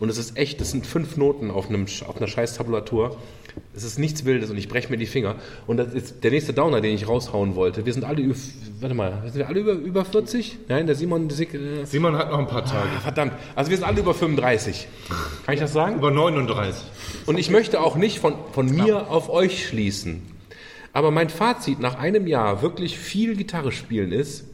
[0.00, 3.16] Und es ist echt, das sind fünf Noten auf, einem, auf einer scheiß Tabulatur.
[3.74, 5.36] Es ist nichts Wildes und ich breche mir die Finger.
[5.66, 7.86] Und das ist der nächste Downer, den ich raushauen wollte.
[7.86, 8.34] Wir sind alle über,
[8.80, 10.58] warte mal, sind wir alle über, über 40?
[10.68, 12.88] Nein, der Simon, der Sick, äh, Simon hat noch ein paar Tage.
[12.96, 13.32] ah, verdammt.
[13.54, 14.88] Also wir sind alle über 35.
[15.44, 15.96] Kann ich das sagen?
[15.96, 16.82] Über 39.
[17.26, 20.22] Und ich möchte auch nicht von, von mir auf euch schließen.
[20.92, 24.44] Aber mein Fazit nach einem Jahr wirklich viel Gitarre spielen ist,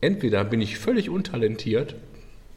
[0.00, 1.94] entweder bin ich völlig untalentiert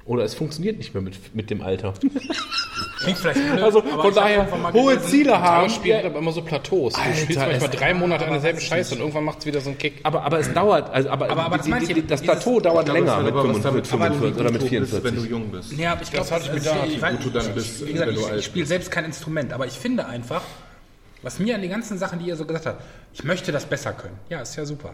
[0.10, 1.94] oder es funktioniert nicht mehr mit, mit dem Alter.
[3.00, 5.70] Klingt vielleicht blöd, Also von daher hohe Ziele haben.
[5.70, 6.94] spielt aber immer so Plateaus.
[6.94, 9.70] Du Alter, spielst manchmal drei Monate an derselben Scheiße und irgendwann macht es wieder so
[9.70, 10.00] einen Kick.
[10.04, 13.00] Aber, aber es dauert, also, aber, Aber- aber das die, die, das Plateau dauert glaube,
[13.02, 14.92] länger hat mit aber was 45, damit zu tun, 45 oder mit wie du bist,
[14.92, 15.04] 44.
[15.04, 15.72] Wenn du jung bist.
[15.74, 16.58] Ja, ich glaube, hatte
[16.88, 19.06] ich weiß- du dann bist, wie gesagt, wenn du ich, alt ich spiele selbst kein
[19.06, 20.42] Instrument, aber ich finde einfach,
[21.22, 22.82] was mir an den ganzen Sachen, die ihr so gesagt habt,
[23.14, 24.18] ich möchte das besser können.
[24.30, 24.94] Ja, ist ja super.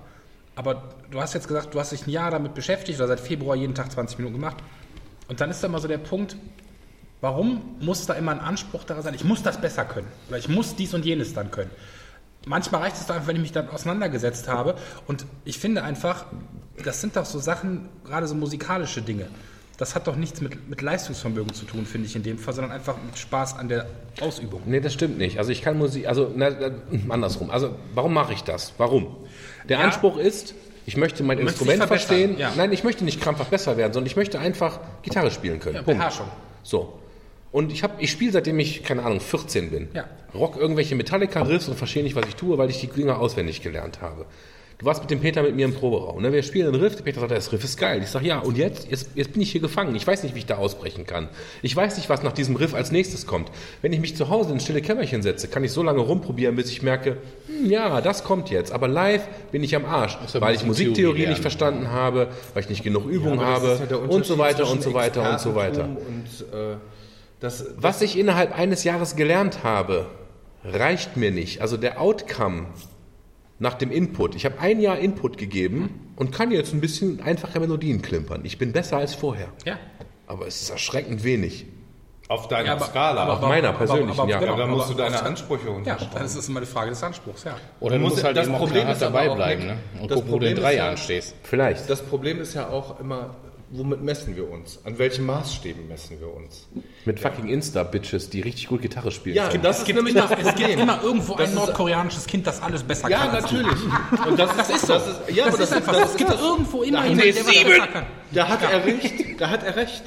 [0.58, 3.56] Aber du hast jetzt gesagt, du hast dich ein Jahr damit beschäftigt oder seit Februar
[3.56, 4.58] jeden Tag 20 Minuten gemacht.
[5.28, 6.36] Und dann ist da immer so der Punkt,
[7.22, 10.48] warum muss da immer ein Anspruch daran sein, ich muss das besser können oder ich
[10.50, 11.72] muss dies und jenes dann können.
[12.46, 14.76] Manchmal reicht es einfach, wenn ich mich dann auseinandergesetzt habe.
[15.08, 16.26] Und ich finde einfach,
[16.84, 19.28] das sind doch so Sachen, gerade so musikalische Dinge.
[19.78, 22.72] Das hat doch nichts mit, mit Leistungsvermögen zu tun, finde ich in dem Fall, sondern
[22.72, 23.88] einfach mit Spaß an der
[24.22, 24.62] Ausübung.
[24.66, 25.40] Nee, das stimmt nicht.
[25.40, 26.70] Also ich kann Musik, also na, na,
[27.14, 27.50] andersrum.
[27.50, 28.74] Also warum mache ich das?
[28.78, 29.16] Warum?
[29.68, 29.86] Der Ja.
[29.86, 30.54] Anspruch ist,
[30.86, 32.38] ich möchte mein Instrument verstehen.
[32.38, 32.52] ja.
[32.56, 35.76] Nein, ich möchte nicht krampfhaft besser werden, sondern ich möchte einfach Gitarre spielen können.
[35.76, 36.00] Ja, Punkt.
[36.00, 36.28] Beherrschung.
[36.64, 37.00] So.
[37.52, 39.88] Und ich, hab- ich spiele seitdem ich, keine Ahnung, 14 bin.
[39.94, 40.06] Ja.
[40.34, 44.02] Rock irgendwelche Metallica-Riffs und verstehe nicht, was ich tue, weil ich die Dinger auswendig gelernt
[44.02, 44.26] habe.
[44.78, 46.22] Du warst mit dem Peter mit mir im Proberaum.
[46.22, 46.34] Ne?
[46.34, 46.98] Wir spielen einen Riff.
[46.98, 48.02] Der Peter sagt, das Riff ist geil.
[48.04, 48.90] Ich sage, ja, und jetzt?
[48.92, 49.10] jetzt?
[49.16, 49.96] Jetzt bin ich hier gefangen.
[49.96, 51.30] Ich weiß nicht, wie ich da ausbrechen kann.
[51.62, 53.50] Ich weiß nicht, was nach diesem Riff als nächstes kommt.
[53.82, 56.70] Wenn ich mich zu Hause in stille Kämmerchen setze, kann ich so lange rumprobieren, bis
[56.70, 57.18] ich merke,
[57.48, 58.74] hm, ja, das kommt jetzt.
[58.74, 61.42] Aber live bin ich am Arsch, ja weil ich Musiktheorie Theorie nicht lernen.
[61.42, 64.94] verstanden habe, weil ich nicht genug Übung das habe ja und so weiter und so
[64.94, 65.86] weiter und so weiter.
[65.86, 66.76] Und, äh,
[67.40, 70.08] das, Was ich innerhalb eines Jahres gelernt habe,
[70.66, 71.62] reicht mir nicht.
[71.62, 72.66] Also der Outcome
[73.60, 74.36] nach dem Input.
[74.36, 78.42] Ich habe ein Jahr Input gegeben und kann jetzt ein bisschen einfache Melodien klimpern.
[78.44, 79.48] Ich bin besser als vorher.
[79.66, 79.78] Ja.
[80.28, 81.66] Aber es ist erschreckend wenig.
[82.28, 83.22] auf deiner Ja, aber- Skala.
[83.22, 84.42] aber- Auf meiner persönlichen, ja.
[84.42, 86.12] ja, dann musst aber- du deine aber- Ansprüche Ja, unterschreiben.
[86.16, 87.56] das ist immer die Frage des Anspruchs, ja.
[87.80, 89.78] Oder du muss- musst halt das eben auch Problem ist aber dabei bleiben ne?
[90.02, 91.36] und gucken, wo du in Problem drei ja- Jahren stehst.
[91.44, 91.88] Vielleicht.
[91.88, 93.36] Das Problem ist ja auch immer,
[93.78, 94.80] womit messen wir uns?
[94.84, 96.68] An welchen Maßstäben messen wir uns?
[97.06, 99.36] Mit fucking Insta-Bitches, die richtig gut Gitarre spielen.
[99.36, 99.64] Ja, können.
[99.64, 102.62] das Es gibt, nämlich immer, das es gibt immer irgendwo Das ein nordkoreanisches Kind, das
[102.62, 103.32] alles besser Ja, kann.
[103.32, 103.58] du.
[103.58, 103.84] natürlich.
[104.28, 104.94] Und das, Das ist so.
[104.94, 106.00] Das ist, ja, das aber ist einfach so.
[106.02, 107.70] Es gibt irgendwo immer Da jemanden, hat der er was sieben.
[107.70, 108.06] besser kann.
[108.32, 109.14] Da hat er recht.
[109.42, 110.04] Da hat er recht.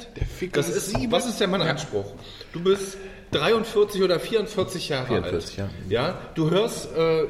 [0.53, 2.05] das ist, was ist denn mein Anspruch?
[2.53, 2.97] Du bist
[3.31, 5.69] 43 oder 44 Jahre 44, alt.
[5.89, 6.01] ja.
[6.07, 6.17] ja.
[6.35, 7.25] Du hörst äh,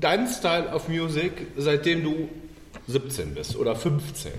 [0.00, 2.28] deinen Style of Music, seitdem du
[2.86, 4.32] 17 bist oder 15.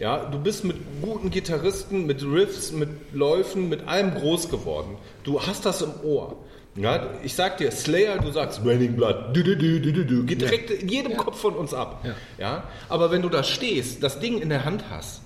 [0.00, 4.96] Ja, du bist mit guten Gitarristen, mit Riffs, mit Läufen, mit allem groß geworden.
[5.24, 6.36] Du hast das im Ohr.
[6.74, 10.24] Ja, ich sag dir, Slayer, du sagst Raining Blood, du, du, du, du, du, du,
[10.24, 12.02] geht direkt in jedem Kopf von uns ab.
[12.38, 12.64] Ja.
[12.88, 15.20] aber wenn du da stehst, das Ding in der Hand hast,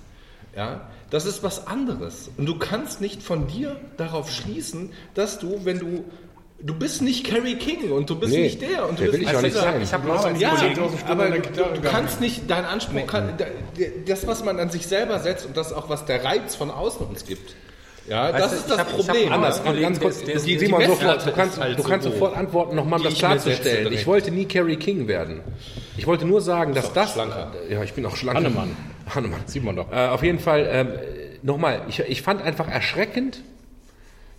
[0.55, 2.29] ja, das ist was anderes.
[2.35, 6.03] Und du kannst nicht von dir darauf schließen, dass du, wenn du,
[6.61, 8.87] du bist nicht Carrie King und du bist Nee, nicht der.
[8.87, 9.81] Und du der bist will ich auch nicht sein.
[9.81, 10.15] Ich habe ja,
[10.57, 13.45] Kollegen aus dem Studio aber der du, du kannst nicht, dein Anspruch, kann, da-
[14.07, 17.05] das, was man an sich selber setzt und das auch, was der Reiz von außen
[17.05, 17.55] uns gibt.
[18.07, 19.31] Ja, das Weißt du, ist das hab- Problem.
[19.33, 21.79] Anders, Ja, ganz, der kurz, der ist- die, die Simon, sofort, du ist kannst, halt
[21.79, 23.91] du kannst sofort antworten, nochmal um das klarzustellen.
[23.93, 25.41] Ich wollte nie Carrie King werden.
[25.97, 27.13] Ich wollte nur sagen, dass das...
[27.13, 27.51] schlanker.
[27.69, 28.37] Ja, ich bin auch schlank.
[28.37, 28.75] Hannemann.
[29.13, 29.41] Hannemann.
[29.47, 29.91] Sieht man doch.
[29.91, 30.89] Äh, auf jeden Fall, ähm,
[31.41, 33.41] nochmal, ich, ich fand einfach erschreckend,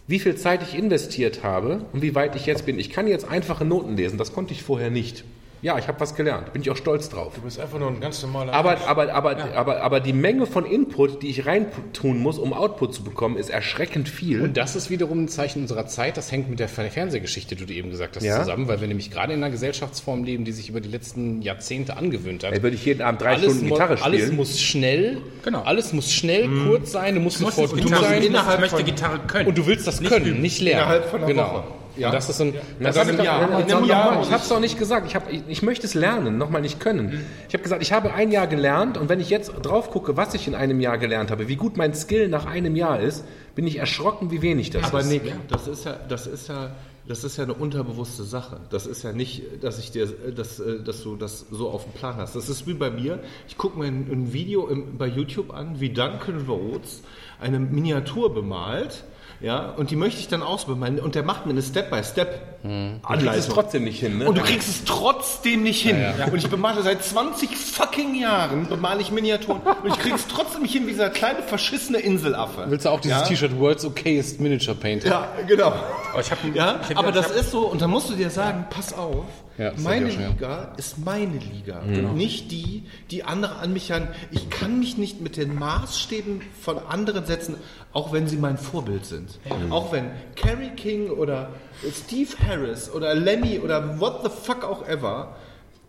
[0.09, 2.79] wie viel Zeit ich investiert habe und wie weit ich jetzt bin.
[2.79, 5.25] Ich kann jetzt einfache Noten lesen, das konnte ich vorher nicht.
[5.63, 7.33] Ja, ich habe was gelernt, bin ich auch stolz drauf.
[7.35, 8.83] Du bist einfach nur ein ganz normaler Aber, Mensch.
[8.87, 13.03] aber, aber, aber, aber die Menge von Input, die ich reintun muss, um Output zu
[13.03, 14.43] bekommen, ist erschreckend viel.
[14.43, 16.17] Und das ist wiederum ein Zeichen unserer Zeit.
[16.19, 18.39] Das hängt mit der Fernsehgeschichte, die du eben gesagt hast, Ja.
[18.41, 21.97] zusammen, weil wir nämlich gerade in einer Gesellschaftsform leben, die sich über die letzten Jahrzehnte
[21.97, 22.53] angewöhnt hat.
[22.53, 24.37] Ey, würde ich jeden Abend drei alles, Stunden Gitarre alles spielen.
[24.37, 25.63] muss schnell, Genau.
[25.63, 28.21] alles muss schnell, kurz sein, du musst Du musst sofort gut sein.
[28.21, 29.49] ich innerhalb möchte von- Gitarre können.
[29.49, 30.83] Und du willst das können, nicht lernen.
[30.83, 31.53] Innerhalb von einer genau.
[31.55, 31.65] Woche.
[31.97, 32.09] Ja.
[32.09, 33.41] Und das ist ein, Das das einem Jahr.
[33.49, 34.23] doch- In einem Jahr.
[34.23, 35.07] Ich habe es doch nicht gesagt.
[35.07, 37.25] Ich, hab, ich, ich möchte es lernen, nochmal nicht können.
[37.49, 40.35] Ich habe gesagt, ich habe ein Jahr gelernt und wenn ich jetzt drauf gucke, was
[40.35, 43.25] ich in einem Jahr gelernt habe, wie gut mein Skill nach einem Jahr ist,
[43.55, 45.09] bin ich erschrocken, wie wenig das Aber ist.
[45.11, 46.71] Nick, das ist ja, das ist ja,
[47.09, 48.59] das ist ja eine unterbewusste Sache.
[48.69, 51.93] Das ist ja nicht, dass ich dir, dass, äh, dass du das so auf dem
[51.93, 52.35] Plan hast.
[52.37, 53.21] Das ist wie bei mir.
[53.49, 57.03] Ich gucke mir ein, ein Video im, bei YouTube an, wie Duncan Rhodes
[57.41, 59.05] eine Miniatur bemalt.
[59.41, 60.99] Ja, und die möchte ich dann ausbemalen.
[60.99, 63.28] Und der macht mir eine Step-by-Step-Anleitung.
[63.28, 64.28] Kriegst es trotzdem nicht hin, ne?
[64.28, 66.03] Und du kriegst es trotzdem nicht hin.
[66.30, 69.61] Und ich bemale seit 20 fucking Jahren, bemale ich Miniaturen.
[69.61, 72.64] Und ich krieg's trotzdem nicht hin, wie dieser kleine verschissene Inselaffe.
[72.68, 73.26] Willst du auch dieses Ja?
[73.26, 75.09] T-Shirt World's Okayest Miniature Painter?
[75.09, 75.72] Ja, genau.
[76.12, 78.14] Aber ich hab, Ja, ich hab, aber ich das ist so, und dann musst du
[78.14, 79.24] dir sagen, pass auf,
[79.59, 80.29] Ja, meine ja.
[80.29, 81.83] Liga ist meine Liga.
[81.83, 84.09] Nicht die, die andere an mich an.
[84.31, 87.57] Ich kann mich nicht mit den Maßstäben von anderen setzen,
[87.93, 89.39] auch wenn sie mein Vorbild sind.
[89.71, 91.51] Auch wenn Kerry King oder
[91.91, 95.37] Steve Harris oder Lemmy oder what the fuck auch ever,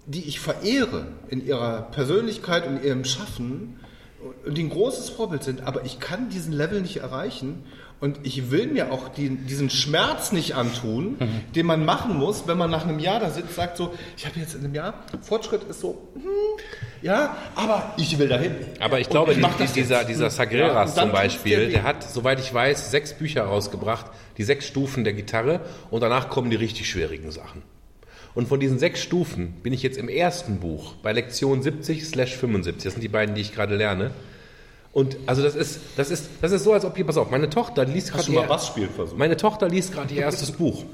[0.05, 3.79] die ich verehre in ihrer Persönlichkeit und ihrem Schaffen
[4.45, 7.63] und die ein großes Vorbild sind, aber ich kann diesen Level nicht erreichen
[7.99, 11.17] und ich will mir auch die, diesen Schmerz nicht antun,
[11.55, 14.39] den man machen muss, wenn man nach einem Jahr da sitzt, sagt so, ich habe
[14.39, 16.21] jetzt in einem Jahr, Fortschritt ist so, hm,
[17.01, 18.55] ja, aber ich will dahin.
[18.79, 21.83] Aber ich Und glaube, ich die, dieser, dieser Ja, Sagreras und dann zum Beispiel, der
[21.83, 24.05] hat, soweit ich weiß, sechs Bücher rausgebracht,
[24.37, 27.63] die sechs Stufen der Gitarre und danach kommen die richtig schwierigen Sachen.
[28.35, 32.35] Und von diesen sechs Stufen bin ich jetzt im ersten Buch bei Lektion 70 slash
[32.37, 32.83] 75.
[32.83, 34.11] Das sind die beiden, die ich gerade lerne.
[34.97, 37.51] Und also das ist, das ist, das ist so, als ob hier, pass auf, meine
[37.51, 39.15] Tochter liest gerade mal ihr- Bassspielen versucht?
[39.19, 40.85] Meine Tochter liest gerade ihr erstes Buch.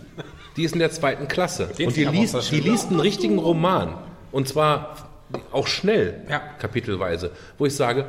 [0.58, 1.68] Die ist in der zweiten Klasse.
[1.78, 3.94] Den und die liest, die liest einen richtigen Roman.
[4.34, 5.08] Und zwar
[5.54, 6.40] auch schnell, Ja.
[6.60, 8.04] kapitelweise, wo ich sage,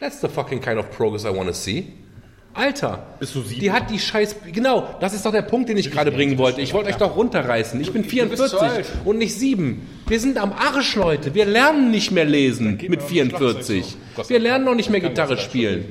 [0.00, 1.92] that's the fucking kind of progress I want to see.
[2.52, 3.60] Alter, Bist du sieben?
[3.60, 4.36] die hat die scheiß...
[4.52, 6.60] Genau, das ist doch der Punkt, den ich gerade bringen wollte.
[6.60, 7.80] Ich wollte euch doch runterreißen.
[7.80, 9.86] Ich bin 44 und nicht sieben.
[10.08, 11.34] Wir sind am Arsch, Leute.
[11.34, 13.96] Wir lernen nicht mehr lesen mit 44.
[14.26, 15.84] Wir lernen noch nicht mehr Gitarre spielen.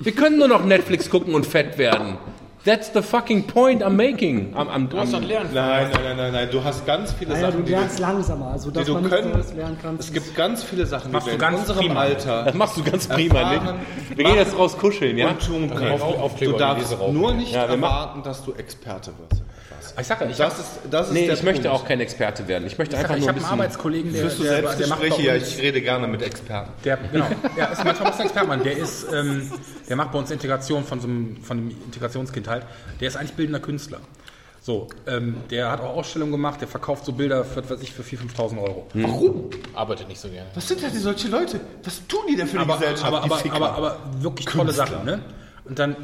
[0.00, 2.18] Wir können nur noch Netflix gucken und fett werden.
[2.66, 4.52] That's the fucking point I'm making.
[4.56, 5.50] Am, am, Du hast doch am, lernen.
[5.54, 8.46] Nein, nein, nein, nein, nein, du hast ganz viele Naja, du Sachen, die lernst langsamer,
[8.50, 9.32] also dass die du man können.
[9.32, 10.02] Neues lernen kannst.
[10.08, 12.00] Es gibt ganz viele Sachen, die wir du in unserem prima.
[12.00, 13.58] Alter das machst du ganz prima, Nick.
[13.60, 13.78] erfahren,
[14.16, 15.28] Wir gehen jetzt raus kuscheln, ja?
[15.28, 16.00] und tun können.
[16.40, 19.42] Du darfst nur nicht Ja, erwarten, dass du Experte wirst.
[20.00, 21.76] Ich sag ja, ich Das ist, das ist Nee, der ich möchte Punkt.
[21.82, 22.66] auch kein Experte werden.
[22.66, 23.60] Ich möchte ich, sag einfach ich nur ein habe einen bisschen...
[23.60, 26.70] Arbeitskollegen, der, Führst du der, der macht Ja, ich rede gerne mit Experten.
[26.84, 29.50] der, genau, ja, ist mein Thomas Expertmann, der ist, ähm,
[29.88, 32.64] der macht bei uns Integration von so einem, von einem Integrationskind halt.
[33.00, 34.00] Der ist eigentlich bildender Künstler.
[34.60, 38.02] So, ähm, der hat auch Ausstellungen gemacht, der verkauft so Bilder für, was ich, für
[38.02, 38.88] 4.000, 5.000 Euro.
[38.94, 39.50] Warum?
[39.74, 40.48] Arbeitet nicht so gerne.
[40.54, 41.60] Was sind denn die solche Leute?
[41.84, 43.04] Was tun die denn für die aber, Gesellschaft?
[43.06, 45.20] aber, aber, aber, aber wirklich tolle Sachen, ne?
[45.66, 45.94] Und dann,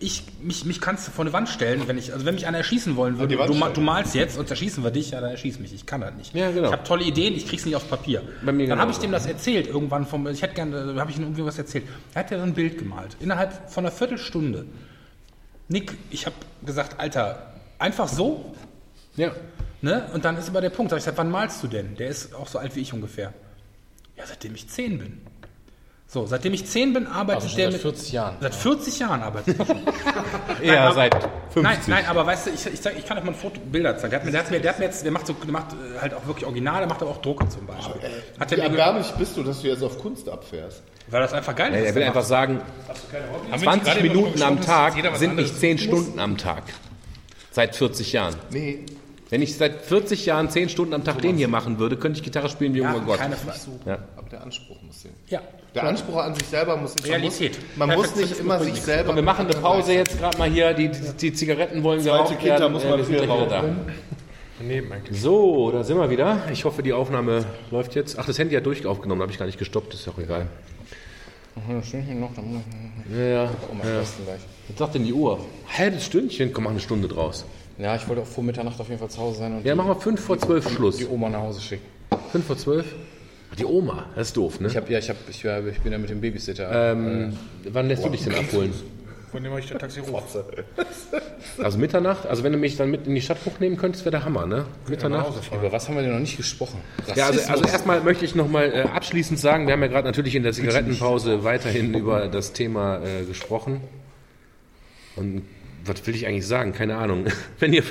[0.00, 2.58] ich, mich, mich kannst du vor eine Wand stellen, wenn ich, also wenn mich einer
[2.58, 5.74] erschießen wollen würde, du, du malst jetzt und erschießen wir dich, ja, dann erschieß mich,
[5.74, 6.34] ich kann das nicht.
[6.34, 6.68] Ja, genau.
[6.68, 8.22] Ich habe tolle Ideen, ich krieg's nicht aufs Papier.
[8.44, 11.44] Dann habe ich dem das erzählt, irgendwann vom, ich hätte gerne, habe ich ihm irgendwie
[11.44, 11.84] was erzählt.
[12.14, 14.66] Er hat ja so ein Bild gemalt, innerhalb von einer Viertelstunde.
[15.68, 18.54] Nick, ich habe gesagt, Alter, einfach so,
[19.16, 19.32] Ja.
[19.80, 20.08] Ne?
[20.12, 21.94] Und dann ist aber der Punkt, sag ich, sag, wann malst du denn?
[21.96, 23.32] Der ist auch so alt wie ich ungefähr.
[24.16, 25.20] Ja, seitdem ich 10 bin.
[26.10, 27.82] So, seitdem ich 10 bin, arbeitet Also schon der seit mit.
[27.82, 28.36] 40 Jahren.
[28.40, 29.56] Seit 40 Jahren arbeitet
[30.58, 30.62] er.
[30.62, 31.14] Eher aber- seit
[31.50, 31.62] 50.
[31.62, 33.96] Nein, nein, aber weißt du, ich, ich, zeig, ich kann euch mal ein Foto, Bilder
[33.98, 34.12] zeigen.
[34.12, 35.72] Der hat mir, der hat mir, der hat mir jetzt, der macht, so, der macht
[35.74, 38.00] äh, halt auch wirklich Original, der macht aber auch Drucke zum Beispiel.
[38.40, 40.82] Hat Wie der mir, ge- erbärmlich bist du, dass du jetzt auf Kunst abfährst?
[41.10, 41.86] weil das einfach geil Ja, ist.
[41.86, 42.60] er will einfach sagen,
[43.10, 43.20] wir
[43.52, 45.84] nicht 20 gerade eben Minuten am Tag sind nicht 10 muss?
[45.84, 46.62] Stunden am Tag.
[47.50, 48.34] Seit 40 Jahren.
[48.50, 48.84] Nee.
[49.30, 52.24] Wenn ich seit 40 Jahren 10 Stunden am Tag den hier machen würde, könnte ich
[52.24, 53.18] Gitarre spielen wie ja, junger Gott.
[53.18, 53.58] keine Frage.
[53.86, 53.98] Ja.
[54.16, 55.14] Aber der Anspruch muss sehen.
[55.28, 55.40] Ja.
[55.74, 57.06] Der Anspruch an sich selber muss nicht.
[57.08, 57.58] Realität.
[57.76, 59.04] Man muss, man muss nicht immer sich selber.
[59.08, 60.72] Komm, wir machen eine Pause jetzt gerade mal hier.
[60.74, 62.72] Die, die, die Zigaretten wollen Zweite geraucht Kinder werden.
[62.72, 63.60] muss Äh, man wir sind viel gleich wieder da.
[63.60, 63.76] rauchen.
[64.58, 65.20] Daneben eigentlich.
[65.20, 66.38] So, da sind wir wieder.
[66.52, 68.18] Ich hoffe, die Aufnahme läuft jetzt.
[68.18, 70.46] Ach, das Handy hat durchaufgenommen, habe ich gar nicht gestoppt, ist ja auch egal.
[71.68, 72.62] Ein Stündchen noch, dann
[73.12, 73.44] Ja, ja.
[73.82, 74.40] gleich.
[74.68, 75.38] Was sagt denn die Uhr?
[75.76, 77.44] Halbes Stündchen, komm, mach eine Stunde draus.
[77.78, 79.88] Ja, ich wollte auch vor Mitternacht auf jeden Fall zu Hause sein und Ja, machen
[79.88, 80.96] wir 5 vor 12 Schluss.
[80.96, 81.84] die Oma nach Hause schicken.
[82.32, 82.84] 5 vor 12?
[83.58, 84.68] Die Oma, das ist doof, ne?
[84.68, 86.92] Ich, hab, ja, ich, hab, ich, war- ich bin ja mit dem Babysitter.
[86.92, 87.36] ähm,
[87.70, 88.72] wann lässt du dich denn abholen?
[89.30, 90.44] Von dem habe ich der Taxi rufe.
[91.62, 92.26] Also Mitternacht?
[92.26, 94.64] Also wenn du mich dann mit in die Stadt hochnehmen könntest, wäre der Hammer, ne?
[94.88, 95.32] Mitternacht?
[95.52, 96.80] Über was haben wir denn noch nicht gesprochen?
[97.14, 100.34] Ja, also, also erstmal möchte ich nochmal äh, abschließend sagen, wir haben ja gerade natürlich
[100.36, 103.80] in der Zigarettenpause weiterhin über das Thema äh, gesprochen.
[105.16, 105.42] Und
[105.88, 106.72] was will ich eigentlich sagen?
[106.72, 107.26] Keine Ahnung.
[107.58, 107.82] Wenn ihr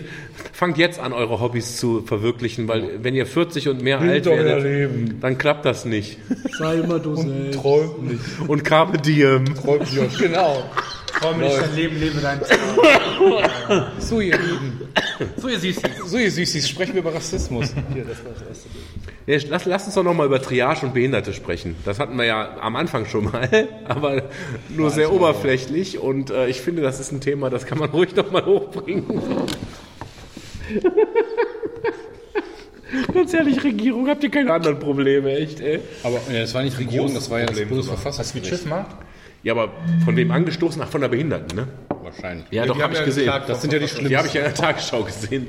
[0.53, 5.23] fangt jetzt an, eure Hobbys zu verwirklichen, weil wenn ihr 40 und mehr alt werdet,
[5.23, 6.17] dann klappt das nicht.
[6.57, 7.59] Sei immer du selbst.
[8.47, 9.45] Und Carpe Diem.
[10.19, 10.63] genau.
[11.19, 12.39] Träume nicht dein Leben, lebe dein
[13.99, 14.81] So, ihr Lieben.
[15.35, 15.83] So, ihr Süßis.
[16.05, 17.73] So, ihr Süßis, sprechen wir über Rassismus.
[19.27, 21.75] Ja, lass, lass uns doch nochmal über Triage und Behinderte sprechen.
[21.83, 24.23] Das hatten wir ja am Anfang schon mal, aber
[24.69, 25.99] nur sehr oberflächlich.
[25.99, 29.03] Und äh, ich finde, das ist ein Thema, das kann man ruhig nochmal hochbringen.
[33.13, 35.81] Ganz ehrlich, Regierung, habt ihr keine anderen Probleme, echt, ey?
[36.03, 38.49] Aber ja, das war nicht Regierung, das war ja das Bundesverfassungsgericht.
[38.49, 38.95] Schiff macht?
[39.43, 39.73] Ja, aber
[40.05, 40.81] von wem angestoßen?
[40.81, 41.67] Ach, von der Behinderten, ne?
[42.01, 42.45] wahrscheinlich.
[42.51, 43.25] Ja, doch, die habe haben ich ja gesehen.
[43.25, 44.17] geklagt, Das sind ja die Die schlimmsten.
[44.17, 45.47] habe ich ja in der Tagesschau gesehen.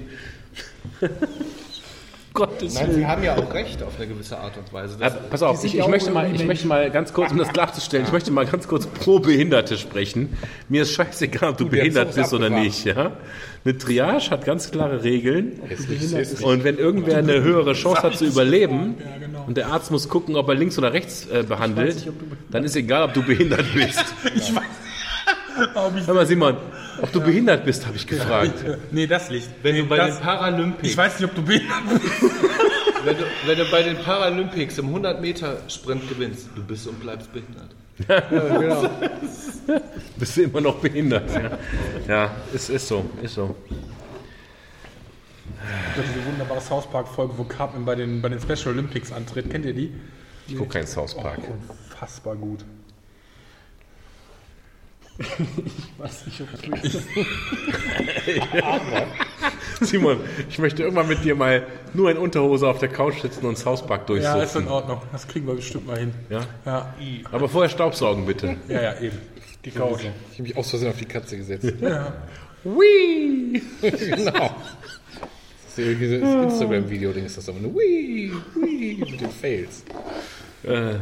[2.39, 4.97] Gottes Nein, sie haben ja auch recht auf eine gewisse Art und Weise.
[4.99, 7.39] Das, Also, pass auf, ich, ja ich, möchte mal, ich möchte mal ganz kurz, um
[7.39, 10.37] das klarzustellen, ich möchte mal ganz kurz pro Behinderte sprechen.
[10.69, 12.85] Mir ist scheißegal, ob du der behindert bist oder nicht.
[12.85, 13.13] Ja?
[13.65, 15.61] Eine Triage hat ganz klare Regeln.
[15.69, 19.45] Nicht, Und wenn irgendwer eine höhere Chance hat zu überleben Ja, genau.
[19.47, 22.13] und der Arzt muss gucken, ob er links oder rechts äh, behandelt, nicht, du-
[22.51, 24.05] dann ist egal, ob du behindert bist.
[24.35, 24.63] Ich weiß.
[24.65, 24.88] Ich
[26.07, 26.57] Hör mal, Simon,
[27.01, 28.65] ob du behindert bist, habe ich gefragt.
[28.91, 29.49] nee, das Licht.
[29.63, 32.23] wenn nee, du bei das, den Paralympics, ich weiß nicht, ob du behindert bist.
[33.05, 37.01] wenn, du, wenn du bei den Paralympics im 100 Meter Sprint gewinnst, du bist und
[37.01, 37.71] bleibst behindert.
[40.17, 41.29] Bist du immer noch behindert.
[41.35, 41.59] Ja,
[42.07, 43.57] ja es ist so, ist so.
[45.97, 49.51] Diese wunderbare South Park-Folge, wo Cartman bei den, bei den Special Olympics antritt.
[49.51, 49.93] Kennt ihr die?
[50.47, 51.41] Ich gucke keinen South Park.
[51.49, 52.65] Unfassbar gut.
[55.99, 56.71] Weiß nicht, ob du
[59.85, 60.19] Simon,
[60.49, 63.87] ich möchte irgendwann mit dir mal nur in Unterhose auf der Couch sitzen und South
[63.87, 64.25] Park Ja, ist
[64.55, 64.69] in durchsuchen.
[64.69, 65.03] Ordnung.
[65.13, 66.13] Das kriegen wir bestimmt mal hin.
[66.31, 66.41] Ja?
[66.65, 66.95] Ja,
[67.33, 68.57] Aber vorher Staubsaugen bitte.
[68.69, 69.19] ja, ja eben.
[69.65, 70.01] Die Couch.
[70.03, 71.73] Ich habe mich aus Versehen auf die Katze gesetzt.
[71.81, 72.13] Ja.
[72.65, 73.61] Whee!
[73.81, 74.55] genau.
[75.63, 79.85] Das ist Instagram-Video-Ding ist das aber eine Whee, Whee mit den Fails.
[80.65, 80.99] Äh, ja.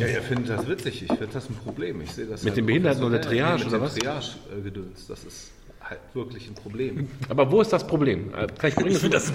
[0.00, 1.02] Ja, ihr findet das witzig.
[1.02, 2.00] Ich finde das ein Problem.
[2.02, 3.20] Ich sehe das Mit den Behinderten oder.
[3.20, 3.94] Triage oder dem was?
[3.94, 5.06] Triage-Gedöns.
[5.06, 5.50] Das ist
[5.80, 7.08] halt wirklich ein Problem.
[7.28, 8.32] Aber wo ist das Problem?
[8.34, 9.32] Äh, Kann ich, Ich finde das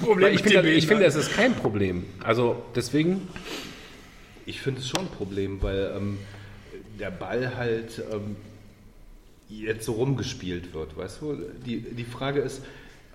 [0.00, 0.34] Problem.
[0.34, 2.04] ich, finde, ich finde, es ist kein Problem.
[2.24, 3.28] Also deswegen,
[4.44, 6.18] Ich finde es schon ein Problem, weil ähm,
[6.98, 8.36] der Ball halt ähm,
[9.48, 10.96] jetzt so rumgespielt wird.
[10.96, 11.36] Weißt du?
[11.64, 12.62] Die, die Frage ist,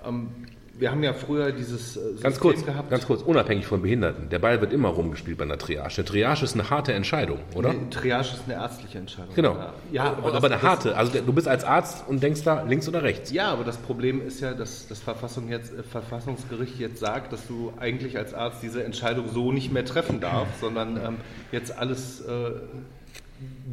[0.05, 0.29] ähm,
[0.75, 2.89] wir haben ja früher dieses äh, ganz System kurz, gehabt.
[2.89, 4.29] ganz kurz, unabhängig von Behinderten.
[4.29, 5.95] Der Ball wird immer rumgespielt bei einer Triage.
[5.97, 7.73] Eine Triage ist eine harte Entscheidung, oder?
[7.73, 9.35] Nee, Triage ist eine ärztliche Entscheidung.
[9.35, 9.55] Genau.
[9.91, 10.97] Ja, aber, das- eine das- harte.
[10.97, 13.31] Also du bist als Arzt und denkst da links oder rechts.
[13.31, 17.45] Ja, aber das Problem ist ja, dass das Verfassung jetzt, äh, Verfassungsgericht jetzt sagt, dass
[17.47, 21.17] du eigentlich als Arzt diese Entscheidung so nicht mehr treffen darfst, sondern ähm,
[21.51, 22.51] jetzt alles äh,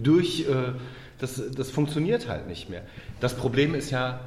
[0.02, 0.72] durch, äh,
[1.18, 2.82] das, das funktioniert halt nicht mehr.
[3.20, 4.20] Das Problem ist ja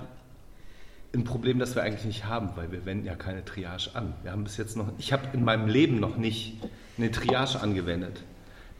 [1.13, 4.13] ein Problem, das wir eigentlich nicht haben, weil wir wenden ja keine Triage an.
[4.23, 6.57] Wir haben bis jetzt noch, ich habe in meinem Leben noch nicht
[6.97, 8.23] eine Triage angewendet.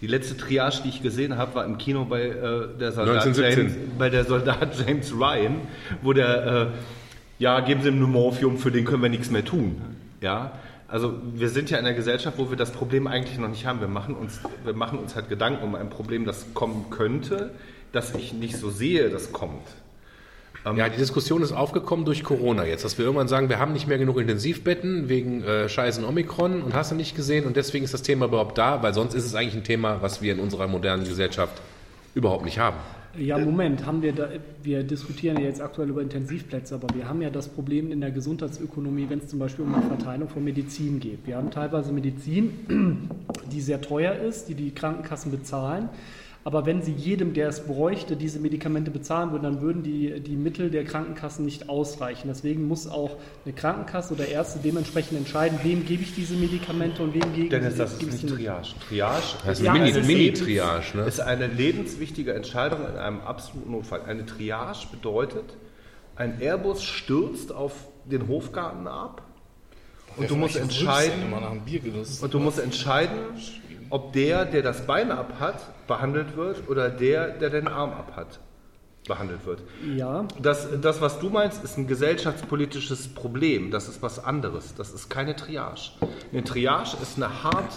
[0.02, 2.34] Die letzte Triage, die ich gesehen habe, war im Kino bei, äh,
[2.80, 3.58] der, Soldat 1917.
[3.58, 5.62] James, bei der Soldat James Ryan,
[6.02, 6.68] wo der, äh,
[7.40, 9.82] ja, geben Sie ihm nur Morphium, für den können wir nichts mehr tun.
[10.20, 10.54] Ja,
[10.88, 13.80] also wir sind ja in einer Gesellschaft, wo wir das Problem eigentlich noch nicht haben.
[13.80, 17.52] Wir machen uns, wir machen uns halt Gedanken um ein Problem, das kommen könnte,
[17.92, 19.68] das ich nicht so sehe, das kommt.
[20.66, 23.88] Ja, die Diskussion ist aufgekommen durch Corona jetzt, dass wir irgendwann sagen, wir haben nicht
[23.88, 27.94] mehr genug Intensivbetten wegen äh, scheißen Omikron und hast du nicht gesehen und deswegen ist
[27.94, 30.68] das Thema überhaupt da, weil sonst ist es eigentlich ein Thema, was wir in unserer
[30.68, 31.62] modernen Gesellschaft
[32.16, 32.78] überhaupt nicht haben.
[33.18, 34.30] Ja, Moment, haben wir da,
[34.64, 38.10] wir diskutieren ja jetzt aktuell über Intensivplätze, aber wir haben ja das Problem in der
[38.10, 41.20] Gesundheitsökonomie, wenn es zum Beispiel um die Verteilung von Medizin geht.
[41.28, 43.10] Wir haben teilweise Medizin,
[43.52, 45.90] die sehr teuer ist, die die Krankenkassen bezahlen.
[46.46, 50.36] Aber wenn sie jedem, der es bräuchte, diese Medikamente bezahlen würden, dann würden die, die
[50.36, 52.28] Mittel der Krankenkassen nicht ausreichen.
[52.28, 53.16] Deswegen muss auch
[53.46, 57.74] eine Krankenkasse oder Ärzte dementsprechend entscheiden, wem gebe ich diese Medikamente und wem gebe Dennis,
[57.74, 58.36] ich das ist gebe ich nicht.
[58.36, 58.68] Triage.
[58.90, 60.98] Triage Das ist Ja, eine es ist Mini- Mini-Triage.
[60.98, 61.04] ne?
[61.06, 64.02] ist eine lebenswichtige Entscheidung in einem absoluten Notfall.
[64.06, 65.46] Eine Triage bedeutet,
[66.18, 69.22] ein Airbus stürzt auf den Hofgarten ab
[70.18, 72.20] und du musst entscheiden, Immer nach einem Biergenuss.
[72.22, 73.18] und du musst entscheiden,
[73.94, 78.14] ob der, der das Bein ab hat, behandelt wird oder der, der den Arm ab
[78.16, 78.40] hat,
[79.08, 79.62] behandelt wird.
[79.96, 83.70] Ja, Das, das, was du meinst, ist ein gesellschaftspolitisches Problem.
[83.70, 84.74] Das ist was anderes.
[84.74, 85.92] Das ist keine Triage.
[86.32, 87.72] Eine Triage ist eine hard,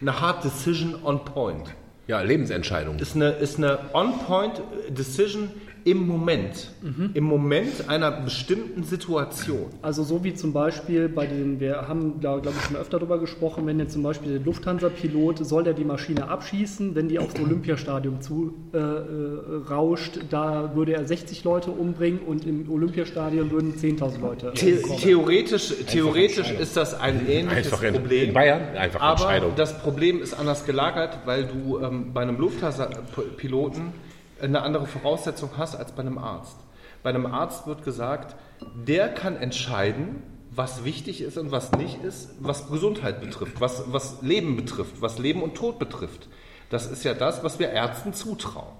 [0.00, 1.74] eine hard decision on point.
[2.06, 2.96] Ja, Lebensentscheidung.
[3.00, 5.50] Ist eine, ist eine on point decision
[5.90, 6.70] im Moment.
[7.14, 9.66] Im Moment einer bestimmten Situation.
[9.80, 13.18] Also so wie zum Beispiel bei den, wir haben da glaube ich schon öfter drüber
[13.18, 17.40] gesprochen, wenn jetzt zum Beispiel der Lufthansa-Pilot, soll der die Maschine abschießen, wenn die aufs
[17.40, 23.74] Olympiastadion zu äh, äh, rauscht, da würde er 60 Leute umbringen und im Olympiastadion würden
[23.74, 28.28] 10.000 Leute The theoretisch theoretisch ist das ein ähnliches Einfach in, Problem.
[28.28, 29.52] in Bayern, einfach Aber Entscheidung.
[29.56, 33.92] das Problem ist anders gelagert, weil du ähm, bei einem Lufthansa-Piloten
[34.40, 36.56] eine andere Voraussetzung hast als bei einem Arzt.
[37.02, 38.36] Bei einem Arzt wird gesagt,
[38.74, 44.22] der kann entscheiden, was wichtig ist und was nicht ist, was Gesundheit betrifft, was, was
[44.22, 46.28] Leben betrifft, was Leben und Tod betrifft.
[46.70, 48.74] Das ist ja das, was wir Ärzten zutrauen.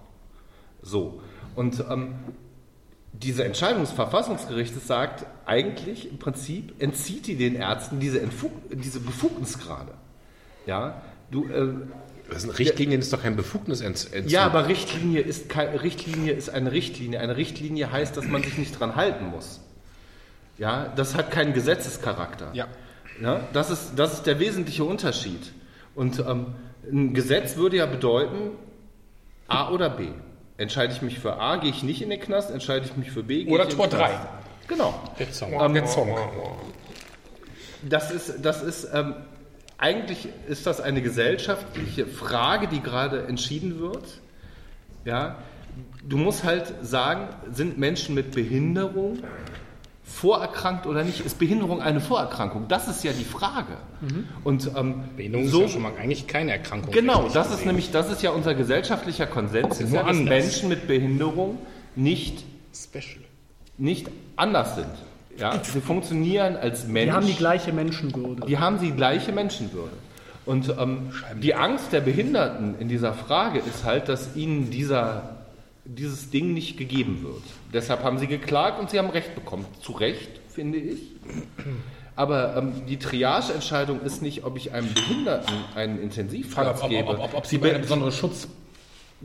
[0.83, 1.21] So.
[1.55, 2.15] Und ähm,
[3.13, 9.01] diese Entscheidung des Verfassungsgerichtes sagt eigentlich im Prinzip, entzieht die den Ärzten diese, Entfug diese
[9.01, 9.59] Befugnis.
[10.67, 11.75] Ja, du, äh,
[12.31, 14.13] Richtlinien ist doch kein Befugnisentzug.
[14.27, 17.21] Ja, aber Richtlinie ist, kein, Richtlinie ist eine Richtlinie.
[17.21, 19.61] Eine Richtlinie heißt, dass man sich nicht dran halten muss.
[20.59, 22.51] Ja, das hat keinen Gesetzescharakter.
[22.53, 22.67] Ja.
[23.21, 25.53] Ja, das, ist, das ist der wesentliche Unterschied.
[25.95, 26.55] Und ähm,
[26.91, 28.51] ein Gesetz würde ja bedeuten,
[29.49, 30.09] A oder B.
[30.57, 33.23] Entscheide ich mich für A, gehe ich nicht in den Knast, entscheide ich mich für
[33.23, 34.15] B, gehe Oder ich in Tor den Knast.
[34.15, 34.29] 3.
[34.69, 35.03] Genau.
[35.19, 35.53] Der Song.
[35.53, 36.17] Ähm, Der Song.
[37.83, 39.15] Das ist, das ist ähm,
[39.79, 44.21] eigentlich ist das eine gesellschaftliche Frage, die gerade entschieden wird.
[45.05, 45.37] Ja,
[46.07, 49.21] du musst halt sagen, sind Menschen mit Behinderung
[50.03, 51.21] vorerkrankt oder nicht?
[51.21, 52.67] Ist Behinderung eine Vorerkrankung?
[52.67, 53.77] Das ist ja die Frage.
[54.43, 56.93] Und ähm, Behinderung so, ist ja schon mal eigentlich keine Erkrankung.
[56.93, 57.67] Genau, das ist gesehen.
[57.69, 60.29] nämlich, das ist ja unser gesellschaftlicher Konsens, ist ja, dass anders.
[60.29, 61.59] Menschen mit Behinderung
[61.95, 62.45] nicht,
[62.75, 63.25] Special.
[63.77, 64.91] nicht anders sind.
[65.39, 67.07] Ja, sie funktionieren als Mensch.
[67.07, 68.47] Die haben die gleiche Menschenwürde.
[68.47, 69.97] Die haben die gleiche Menschenwürde.
[70.47, 71.11] Und ähm,
[71.43, 75.37] die Angst der Behinderten in dieser Frage ist halt, dass ihnen dieser,
[75.85, 77.43] dieses Ding nicht gegeben wird.
[77.73, 79.67] Deshalb haben sie geklagt und sie haben Recht bekommen.
[79.83, 81.01] Zu Recht, finde ich.
[82.17, 87.09] Aber ähm, die Triage-Entscheidung ist nicht, ob ich einem Behinderten einen Intensivplatz Ob, ob, gebe.
[87.11, 88.11] ob, ob, ob sie Die bei einer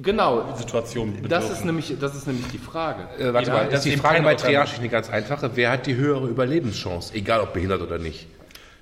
[0.01, 1.29] Genau, bedürfen.
[1.29, 3.03] das ist, nämlich, das ist nämlich die Frage.
[3.19, 4.33] Äh, warte Ja, mal, das ist die eben Frage bei.
[4.33, 5.51] Triage eine ganz einfache.
[5.53, 7.13] Wer hat die höhere Überlebenschance?
[7.13, 8.25] Egal ob behindert oder nicht.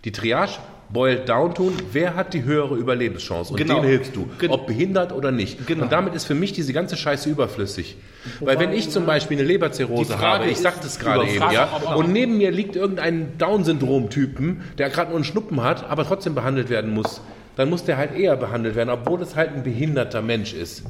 [0.06, 0.54] Die Triage
[0.90, 3.52] boiled down tun, wer hat die höhere Überlebenschance?
[3.52, 3.82] Und Genau.
[3.82, 5.68] dem hilfst du, Gen- ob behindert oder nicht.
[5.68, 5.84] Genau.
[5.84, 7.98] Und damit ist für mich diese ganze Scheiße überflüssig.
[8.40, 11.66] Weil wenn ich zum Beispiel eine Leberzirrhose habe, ich sagte es gerade eben, Frage, ja,
[11.96, 16.70] und neben mir liegt irgendein Down-Syndrom-Typen, der gerade nur einen Schnuppen hat, aber trotzdem behandelt
[16.70, 17.22] werden muss,
[17.62, 20.82] dann muss der halt eher behandelt werden, obwohl es halt ein behinderter Mensch ist.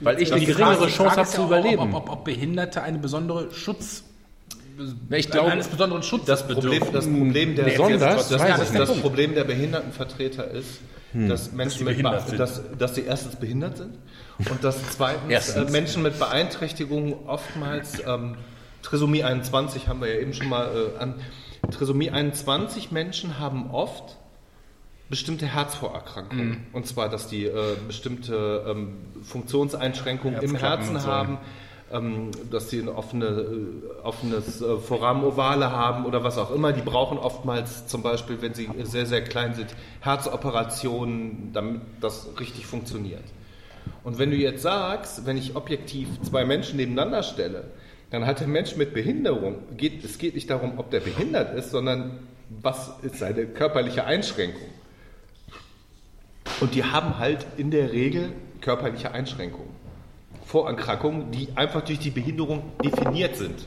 [0.00, 1.94] Weil ich eine geringere Chance habe zu überleben.
[1.94, 4.04] Ob, ob, ob Behinderte eine besondere Schutz...
[5.08, 9.00] Ich glaube, eines besonderen Schutzes Das Problem, das Problem der Besonders, das, das.
[9.00, 10.80] Problem der Behindertenvertreter ist,
[11.14, 12.38] dass Menschen mit behindert Be- sind.
[12.40, 13.94] dass, dass sie erstens behindert sind
[14.38, 15.72] und dass zweitens äh, Erstens.
[15.72, 18.36] Menschen mit Beeinträchtigungen oftmals ähm,
[18.82, 21.14] Trisomie 21 haben wir ja eben schon mal äh, an
[21.70, 24.17] Trisomie 21 Menschen haben oft
[25.10, 26.66] bestimmte Herzvorerkrankungen.
[26.72, 31.06] Und zwar, dass die äh, bestimmte ähm, Funktionseinschränkungen im Herzen so.
[31.06, 31.38] haben,
[31.90, 36.72] ähm, dass sie ein offene, äh, offenes äh, Foramen ovale haben oder was auch immer.
[36.72, 42.66] Die brauchen oftmals zum Beispiel, wenn sie sehr, sehr klein sind, Herzoperationen, damit das richtig
[42.66, 43.24] funktioniert.
[44.04, 47.64] Und wenn du jetzt sagst, wenn ich objektiv zwei Menschen nebeneinander stelle,
[48.10, 51.70] dann hat der Mensch mit Behinderung, geht, es geht nicht darum, ob der behindert ist,
[51.70, 52.18] sondern
[52.48, 54.68] was ist seine körperliche Einschränkung.
[56.60, 59.70] Und die haben halt in der Regel körperliche Einschränkungen.
[60.44, 63.66] Vorerkrankungen, die einfach durch die Behinderung definiert sind.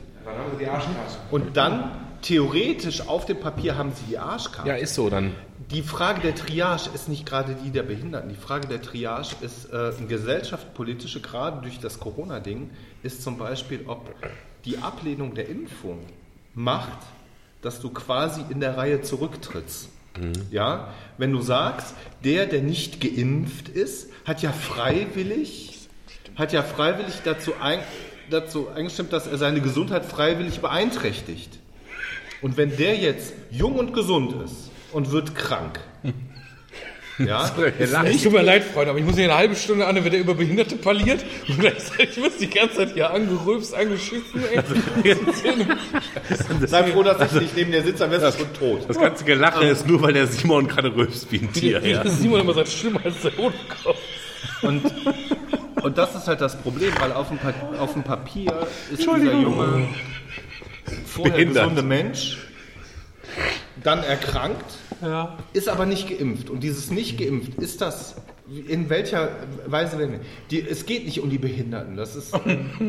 [1.30, 1.92] Und dann,
[2.22, 4.68] theoretisch, auf dem Papier haben sie die Arschkarte.
[4.68, 5.32] ja, ist so dann.
[5.70, 8.28] Die Frage der Triage ist nicht gerade die der Behinderten.
[8.28, 12.70] Die Frage der Triage ist äh, eine gesellschaftspolitische, gerade durch das Corona-Ding,
[13.02, 14.12] ist zum Beispiel, ob
[14.64, 16.00] die Ablehnung der Impfung
[16.54, 16.98] macht,
[17.62, 19.88] dass du quasi in der Reihe zurücktrittst.
[20.50, 21.94] Ja, wenn du sagst,
[22.24, 25.88] der, der nicht geimpft ist, hat ja freiwillig,
[26.36, 27.80] hat ja freiwillig dazu, ein,
[28.30, 31.58] dazu eingestimmt, dass er seine Gesundheit freiwillig beeinträchtigt.
[32.42, 35.80] Und wenn der jetzt jung und gesund ist und wird krank,
[37.26, 40.10] ja, nicht, tut mir leid, Freunde, aber ich muss hier eine halbe Stunde an, wenn
[40.10, 44.62] der über Behinderte parliert und gleichzeitig wird die ganze Zeit hier angerülpst, angeschissen, ey.
[46.66, 48.84] sei froh, dass ich nicht neben dir sitze, dann wärst du schon tot.
[48.88, 51.84] Das ganze Gelache ist nur, weil der Simon gerade rülpst wie ein Tier.
[51.86, 52.08] Ja.
[52.08, 54.00] Simon immer sagt, schlimmer als der Holocaust.
[54.62, 54.82] Und,
[55.82, 59.16] und das ist halt das Problem, weil auf dem, pa auf dem Papier ist dieser
[59.16, 59.88] junge,
[61.06, 61.64] vorher Behindert.
[61.64, 62.38] gesunde Mensch
[63.84, 64.64] dann erkrankt,
[65.52, 66.50] ist aber nicht geimpft.
[66.50, 68.16] Und dieses nicht geimpft, ist das,
[68.68, 69.30] in welcher
[69.66, 70.20] Weise denn?
[70.50, 71.96] Die, es geht nicht um die Behinderten.
[71.96, 72.32] Das ist,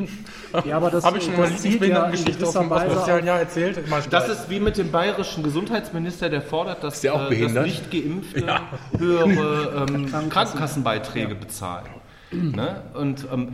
[0.66, 3.40] Ja, aber das, Habe ich schon mal ja in Lieblingsbehindertengeschichte aus dem Weise sozialen Jahr
[3.40, 3.80] erzählt?
[4.10, 7.92] Das ist wie mit dem bayerischen Gesundheitsminister, der fordert, dass, der auch äh, dass nicht
[7.92, 8.62] Geimpfte
[8.98, 11.86] höhere ähm, Krankenkassenbeiträge bezahlen.
[12.32, 12.82] Ne?
[12.94, 13.54] Und ähm,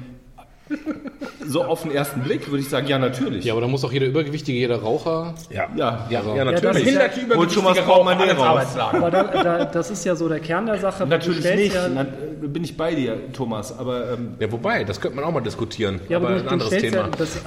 [1.48, 3.46] so auf den ersten Blick würde ich sagen, ja, natürlich.
[3.46, 5.34] Ja, aber da muss auch jeder Übergewichtige, jeder Raucher.
[5.50, 6.08] Ja, Ja.
[6.10, 6.88] ja, ja, Ja, das natürlich.
[6.88, 8.94] ist ja, Behinderte, Und schon mal übergewichtige braucht man Raucher, den alles raus.
[8.94, 11.06] Aber da, da, das ist ja so der Kern der Sache.
[11.08, 11.74] Natürlich nicht.
[11.76, 12.06] Ja, Na,
[12.42, 13.78] bin ich bei dir, Thomas.
[13.78, 16.00] Aber ähm, Ja, wobei, das könnte man auch mal diskutieren.
[16.10, 16.98] Ja, aber, aber du, ein du anderes Thema.
[16.98, 17.40] ja, das äh,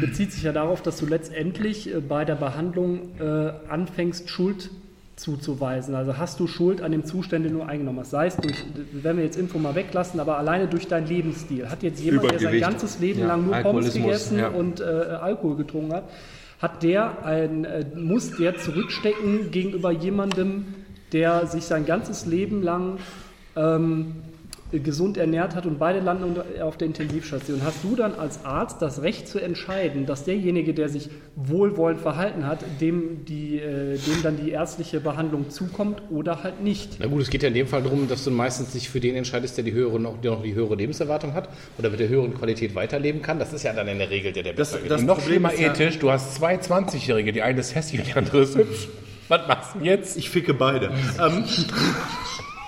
[0.00, 4.70] bezieht sich ja darauf, dass du letztendlich äh, bei der Behandlung äh, anfängst, Schuld
[5.20, 5.94] zuzuweisen.
[5.94, 8.10] Also hast du Schuld an dem Zustand, den du eingenommen hast.
[8.10, 8.56] Sei es durch,
[8.92, 11.68] wenn wir jetzt Info mal weglassen, aber alleine durch deinen Lebensstil.
[11.68, 14.48] Hat jetzt jemand, der sein ganzes Leben Ja, lang nur Pommes gegessen ja.
[14.48, 16.04] und äh, Alkohol getrunken hat,
[16.60, 20.66] hat der ein, äh, muss der zurückstecken gegenüber jemandem,
[21.12, 22.98] der sich sein ganzes Leben lang
[23.56, 24.29] ähm, äh,
[24.72, 29.02] gesund ernährt hat und beide landen auf der Intensivstation, hast du dann als Arzt das
[29.02, 34.36] Recht zu entscheiden, dass derjenige, der sich wohlwollend verhalten hat, dem, die, äh, dem dann
[34.36, 36.96] die ärztliche Behandlung zukommt oder halt nicht?
[36.98, 39.16] Na gut, es geht ja in dem Fall darum, dass du meistens dich für den
[39.16, 41.48] entscheidest, der die höhere noch, der noch die höhere Lebenserwartung hat
[41.78, 43.38] oder mit der höheren Qualität weiterleben kann.
[43.38, 45.52] Das ist ja dann in der Regel der, der Das, besser das Noch Problem schlimmer
[45.52, 48.56] ist ja, ethisch, du hast zwei 20-Jährige, die eine ist hässlich und die andere ist
[48.56, 48.88] hübsch.
[49.28, 50.16] Was machst du jetzt?
[50.16, 50.86] Ich ficke beide.
[51.20, 51.44] ähm,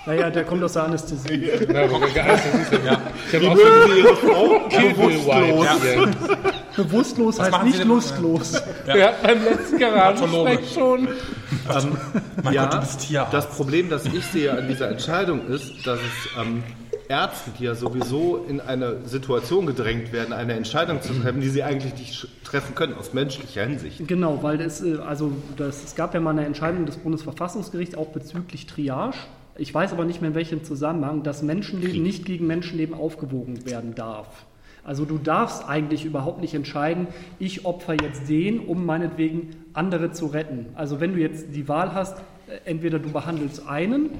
[0.04, 1.46] Naja, der kommt aus der Anästhesie.
[1.72, 3.02] Ja, ja.
[3.28, 4.68] Ich habe auch Sie Ihre Frau?
[4.68, 5.66] Bewusstlos.
[5.82, 6.10] Hier.
[6.76, 8.62] Bewusstlos heißt nicht lustlos.
[8.84, 11.08] Wir hatten beim letzten Garagensprech schon.
[12.42, 13.34] Mein ja, Gott, du bist Tierarzt.
[13.34, 16.64] das Problem, das ich sehe an dieser Entscheidung ist, dass es ähm,
[17.08, 21.62] Ärzte, die ja sowieso in eine Situation gedrängt werden, eine Entscheidung zu treffen, die sie
[21.62, 24.08] eigentlich nicht treffen können, aus menschlicher Hinsicht.
[24.08, 28.08] Genau, weil es, äh, also das, es gab ja mal eine Entscheidung des Bundesverfassungsgerichts auch
[28.08, 29.18] bezüglich Triage.
[29.56, 33.94] Ich weiß aber nicht mehr in welchem Zusammenhang, dass Menschenleben nicht gegen Menschenleben aufgewogen werden
[33.94, 34.46] darf.
[34.84, 37.06] Also du darfst eigentlich überhaupt nicht entscheiden,
[37.38, 40.66] ich opfer jetzt den, um meinetwegen andere zu retten.
[40.74, 42.18] Also wenn du jetzt die Wahl hast,
[42.48, 44.10] äh, entweder du behandelst einen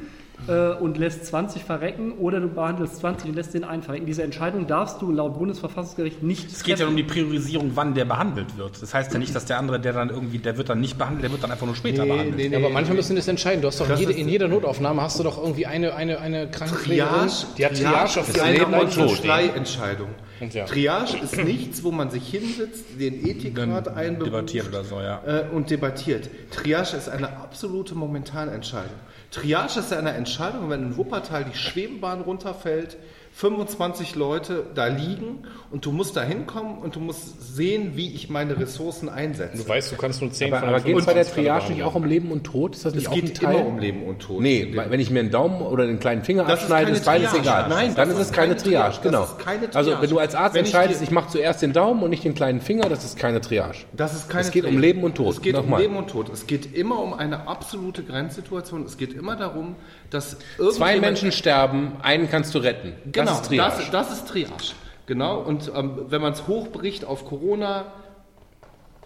[0.48, 4.06] äh, und lässt 20 verrecken oder du behandelst 20 und lässt den einen verrecken.
[4.06, 8.04] Diese Entscheidung darfst du laut Bundesverfassungsgericht nicht Es geht ja um die Priorisierung, wann der
[8.04, 8.80] behandelt wird.
[8.82, 11.24] Das heißt ja nicht, dass der andere, der dann irgendwie, der wird dann nicht behandelt,
[11.24, 12.50] der wird dann einfach nur später behandelt.
[12.52, 13.62] Ja, aber manchmal müssen das entscheiden.
[13.62, 16.18] Du hast doch Das jede, ist- in jeder Notaufnahme hast du doch irgendwie eine, eine,
[16.20, 19.24] eine Krankenpflegerin, Triage, die hat Triage auf ist das eine Leben und Tod.
[19.54, 20.08] Entscheidung.
[20.40, 20.64] Und ja.
[20.64, 25.22] Triage ist nichts, wo man sich hinsetzt, den Ethikrat einberuft debattiert oder so, ja.
[25.24, 26.28] äh, und debattiert.
[26.50, 28.90] Triage ist eine absolute Momentanentscheidung.
[29.32, 32.98] Triage ist eine Entscheidung, wenn in Wuppertal die Schwebebahn runterfällt,
[33.34, 38.28] 25 Leute da liegen und du musst da hinkommen und du musst sehen, wie ich
[38.28, 39.56] meine Ressourcen einsetze.
[39.62, 41.72] Du weißt, du kannst nur 10 Aber, von aber geht es bei der 25 Triage
[41.72, 42.74] nicht auch um Leben und Tod?
[42.76, 43.54] Ist das nicht es auch ein geht Teil?
[43.56, 44.42] immer um Leben und Tod.
[44.42, 47.30] Nee, wenn ich mir einen Daumen oder einen kleinen Finger Das ist abschneide, ist beides
[47.30, 47.42] Triage.
[47.42, 47.68] egal.
[47.70, 49.08] Nein, dann das ist es keine keine Triage, Triage.
[49.08, 49.26] genau.
[49.74, 52.10] Also wenn du als Arzt Wenn ich entscheidest, dir- ich mache zuerst den Daumen und
[52.10, 53.78] nicht den kleinen Finger, das ist keine Triage.
[53.94, 54.80] Das ist keine Es geht um Triage.
[54.86, 55.30] Leben und Tod.
[55.34, 55.80] Es geht Nochmal.
[55.80, 56.28] um Leben und Tod.
[56.30, 58.84] Es geht immer um eine absolute Grenzsituation.
[58.84, 59.74] Es geht immer darum,
[60.10, 60.36] dass
[60.72, 62.92] Zwei Menschen sterben, einen kannst du retten.
[63.10, 63.76] Genau, das ist Triage.
[63.90, 64.74] Das, das ist Triage.
[65.06, 65.40] Genau.
[65.40, 67.92] Und ähm, wenn man es hochbricht auf Corona,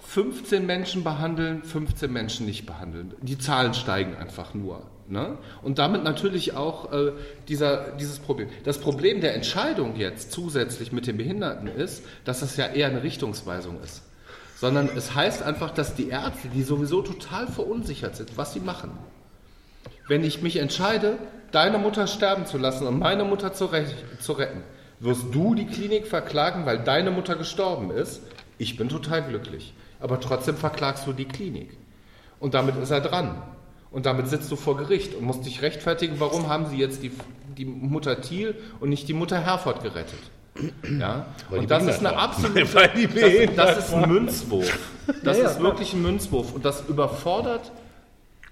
[0.01, 3.15] 15 Menschen behandeln, 15 Menschen nicht behandeln.
[3.23, 4.83] Die Zahlen steigen einfach nur.
[5.09, 5.39] Ne?
[5.63, 7.13] Und damit natürlich auch äh,
[7.49, 8.49] dieser, dieses Problem.
[8.65, 13.03] Das Problem der Entscheidung jetzt zusätzlich mit den Behinderten ist, dass das ja eher eine
[13.03, 14.03] Richtungsweisung ist.
[14.57, 18.91] Sondern es heißt einfach, dass die Ärzte, die sowieso total verunsichert sind, was sie machen.
[20.09, 21.19] Wenn ich mich entscheide,
[21.53, 23.71] deine Mutter sterben zu lassen und meine Mutter zu,
[24.21, 24.63] zu retten,
[25.01, 28.23] wirst du die Klinik verklagen, weil deine Mutter gestorben ist.
[28.59, 29.75] Ich bin total glücklich.
[30.01, 31.77] Aber trotzdem verklagst du die Klinik.
[32.39, 33.43] Und damit ist er dran.
[33.91, 37.13] Und damit sitzt du vor Gericht und musst dich rechtfertigen, warum haben sie jetzt die,
[37.57, 40.19] die Mutter Thiel und nicht die Mutter Herford gerettet.
[40.99, 41.27] Ja?
[41.51, 43.07] Weil Und das ist eine absolute, Weil die
[43.55, 44.79] das, das ist ein Münzwurf.
[45.23, 46.53] Das Ja, ja, ist wirklich ein Münzwurf.
[46.53, 47.73] Und das überfordert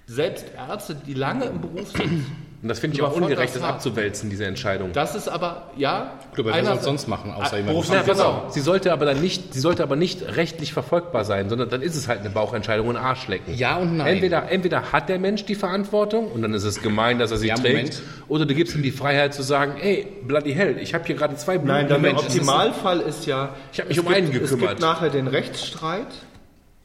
[0.07, 2.27] selbst Ärzte, die lange im Beruf sind.
[2.65, 3.75] Und das finde ich auch ungerecht, das hart.
[3.75, 4.93] abzuwälzen, diese Entscheidung.
[4.95, 6.13] Das ist aber, ja.
[6.35, 7.89] Gut, aber wer soll es sonst machen, außer Ah, jemand?
[7.91, 8.47] Ja, genau.
[8.49, 11.95] Sie sollte aber dann nicht, sie sollte aber nicht rechtlich verfolgbar sein, sondern dann ist
[11.95, 13.53] es halt eine Bauchentscheidung und Arschlecken.
[13.55, 14.15] Ja und nein.
[14.15, 17.49] Entweder, entweder hat der Mensch die Verantwortung und dann ist es gemein, dass er sie
[17.49, 18.03] Ja, trägt, Moment.
[18.29, 21.37] oder du gibst ihm die Freiheit zu sagen, ey, bloody hell, ich habe hier gerade
[21.37, 22.29] zwei Nein, blutende dann der Menschen.
[22.29, 23.51] Optimalfall ist ja.
[23.75, 24.71] Ich hab mich es um einen gibt, Es gekümmert.
[24.79, 26.07] gibt nachher den Rechtsstreit.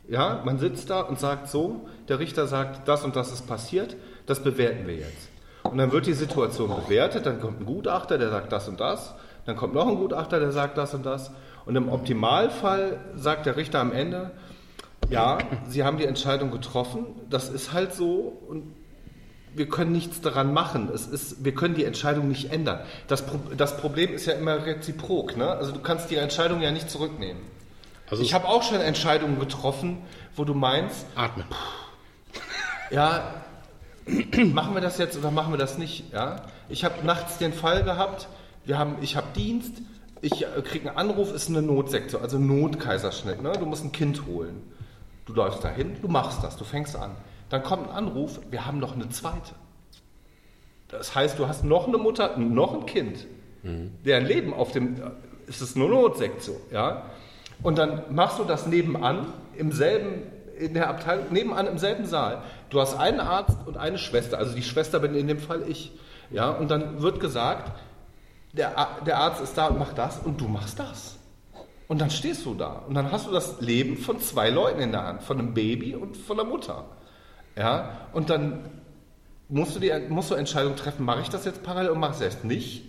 [0.09, 3.95] Ja, man sitzt da und sagt so, der Richter sagt, das und das ist passiert,
[4.25, 5.28] das bewerten wir jetzt.
[5.63, 9.13] Und dann wird die Situation bewertet, dann kommt ein Gutachter, der sagt das und das,
[9.45, 11.31] dann kommt noch ein Gutachter, der sagt das und das.
[11.65, 14.31] Und im Optimalfall sagt der Richter am Ende,
[15.09, 15.37] ja,
[15.67, 18.75] Sie haben die Entscheidung getroffen, das ist halt so und
[19.53, 20.89] wir können nichts daran machen.
[20.93, 22.81] Es ist, wir können die Entscheidung nicht ändern.
[23.07, 25.37] Das, Pro das Problem ist ja immer reziprok.
[25.37, 25.49] Ne?
[25.49, 27.41] Also du kannst die Entscheidung ja nicht zurücknehmen.
[28.09, 30.03] Also ich habe auch schon Entscheidungen getroffen,
[30.35, 31.45] wo du meinst, atmen.
[32.91, 33.38] ja,
[34.53, 36.11] machen wir das jetzt oder machen wir das nicht?
[36.13, 36.43] Ja?
[36.69, 38.27] Ich habe nachts den Fall gehabt,
[38.65, 39.73] wir haben, ich habe Dienst,
[40.21, 43.41] ich äh, kriege einen Anruf, ist eine Notsektion, also Notkaiserschnitt.
[43.41, 43.53] Ne?
[43.53, 44.61] Du musst ein Kind holen.
[45.25, 47.11] Du läufst dahin, du machst das, du fängst an.
[47.49, 49.53] Dann kommt ein Anruf, wir haben noch eine zweite.
[50.87, 53.27] Das heißt, du hast noch eine Mutter, noch ein Kind,
[53.63, 54.99] deren Leben auf dem,
[55.47, 57.03] es ist eine Notsektion, ja.
[57.61, 60.23] Und dann machst du das nebenan, im selben,
[60.59, 62.43] in der Abteilung, nebenan im selben Saal.
[62.69, 65.91] Du hast einen Arzt und eine Schwester, also die Schwester bin in dem Fall ich,
[66.29, 66.49] ja.
[66.49, 67.71] Und dann wird gesagt,
[68.53, 71.17] der, der Arzt ist da und macht das und du machst das.
[71.87, 74.91] Und dann stehst du da und dann hast du das Leben von zwei Leuten in
[74.91, 76.85] der Hand, von einem Baby und von der Mutter.
[77.55, 78.69] Ja, und dann
[79.47, 82.17] musst du die musst du Entscheidung treffen, mache ich das jetzt parallel und mache ich
[82.17, 82.83] es erst nicht?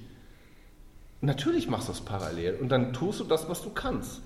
[1.22, 4.20] Natürlich machst du es parallel und dann tust du das, was du kannst.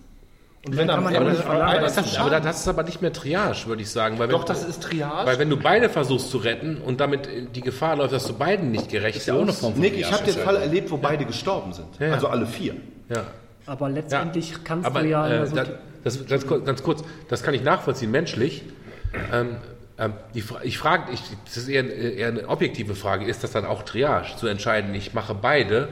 [0.66, 2.82] Und Dann wenn kann am man ja Ende einer Das ist, aber das ist aber
[2.85, 4.19] nicht mehr Triage, würde ich sagen.
[4.19, 5.27] Weil Doch, wenn, das ist Triage.
[5.27, 8.70] Weil wenn du beide versuchst zu retten und damit die Gefahr läuft, dass du beiden
[8.70, 10.35] nicht gerecht Ist ja auch eine Form von Nick, ich habe den.
[10.35, 11.89] Fall erlebt, wo beide gestorben sind.
[11.99, 12.12] Ja, ja.
[12.15, 12.77] Also alle vier.
[13.11, 13.24] Ja.
[13.66, 15.28] Aber letztendlich kannst aber, du ja.
[15.28, 15.66] äh, Sozi-
[16.03, 18.62] das, das, ganz, kurz- ganz kurz, das kann ich nachvollziehen, menschlich.
[19.32, 19.57] Ähm,
[19.99, 23.65] ähm, die, ich frage, ich, das ist eher, eher eine objektive Frage, ist das dann
[23.66, 25.89] auch Triage, zu entscheiden, ich mache beide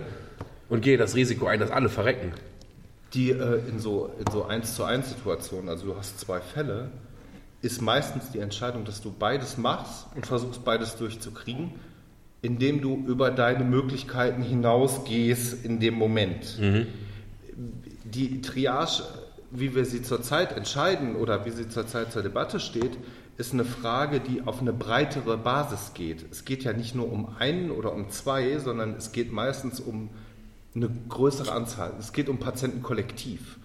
[0.69, 2.33] und gehe das Risiko ein, dass alle verrecken?
[3.15, 6.91] Die äh, in so in so 1 zu 1 Situationen, also du hast zwei Fälle,
[7.61, 11.73] ist meistens die Entscheidung, dass du beides machst und versuchst beides durchzukriegen,
[12.43, 16.59] indem du über deine Möglichkeiten hinausgehst in dem Moment.
[18.05, 19.05] Die Triage,
[19.53, 22.99] wie wir sie zurzeit entscheiden oder wie sie zurzeit zur Debatte steht,
[23.37, 26.25] ist eine Frage, die auf eine breitere Basis geht.
[26.31, 30.11] Es geht ja nicht nur um einen oder um zwei, sondern es geht meistens um
[30.75, 31.93] eine größere Anzahl.
[31.99, 33.59] Es geht um Patientenkollektiv.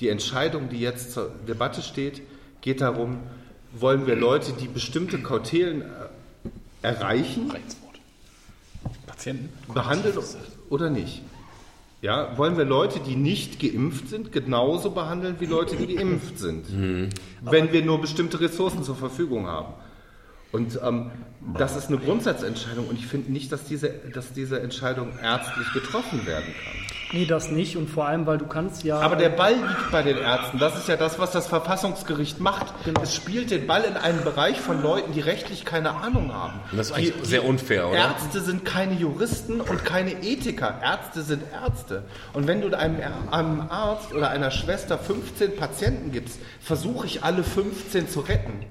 [0.00, 2.22] Die Entscheidung, die jetzt zur Debatte steht,
[2.60, 3.18] geht darum,
[3.72, 5.86] wollen wir Leute, die bestimmte Kautelen äh,
[6.82, 7.52] erreichen.
[9.06, 9.50] Patienten.
[9.72, 10.18] behandeln
[10.70, 11.22] oder nicht?
[12.02, 16.66] Ja, wollen wir Leute, die nicht geimpft sind, genauso behandeln wie Leute, die geimpft sind?
[17.40, 19.72] Wenn wir nur bestimmte Ressourcen zur Verfügung haben.
[20.54, 21.10] Und ähm,
[21.58, 26.24] das ist eine Grundsatzentscheidung und ich finde nicht, dass diese, dass diese Entscheidung ärztlich getroffen
[26.26, 27.03] werden kann.
[27.14, 27.76] Nee, das nicht.
[27.76, 28.98] Und vor allem, weil du kannst ja.
[28.98, 30.58] Aber der Ball liegt bei den Ärzten.
[30.58, 32.66] Das ist ja das, was das Verfassungsgericht macht.
[33.02, 36.60] Es spielt den Ball in einen Bereich von Leuten, die rechtlich keine Ahnung haben.
[36.70, 37.98] Und das ist eigentlich sehr unfair, oder?
[37.98, 40.80] Ärzte sind keine Juristen und keine Ethiker.
[40.82, 42.04] Ärzte sind Ärzte.
[42.32, 42.98] Und wenn du einem,
[43.30, 48.66] einem Arzt oder einer Schwester 15 Patienten gibst, versuche ich alle 15 zu retten.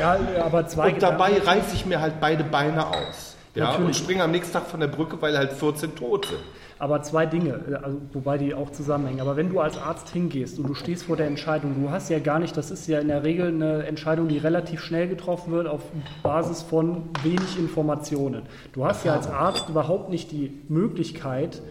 [0.00, 3.36] ja, aber zwei Und dabei reiße ich mir halt beide Beine aus.
[3.54, 6.40] Ja, und springe am nächsten Tag von der Brücke, weil halt 14 tot sind.
[6.82, 9.20] Aber zwei Dinge, also, wobei die auch zusammenhängen.
[9.20, 12.18] Aber wenn du als Arzt hingehst und du stehst vor der Entscheidung, du hast ja
[12.18, 15.68] gar nicht, das ist ja in der Regel eine Entscheidung, die relativ schnell getroffen wird
[15.68, 15.82] auf
[16.24, 18.42] Basis von wenig Informationen.
[18.72, 21.62] Du hast ja als Arzt überhaupt nicht die Möglichkeit,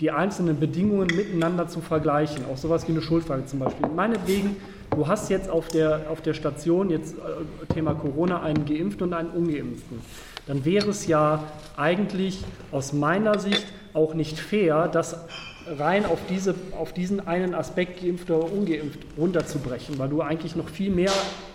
[0.00, 2.44] die einzelnen Bedingungen miteinander zu vergleichen.
[2.52, 3.88] Auch sowas wie eine Schuldfrage zum Beispiel.
[3.88, 4.56] Meinetwegen,
[4.90, 9.14] du hast jetzt auf der, auf der Station, jetzt äh, Thema Corona, einen Geimpften und
[9.14, 10.00] einen Ungeimpften.
[10.46, 11.42] Dann wäre es ja
[11.78, 15.16] eigentlich aus meiner Sicht auch nicht fair, das
[15.66, 20.68] rein auf, diese, auf diesen einen Aspekt, geimpft oder ungeimpft, runterzubrechen, weil du eigentlich noch
[20.68, 21.12] viel mehr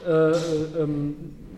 [0.07, 0.31] äh,
[0.79, 1.15] ähm,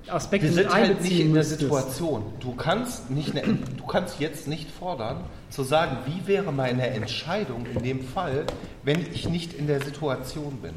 [0.07, 1.43] Aspekte Wir sind halt nicht in der.
[1.43, 2.23] Situation.
[2.39, 7.65] Du kannst, nicht eine, du kannst jetzt nicht fordern, zu sagen, wie wäre meine Entscheidung
[7.65, 8.45] in dem Fall,
[8.84, 10.73] wenn ich nicht in der Situation bin.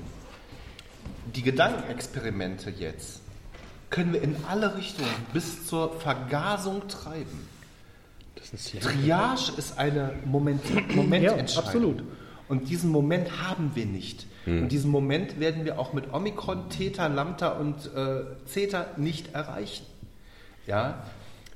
[1.35, 3.21] Die Gedankenexperimente jetzt
[3.91, 7.48] können wir in alle Richtungen bis zur Vergasung treiben.
[8.53, 10.63] Ist ja Triage ist eine Moment,
[10.95, 11.65] Momententscheidung.
[11.65, 12.03] absolut.
[12.49, 14.27] Und diesen Moment haben wir nicht.
[14.47, 19.85] Und diesen Moment werden wir auch mit Omikron, Theta, Lambda und äh, Zeta nicht erreichen.
[20.67, 21.03] Ja?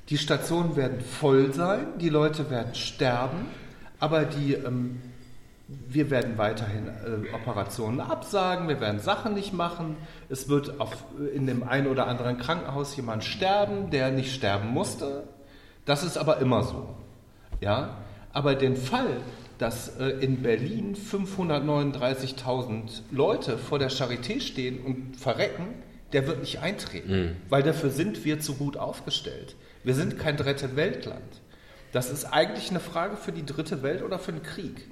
[0.09, 3.47] Die Stationen werden voll sein, die Leute werden sterben,
[3.99, 5.01] aber die, ähm,
[5.67, 9.95] wir werden weiterhin äh, Operationen absagen, wir werden Sachen nicht machen.
[10.29, 15.23] Es wird auf, in dem einen oder anderen Krankenhaus jemand sterben, der nicht sterben musste.
[15.85, 16.95] Das ist aber immer so.
[17.61, 17.97] Ja?
[18.31, 19.17] Aber den Fall,
[19.57, 25.67] dass äh, in Berlin 539.000 Leute vor der Charité stehen und verrecken,
[26.13, 29.55] der wird nicht eintreten, weil dafür sind wir zu gut aufgestellt.
[29.83, 31.41] Wir sind kein dritte Weltland.
[31.91, 34.87] Das ist eigentlich eine Frage für die dritte Welt oder für den Krieg.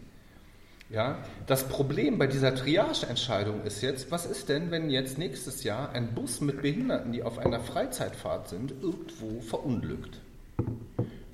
[0.90, 5.94] Ja, das Problem bei dieser Triage-Entscheidung ist jetzt, was ist denn, wenn jetzt nächstes Jahr
[5.94, 10.20] ein Bus mit Behinderten, die auf einer Freizeitfahrt sind, irgendwo verunglückt?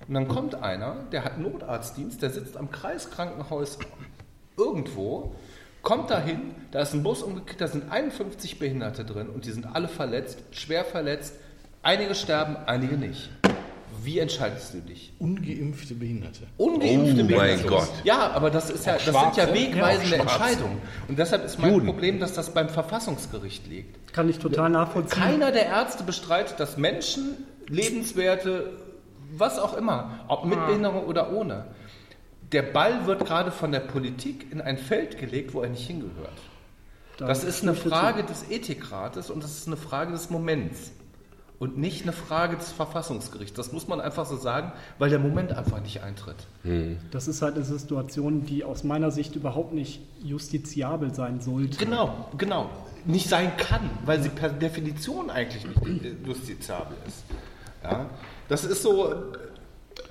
[0.07, 3.77] Und dann kommt einer, der hat Notarztdienst, der sitzt am Kreiskrankenhaus
[4.55, 5.35] irgendwo,
[5.81, 9.65] kommt dahin, da ist ein Bus umgekehrt, da sind 51 Behinderte drin und die sind
[9.75, 11.35] alle verletzt, schwer verletzt.
[11.83, 13.29] Einige sterben, einige nicht.
[14.03, 15.11] Wie entscheidest du dich?
[15.19, 16.41] ungeimpfte Behinderte.
[16.57, 17.67] Ungeimpfte Oh mein Behinderte.
[17.67, 17.89] Gott.
[18.03, 20.21] Ja, aber das ist ja, das sind ja wegweisende Ja.
[20.21, 20.77] Entscheidungen.
[21.07, 21.87] Und deshalb ist mein Juden.
[21.87, 24.13] Problem, dass das beim Verfassungsgericht liegt.
[24.13, 25.21] Kann ich total nachvollziehen.
[25.21, 28.71] Keiner der Ärzte bestreitet, dass Menschen lebenswerte,
[29.31, 31.65] was auch immer, ob mit Behinderung oder ohne,
[32.51, 36.37] der Ball wird gerade von der Politik in ein Feld gelegt, wo er nicht hingehört.
[37.17, 40.91] Das ist eine Frage des Ethikrates und das ist eine Frage des Moments.
[41.59, 43.55] Und nicht eine Frage des Verfassungsgerichts.
[43.57, 46.35] Das muss man einfach so sagen, weil der Moment einfach nicht eintritt.
[47.09, 51.83] Das ist halt eine Situation, die aus meiner Sicht überhaupt nicht justiziabel sein sollte.
[51.83, 52.69] Genau, genau.
[53.05, 57.23] Nicht sein kann, weil sie per Definition eigentlich nicht justiziabel ist.
[57.83, 58.05] Ja?
[58.49, 59.14] Das ist so,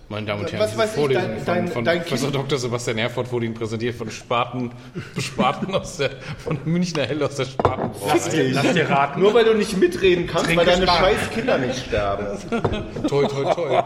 [0.08, 2.58] Meine Damen und Herren, Was ich, Vorlesung dein- von, dein- von dein Professor Kind- Dr.
[2.58, 4.70] Sebastian Herford wurde Ihnen präsentiert von Spaten,
[5.18, 6.10] Spaten aus der,
[6.44, 8.50] von Münchner Hell aus der Spatenbrauerei.
[8.52, 9.20] Lass dir raten.
[9.20, 11.04] Nur weil du nicht mitreden kannst, Trinke weil deine Spaten.
[11.04, 12.26] scheiß Kinder nicht sterben.
[13.08, 13.82] Toi, toi, toi.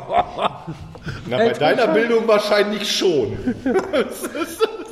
[1.27, 3.39] Na, bei deiner Bildung wahrscheinlich schon.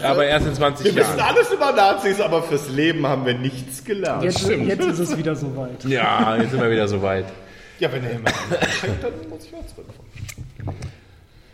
[0.02, 1.34] Aber erst in 20 Wir wissen Jahren.
[1.36, 4.22] alles über Nazis, aber fürs Leben haben wir nichts gelernt.
[4.22, 5.84] Jetzt, jetzt ist es wieder soweit.
[5.84, 7.24] Ja, jetzt sind wir wieder soweit.
[7.78, 9.86] Ja, wenn er immer anfängt, dann muss ich auch zurück.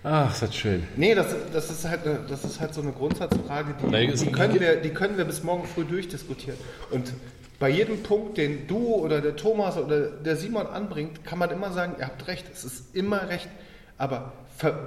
[0.02, 0.86] Ach, ist das schön.
[0.96, 4.76] Nee, das, das, ist halt das ist halt so eine Grundsatzfrage, die, die, können wir,
[4.76, 6.58] die können wir bis morgen früh durchdiskutieren.
[6.90, 7.14] Und
[7.58, 11.72] bei jedem Punkt, den du oder der Thomas oder der Simon anbringt, kann man immer
[11.72, 13.48] sagen, ihr habt recht, es ist immer recht.
[13.96, 14.32] Aber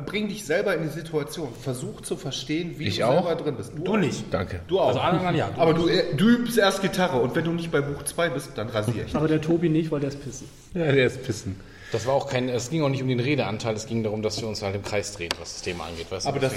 [0.05, 1.49] bring dich selber in die Situation.
[1.61, 3.25] Versuch zu verstehen, wie Ich du auch?
[3.25, 3.73] selber drin bist.
[3.83, 4.25] Du nicht.
[4.31, 4.61] Danke.
[4.67, 4.87] Du auch.
[4.89, 5.49] Also anderen ja.
[5.57, 8.51] Aber du, äh, du übst erst Gitarre und wenn du nicht bei Buch 2 bist,
[8.55, 9.15] dann rasiere ich.
[9.15, 10.47] Aber der Tobi nicht, weil der ist pissen.
[10.73, 11.59] Ja, der ist pissen.
[11.91, 14.41] Das war auch kein, es ging auch nicht um den Redeanteil, es ging darum, dass
[14.41, 16.07] wir uns halt im Kreis drehen, was das Thema angeht.
[16.11, 16.53] Weißt du, Aber das,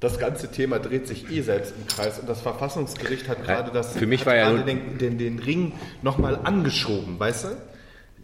[0.00, 3.92] das ganze Thema dreht sich eh selbst im Kreis und das Verfassungsgericht hat gerade das
[3.96, 5.72] für mich war ja den, den, den Ring
[6.02, 7.48] nochmal angeschoben, weißt du?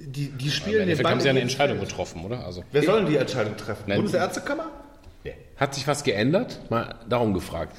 [0.02, 1.12] Die, die Im spielen den Endeffekt Ball.
[1.12, 1.90] haben sie ja eine in den Entscheidung Feld.
[1.90, 2.44] getroffen, oder?
[2.44, 3.84] Also, Wer soll denn die Entscheidung treffen?
[3.86, 3.98] Nein.
[3.98, 4.66] Bundesärztekammer?
[5.56, 6.58] Hat sich was geändert?
[6.70, 7.76] Mal darum gefragt.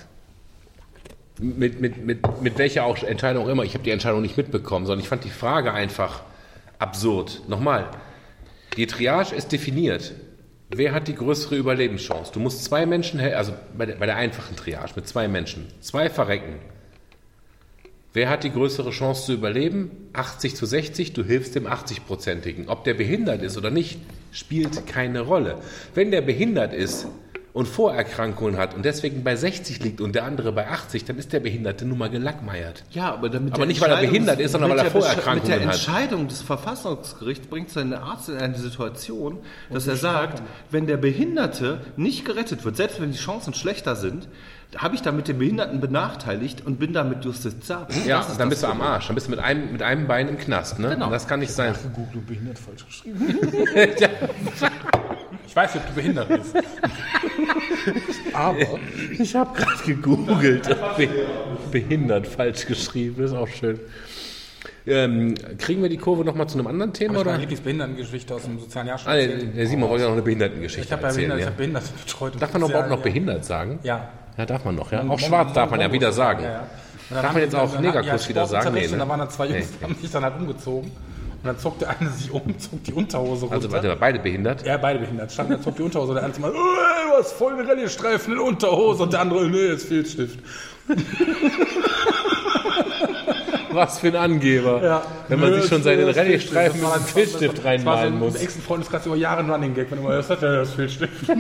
[1.40, 3.64] Mit, mit, mit, mit welcher auch Entscheidung auch immer.
[3.64, 6.22] Ich habe die Entscheidung nicht mitbekommen, sondern ich fand die Frage einfach
[6.78, 7.42] absurd.
[7.48, 7.88] Nochmal,
[8.78, 10.14] die Triage ist definiert.
[10.70, 12.32] Wer hat die größere Überlebenschance?
[12.32, 16.10] Du musst zwei Menschen, also bei der, bei der einfachen Triage mit zwei Menschen, zwei
[16.10, 16.60] verrecken.
[18.14, 19.92] Wer hat die größere Chance zu überleben?
[20.12, 22.68] 80 zu 60, du hilfst dem 80-Prozentigen.
[22.68, 24.00] Ob der behindert ist oder nicht,
[24.34, 25.60] spielt keine Rolle.
[25.96, 27.08] Wenn der behindert ist
[27.54, 31.32] und Vorerkrankungen hat und deswegen bei 60 liegt und der andere bei 80, dann ist
[31.32, 32.84] der Behinderte nun mal gelackmeiert.
[32.92, 35.50] Ja, aber damit Aber nicht, weil er behindert ist, sondern weil er mit der Vorerkrankungen
[35.50, 35.76] Mit der hat.
[35.76, 39.40] Entscheidung des Verfassungsgerichts bringt seinen Arzt in eine Situation,
[39.70, 44.28] dass er sagt, wenn der Behinderte nicht gerettet wird, selbst wenn die Chancen schlechter sind,
[44.78, 47.96] habe ich damit den Behinderten benachteiligt und bin damit justiziabel.
[48.08, 48.82] Ja, Das ist dann bist du am.
[48.82, 49.08] Arsch.
[49.08, 50.80] Dann bist du mit einem, mit einem Bein im Knast.
[50.80, 50.90] Ne?
[50.92, 51.08] Genau.
[51.08, 51.76] Und das kann nicht sein.
[51.94, 53.38] Google behindert falsch geschrieben.
[55.48, 56.56] Ich weiß nicht, ob du behindert bist.
[58.34, 58.58] Aber
[59.20, 60.70] ich habe gerade gegoogelt.
[60.98, 61.10] Be
[61.72, 63.16] behindert falsch geschrieben.
[63.22, 63.78] Das ist auch schön.
[64.88, 67.16] Ähm, kriegen wir die Kurve nochmal zu einem anderen Thema?
[67.16, 67.22] Oder?
[67.22, 67.32] Oder?
[67.32, 70.20] Meine Lieblingsbehindertengeschichte aus dem sozialen Jahr schon Ah, der, der Simon wollte ja noch eine
[70.22, 71.32] Ich Behindertengeschichte habe ja erzählen.
[71.34, 71.46] Ich Ja.
[71.48, 72.34] hab Behinderte betreut.
[72.42, 73.80] Darf man überhaupt noch behindert sagen?
[73.84, 74.10] Ja.
[74.38, 74.92] Ja, darf man noch.
[74.92, 75.04] Ja.
[75.08, 76.44] Auch schwarz darf man ja wieder sagen.
[76.44, 77.22] Ja, ja.
[77.22, 78.74] Darf man jetzt auch Negerkuss wieder sagen?
[78.74, 78.98] Nee, ne?
[78.98, 80.90] da waren dann zwei Jungs, die haben sich dann halt umgezogen.
[80.92, 83.56] Und dann zog der eine sich um, zog die Unterhose runter.
[83.56, 84.64] Also warte, beide behindert?
[84.66, 85.32] Ja, beide behindert.
[85.32, 86.14] Standen, dann zog die Unterhose.
[86.14, 89.02] Der eine mal, "Ey, du hast voll eine Rallye-Streifen in Unterhose.
[89.04, 90.38] Und der andere, nee, ist Filzstift.
[93.72, 95.04] Was für ein Angeber.
[95.30, 98.36] Wenn man sich schon seinen Rallye-Streifen mit einem Filzstift Das war so reinmalen ein muss.
[98.36, 99.90] engsten Freundeskreis über Jahre ein Running Gag.
[99.92, 101.14] Wenn immer, das hat ja das Filzstift.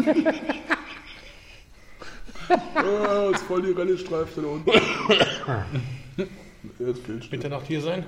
[2.75, 5.65] Ja, ist voll die Rallye-Streifen in der Unterhose.
[6.79, 7.31] Ist Filzstift.
[7.31, 8.05] Mitternacht hier sein?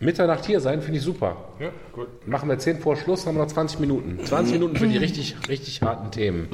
[0.00, 1.36] Mitternacht hier sein, finde ich super.
[1.58, 2.26] Ja, gut.
[2.26, 4.24] Machen wir 10 vor Schluss, haben wir noch 20 Minuten.
[4.24, 6.48] 20 Minuten für die richtig, richtig harten Themen.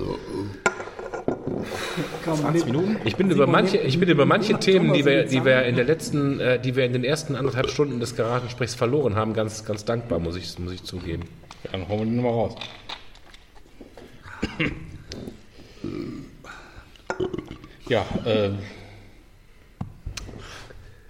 [2.24, 2.96] 20 Minuten?
[3.04, 5.84] Ich bin über manche, ich bin über manche Themen, die wir, die wir in der
[5.84, 9.84] letzten, äh, die wir in den ersten anderthalb Stunden des Garagensprechs verloren haben, ganz, ganz
[9.84, 11.24] dankbar, muss ich, muss ich zugeben.
[11.64, 12.54] Ja, dann hauen wir die Nummer raus.
[17.88, 18.50] Ja, äh,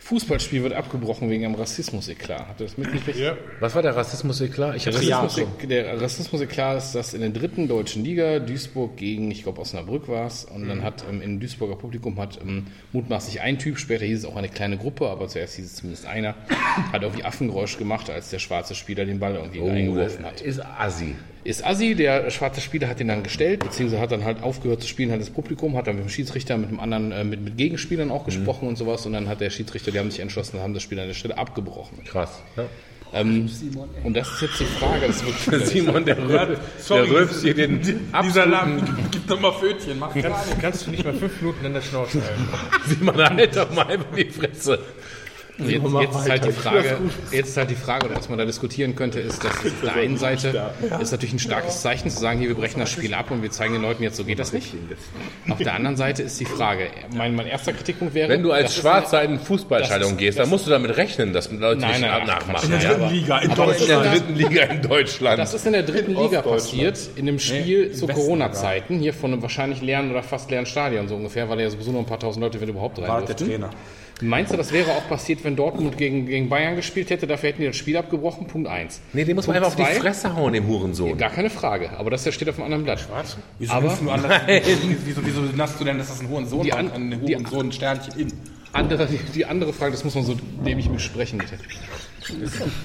[0.05, 2.47] Fußballspiel wird abgebrochen wegen einem Rassismus-Eklat.
[2.47, 3.19] Habt ihr das mitgekriegt?
[3.19, 3.39] Ja.
[3.61, 4.77] Was war der Rassismus klar?
[4.77, 9.31] Ich Der hab's Rassismus, der Rassismus-Eklat ist, dass in der dritten deutschen Liga Duisburg gegen,
[9.31, 13.41] ich glaube, Osnabrück war es, und dann hat ähm, im Duisburger Publikum hat ähm, mutmaßlich
[13.41, 16.35] ein Typ, später hieß es auch eine kleine Gruppe, aber zuerst hieß es zumindest einer,
[16.93, 20.43] hat irgendwie Affengeräusch gemacht, als der schwarze Spieler den Ball irgendwie oh, eingeworfen hat.
[20.43, 21.15] ist Assi.
[21.45, 24.89] Ist Assi, der schwarze Spieler hat den dann gestellt, beziehungsweise hat dann halt aufgehört zu
[24.89, 27.59] spielen, hat das Publikum, hat dann mit dem Schiedsrichter, mit dem anderen, äh, mit, mit
[27.59, 30.73] Gegenspielern auch gesprochen und sowas und dann hat der Schiedsrichter, die haben sich entschlossen, haben
[30.73, 32.03] das Spiel an der Stelle abgebrochen.
[32.05, 32.43] Krass.
[32.57, 32.65] Ja.
[33.13, 33.49] Ähm,
[34.03, 37.07] und das ist jetzt die Frage, das ist wirklich Simon, der, Röp, sorry.
[37.07, 41.05] der rülpst hier den Dieser Lamm, gib doch mal Fötchen, mach Kannst, kannst du nicht
[41.05, 42.49] mal fünf Minuten in der Schnauze halten?
[42.89, 44.81] Simon, halt doch mal einfach die Fresse.
[45.57, 46.99] Jetzt, jetzt, ist halt die Frage,
[47.31, 49.95] jetzt ist halt die Frage, oder was man da diskutieren könnte, ist, dass auf der
[49.95, 53.31] einen Seite ist natürlich ein starkes Zeichen zu sagen, hier, wir brechen das Spiel ab
[53.31, 54.75] und wir zeigen den Leuten jetzt, so geht das nicht.
[55.49, 58.29] Auf der anderen Seite ist die Frage, mein, mein erster Kritikpunkt wäre...
[58.29, 61.93] Wenn du als Schwarzer in ist- gehst, dann musst du damit rechnen, dass Leute Nein,
[61.93, 62.71] dich nein, nein, nachmachen.
[62.73, 64.13] Ja, nein, aber- Liga in aber in der Deutschland.
[64.13, 65.39] dritten Liga in Deutschland.
[65.39, 69.43] Das ist in der dritten Liga passiert, in einem Spiel zu Corona-Zeiten, hier von einem
[69.43, 72.43] wahrscheinlich leeren oder fast leeren Stadion so ungefähr, weil ja sowieso nur ein paar tausend
[72.43, 73.37] Leute, wenn überhaupt, rein War der.
[73.37, 73.71] Trainer.
[74.21, 77.27] Meinst du, das wäre auch passiert, wenn Dortmund gegen, gegen Bayern gespielt hätte?
[77.27, 78.47] Dafür hätten die das Spiel abgebrochen.
[78.47, 79.01] Punkt 1.
[79.13, 81.19] Nee, den muss man Punkt einfach auf die zwei, Fresse hauen, dem Hurensohn.
[81.19, 81.91] Gar keine Frage.
[81.99, 83.01] Aber das steht auf einem anderen Blatt.
[83.01, 83.37] Schwarz?
[83.59, 84.41] Wieso, Aber anders,
[85.05, 86.79] wieso, wieso nennst du denn, dass das ein Hurensohn Die war?
[86.79, 88.33] an- Ein die- Hurensohn-Sternchen in.
[88.73, 91.59] andere, die, die andere Frage, das muss man so nämlich besprechen, bitte.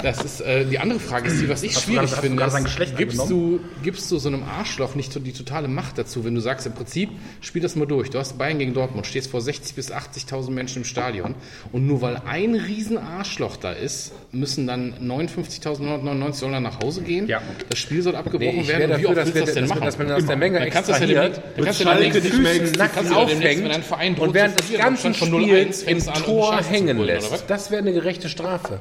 [0.04, 2.22] Das ist, äh, die andere Frage ist die, was ich Hast du schwierig hast du
[2.28, 2.44] finde.
[2.44, 3.60] ist, gibst, angenommen?
[3.78, 6.66] du, gibst du so einem Arschloch nicht so die totale Macht dazu, wenn du sagst,
[6.68, 7.10] im Prinzip,
[7.42, 8.10] spiel das mal durch.
[8.10, 11.36] Du hast Bayern gegen Dortmund, stehst vor 60.000 bis 80.000 Menschen im Stadion
[11.72, 17.28] und nur weil ein riesen Arschloch da ist, müssen dann 59.999 Dollar nach Hause gehen.
[17.28, 17.42] Ja.
[17.70, 18.92] Das Spiel soll abgebrochen Nee, werden.
[18.92, 19.82] Und wie dafür, oft willst du das denn machen?
[19.86, 21.90] dass man aus der Menge Dann kannst du das ja extrahiert, dann kannst du ja
[21.92, 24.60] Schalke demnächst- nicht mehr du ja nackt demnächst, aufhängt wenn ein Verein droht und während
[24.60, 27.44] des ganzen Spiels 0-1 im Tor hängen lässt.
[27.48, 28.80] Das wäre eine gerechte Strafe.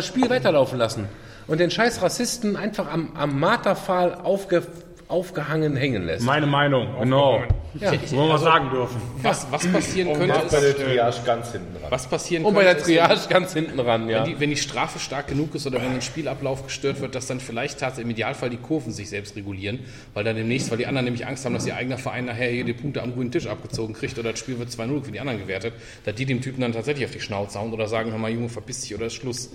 [0.00, 1.08] Das Spiel weiterlaufen lassen
[1.46, 4.62] und den scheiß Rassisten einfach am, am Marterpfahl aufge,
[5.10, 6.24] aufgehangen hängen lässt.
[6.24, 7.42] Meine Meinung, genau.
[7.78, 7.92] Ja.
[7.92, 9.00] Wollen wir sagen dürfen.
[9.22, 11.90] Was, was passieren könnte, Macht bei der ist, Triage ganz hinten dran.
[11.90, 14.18] was passieren Und bei der könnte, ist, Triage ganz hinten ran, ja.
[14.18, 17.26] Wenn die, wenn die Strafe stark genug ist oder wenn ein Spielablauf gestört wird, dass
[17.26, 19.80] dann vielleicht tatsächlich im Idealfall die Kurven sich selbst regulieren,
[20.14, 22.64] weil dann demnächst, weil die anderen nämlich Angst haben, dass ihr eigener Verein nachher hier
[22.64, 25.38] die Punkte am grünen Tisch abgezogen kriegt oder das Spiel wird 2-0 für die anderen
[25.38, 25.74] gewertet,
[26.04, 28.48] dass die dem Typen dann tatsächlich auf die Schnauze hauen oder sagen, hör mal Junge,
[28.48, 29.50] verpiss dich oder ist Schluss.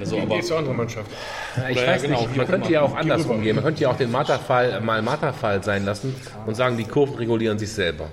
[0.00, 1.10] Also, aber, ist eine andere Mannschaft.
[1.56, 3.56] Ich Oder ja, weiß genau, nicht, man könnte ja auch anders umgehen.
[3.56, 6.14] Man könnte ja auch den Marterfall äh, mal Marterfall sein lassen
[6.46, 8.08] und sagen, die Kurven regulieren sich selber.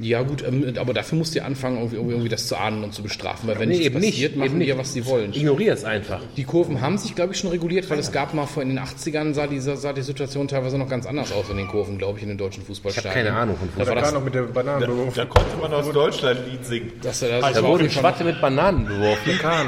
[0.00, 2.94] ja gut, ähm, aber dafür musst du ja anfangen, irgendwie, irgendwie das zu ahnen und
[2.94, 4.80] zu bestrafen, weil wenn Nee, nichts eben nicht, passiert, machen eben die ja, nicht.
[4.84, 5.32] was sie wollen.
[5.34, 6.20] Ignorier es einfach.
[6.36, 8.78] Die Kurven haben sich, glaube ich, schon reguliert, weil es gab mal vor in den
[8.78, 12.18] 80ern sah die, sah die Situation teilweise noch ganz anders aus in den Kurven, glaube
[12.18, 13.10] ich, in den deutschen Ich Fußballstadien.
[13.10, 13.94] habe keine Ahnung von Da war Fußball.
[13.96, 15.14] Da das, noch mit der Bananenberuf.
[15.14, 16.92] Da konnte man aus Deutschland Lied singen.
[17.02, 19.22] das, das, Da das war wurde auf jeden Fall- Schwatte mit Bananen beworfen.
[19.26, 19.66] Der Kahn.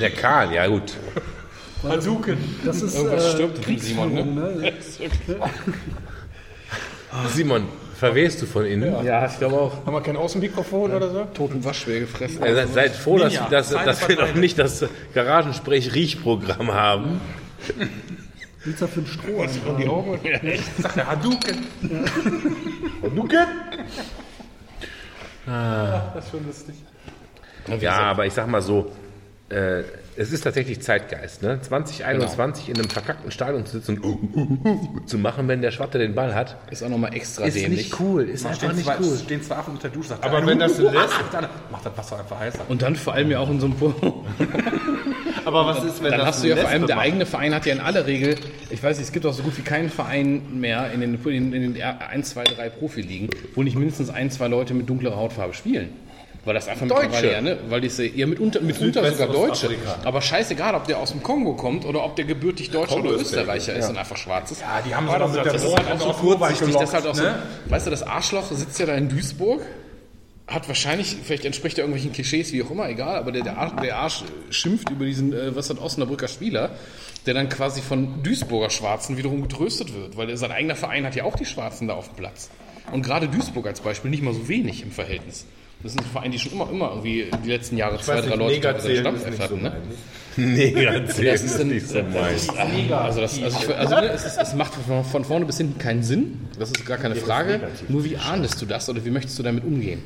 [0.00, 0.94] Der Kahn, ja gut.
[1.88, 2.38] Hadouken.
[2.64, 4.24] Das ist Irgendwas äh, stirbt Simon, ne?
[4.24, 4.72] Ne?
[7.28, 7.64] Simon,
[7.96, 9.04] verwehst du von innen?
[9.04, 9.86] Ja, ich glaube auch.
[9.86, 11.24] Haben wir kein Außenmikrofon oder so?
[11.34, 12.44] Toten Waschbär gefressen.
[12.44, 14.84] Ja, seid- seid froh, dass, Ninja, dass, dass wir noch nicht das
[15.14, 17.20] Garagensprech-Riechprogramm haben.
[18.80, 19.42] Da für ein Stroh?
[19.70, 20.18] Und die Augen?
[20.80, 21.66] Sagt der Hadouken.
[23.02, 23.46] Hadouken?
[25.46, 26.74] Das ist schon lustig.
[27.80, 28.90] Ja, aber ich sag mal so,
[29.50, 29.82] äh,
[30.16, 31.42] es ist tatsächlich Zeitgeist.
[31.42, 31.60] Ne?
[31.60, 36.34] 2021 in einem verkackten Stadion zu sitzen und zu machen, wenn der Schwatte den Ball
[36.34, 37.90] hat, Ist auch nochmal extra ist dämlich.
[37.90, 38.28] nicht cool.
[38.28, 39.18] Ist einfach nicht zwei, cool.
[39.18, 40.10] stehen zwei Affen unter der Dusche.
[40.10, 42.60] Sagt Aber wenn das so lässt, Macht das Macht das Wasser einfach heißer.
[42.68, 43.74] Und dann vor allem ja auch in so einem
[45.44, 47.66] aber was ist, wenn Dann das hast du ja vor allem, der eigene Verein hat
[47.66, 48.36] ja in aller Regel,
[48.70, 51.52] ich weiß nicht, es gibt auch so gut wie keinen Verein mehr in den, in,
[51.52, 55.54] in den 1, 2, 3 Profiligen, wo nicht mindestens ein, zwei Leute mit dunklerer Hautfarbe
[55.54, 55.90] spielen.
[56.44, 57.32] Weil das einfach Deutsche.
[57.32, 57.58] ja, ne?
[57.68, 59.70] Weil die ja mitunter, mitunter sogar Deutsche.
[60.04, 63.74] Aber scheißegal, ob der aus dem Kongo kommt oder ob der gebürtig Deutscher oder Österreicher
[63.74, 64.60] ist und einfach schwarz ist.
[64.60, 67.14] Ja, die haben so mit der Das ist halt auch so kurzsichtig, das halt auch
[67.14, 69.62] gelockt, so, weißt du, das Arschloch sitzt ja da in Duisburg,
[70.46, 73.72] hat wahrscheinlich, vielleicht entspricht er irgendwelchen Klischees, wie auch immer, egal, aber der, der, Arsch,
[73.82, 76.70] der Arsch schimpft über diesen, äh, was hat Osnabrücker Spieler,
[77.24, 81.24] der dann quasi von Duisburger Schwarzen wiederum getröstet wird, weil sein eigener Verein hat ja
[81.24, 82.50] auch die Schwarzen da auf dem Platz.
[82.92, 85.46] Und gerade Duisburg als Beispiel nicht mal so wenig im Verhältnis.
[85.84, 88.58] Das ist ein Verein, die schon immer, immer irgendwie die letzten Jahre zwei, drei Leute
[88.58, 89.02] teilweise
[89.36, 89.62] so hatten.
[89.62, 89.70] Ne?
[89.70, 89.76] meins.
[90.36, 90.72] Nee,
[91.24, 94.74] Das ist dann, nicht so Also, das, also, ich, also ne, es, ist, es macht
[94.74, 96.40] von, von vorne bis hinten keinen Sinn.
[96.58, 97.60] Das ist gar keine Frage.
[97.88, 100.02] Nur wie ahndest du das oder wie möchtest du damit umgehen?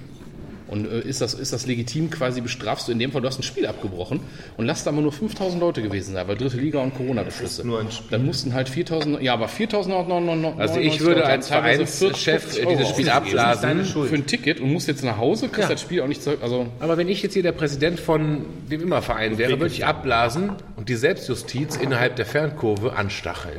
[0.69, 3.39] Und äh, ist, das, ist das legitim quasi bestrafst du in dem Fall, du hast
[3.39, 4.20] ein Spiel abgebrochen
[4.57, 7.65] und lass da mal nur 5000 Leute gewesen sein, weil dritte Liga und Corona-Beschlüsse.
[8.11, 13.85] Dann mussten halt 4000, ja, aber 4099 Also ich würde als Vereinschef dieses Spiel ablasen.
[13.85, 15.74] Für ein Ticket und musst jetzt nach Hause, kriegst Ja.
[15.74, 16.40] das Spiel auch nicht zurück.
[16.43, 19.85] Also, Aber wenn ich jetzt hier der Präsident von wem immer Verein wäre, würde ich
[19.85, 23.59] abblasen und die Selbstjustiz innerhalb der Fernkurve anstacheln.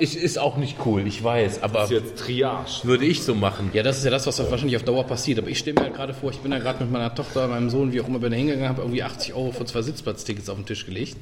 [0.00, 2.80] Ich, ist auch nicht cool, ich weiß, aber Das ist jetzt Triage.
[2.84, 3.70] würde ich so machen.
[3.72, 5.38] Ja, das ist ja das, was wahrscheinlich auf Dauer passiert.
[5.38, 7.70] Aber ich stelle mir halt gerade vor, ich bin ja gerade mit meiner Tochter, meinem
[7.70, 10.56] Sohn, wie auch immer, bin da hingegangen, habe irgendwie 80 Euro für zwei Sitzplatztickets auf
[10.56, 11.18] den Tisch gelegt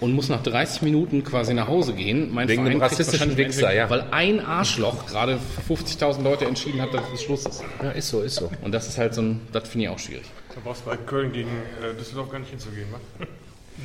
[0.00, 2.32] und muss nach 30 Minuten quasi nach Hause gehen.
[2.32, 3.88] Mein Wegen einem rassistischen Wichser, ja.
[3.90, 7.62] Weil ein Arschloch gerade für 50.000 Leute entschieden hat, dass es Schluss ist.
[7.82, 8.50] Ja, ist so, ist so.
[8.62, 10.24] Und das ist halt so ein, das finde ich auch schwierig.
[10.54, 12.98] Da brauchst du bei Köln gegen äh, Düsseldorf gar nicht hinzugehen, wa?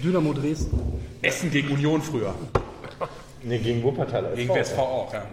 [0.03, 0.80] Dynamo Dresden.
[1.22, 2.35] Essen gegen Union früher.
[3.48, 4.34] Nee, gegen Wuppertal.
[4.36, 5.26] Gegen WSV auch, ja.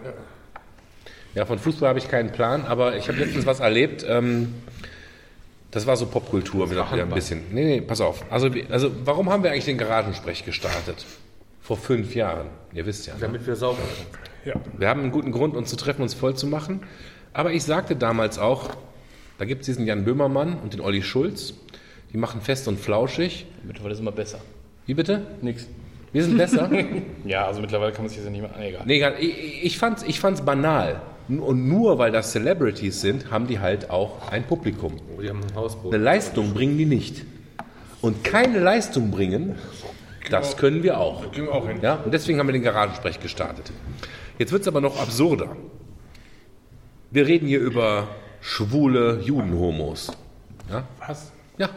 [1.34, 4.06] Ja, von Fußball habe ich keinen Plan, aber ich habe letztens was erlebt.
[4.08, 4.54] Ähm,
[5.72, 7.42] das war so Popkultur wieder, wieder ein bisschen.
[7.50, 8.24] Nee, nee, pass auf.
[8.30, 11.04] Also, also warum haben wir eigentlich den Garagensprech gestartet?
[11.60, 12.46] Vor fünf Jahren.
[12.72, 13.14] Ihr wisst ja.
[13.14, 13.20] Ne?
[13.20, 14.54] Damit wir sauber sind.
[14.78, 16.82] Wir haben einen guten Grund, uns zu treffen, uns voll zu machen.
[17.32, 18.70] Aber ich sagte damals auch,
[19.38, 21.54] da gibt es diesen Jan Böhmermann und den Olli Schulz.
[22.12, 23.46] Die machen fest und flauschig.
[23.64, 24.38] Mittlerweile ist immer besser.
[24.86, 25.26] Wie bitte?
[25.40, 25.66] Nix.
[26.14, 26.70] Wir sind besser.
[27.24, 28.50] Ja, also mittlerweile kann man sich das ja nicht mehr.
[28.54, 28.82] Ah, egal.
[28.84, 29.14] nee, egal.
[29.18, 31.00] ich, ich fand's, ich fand's banal.
[31.28, 34.96] Und nur weil das Celebrities sind, haben die halt auch ein Publikum.
[35.20, 35.92] Die haben ein Hausboot.
[35.92, 37.24] Eine Leistung bringen die nicht.
[38.02, 39.56] Und keine Leistung bringen,
[40.30, 41.32] das können wir auch.
[41.32, 41.78] Kriegen wir auch hin.
[41.80, 41.94] Ja?
[41.94, 43.72] Und deswegen haben wir den Garagensprech gestartet.
[44.38, 45.56] Jetzt wird es aber noch absurder.
[47.10, 48.08] Wir reden hier über
[48.40, 50.12] schwule Judenhomos.
[50.70, 50.84] Ja?
[51.06, 51.32] Was?
[51.56, 51.70] ja,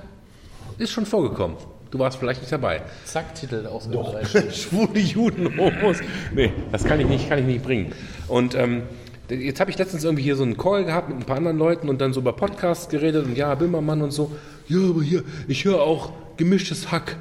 [0.78, 1.56] ist schon vorgekommen.
[1.92, 2.82] Du warst vielleicht nicht dabei.
[3.06, 4.16] Zack, Titel aus Doch.
[4.52, 5.98] Schwule Judenhomos.
[6.34, 7.94] Nee, das kann ich nicht, kann ich nicht bringen.
[8.28, 8.84] Und ähm,
[9.30, 11.90] jetzt habe ich letztens irgendwie hier so einen Call gehabt mit ein paar anderen Leuten
[11.90, 14.32] und dann so über Podcasts geredet und ja, Bimmermann und so.
[14.68, 17.18] Ja, aber hier, ich höre auch gemischtes Hack.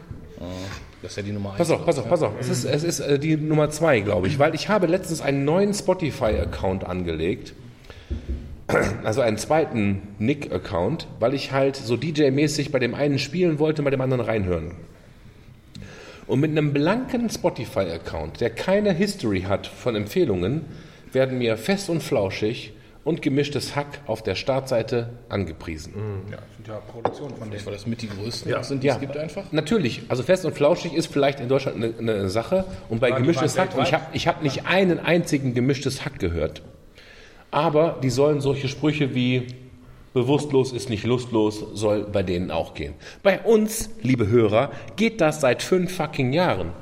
[1.02, 1.58] Das ist ja die Nummer 1.
[1.58, 2.32] Pass auf, pass auf, pass auf.
[2.40, 5.44] Es ist, es ist äh, die Nummer zwei, glaube ich, weil ich habe letztens einen
[5.44, 7.52] neuen Spotify-Account angelegt.
[9.04, 13.90] Also einen zweiten Nick-Account, weil ich halt so DJ-mäßig bei dem einen spielen wollte, bei
[13.90, 14.72] dem anderen reinhören.
[16.26, 20.62] Und mit einem blanken Spotify-Account, der keine History hat von Empfehlungen,
[21.12, 22.72] werden mir fest und flauschig
[23.04, 25.94] und gemischtes Hack auf der Startseite angepriesen.
[26.28, 27.64] Ja, sind ja Produktionen von denen.
[27.64, 28.94] Weil das mit die größten sind, die Ja.
[28.94, 29.44] es gibt einfach.
[29.52, 32.64] Natürlich, also fest und flauschig ist vielleicht in Deutschland eine, eine Sache.
[32.88, 36.18] Und bei die gemischtes Hack, und ich habe ich hab nicht einen einzigen gemischtes Hack
[36.18, 36.62] gehört.
[37.50, 39.46] Aber die sollen solche Sprüche wie
[40.12, 42.94] bewusstlos ist nicht lustlos, soll bei denen auch gehen.
[43.22, 46.72] Bei uns, liebe Hörer, geht das seit fünf fucking Jahren.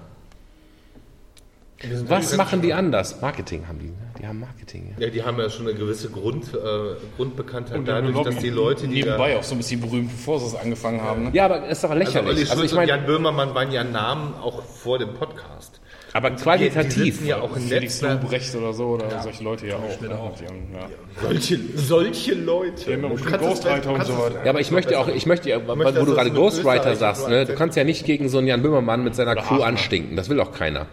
[2.07, 3.21] Was machen die anders?
[3.21, 3.87] Marketing haben die.
[3.87, 3.95] ne?
[4.21, 4.95] Die haben Marketing.
[4.97, 5.07] Ja.
[5.07, 8.87] Ja, die haben ja schon eine gewisse Grund, äh, Grundbekanntheit Und dadurch, dass die Leute,
[8.87, 11.25] die da, Nebenbei auch so ein bisschen berühmt, bevor sie es angefangen haben.
[11.25, 11.31] Ne?
[11.35, 12.31] ja, aber ist doch also lächerlich.
[12.31, 15.81] Olli Also, ich und meine, Jan Böhmermann waren ja Namen auch vor dem Podcast.
[16.15, 17.15] Aber Die, die qualitativ.
[17.17, 18.13] sitzen ja auch im Felix Netz.
[18.23, 20.01] Lobrecht oder so, oder solche Leute ja auch.
[20.01, 20.09] Ne?
[20.09, 20.89] Die haben, ja.
[21.21, 22.93] Solche, solche Leute.
[22.93, 24.45] haben ja es Ghostwriter und so weiter.
[24.45, 27.29] Ja, aber ich möchte auch, ich möchte, ja, möchte, wo du gerade in Ghostwriter sagst,
[27.29, 30.17] ne, du kannst ja nicht gegen so einen Jan Böhmermann mit seiner Crew anstinken.
[30.17, 30.87] Das will auch keiner.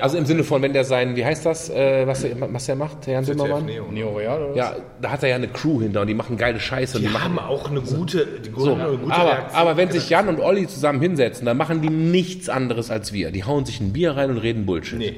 [0.00, 2.76] Also im Sinne von, wenn der sein, wie heißt das, äh, was, er, was er
[2.76, 3.66] macht, der Jan Böhmermann?
[3.66, 3.86] Neo.
[3.90, 4.56] Neo Real oder was?
[4.56, 6.96] Ja, da hat er ja eine Crew hinter und die machen geile Scheiße.
[6.96, 8.72] Und Die die machen, haben auch eine gute, die so.
[8.72, 9.60] eine gute aber, Reaktion.
[9.60, 13.30] aber wenn sich Jan und Olli zusammen hinsetzen, dann machen die nichts anderes als wir.
[13.32, 14.98] Die hauen sich ein Bier rein und reden Bullshit.
[14.98, 15.16] Nee,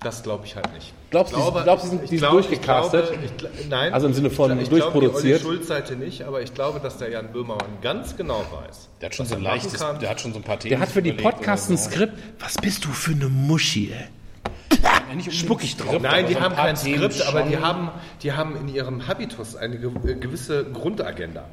[0.00, 0.92] das glaube ich halt nicht.
[1.10, 3.12] Glaubst du, Ich glaube- die- glaubst die sind glaube- durchgecastet?
[3.24, 3.92] Ich glaube, ich, nein.
[3.92, 5.40] Also im Sinne von ich, glaube, durchproduziert?
[5.42, 8.88] Die Olli Schulz-Seite nicht, aber ich glaube, dass der Jan Böhmermann ganz genau weiß.
[9.00, 9.98] Der hat schon was so ein er machen leichtes, kann.
[10.00, 10.70] der hat schon so ein paar Themen.
[10.70, 12.14] Der hat für die Podcasts ein Skript.
[12.40, 14.78] Was bist du für eine Muschi, ey?
[14.82, 15.88] Ja, nicht Spuck ich drauf.
[15.88, 17.90] Skript, Nein, die so haben kein Themen Skript, aber die haben,
[18.22, 21.44] die haben in ihrem Habitus eine äh, gewisse Grundagenda.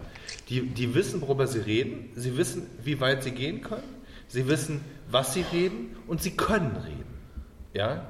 [0.49, 3.83] Die, die wissen, worüber sie reden, sie wissen, wie weit sie gehen können,
[4.31, 7.05] sie wissen, was sie reden und sie können reden.
[7.73, 8.05] Ja?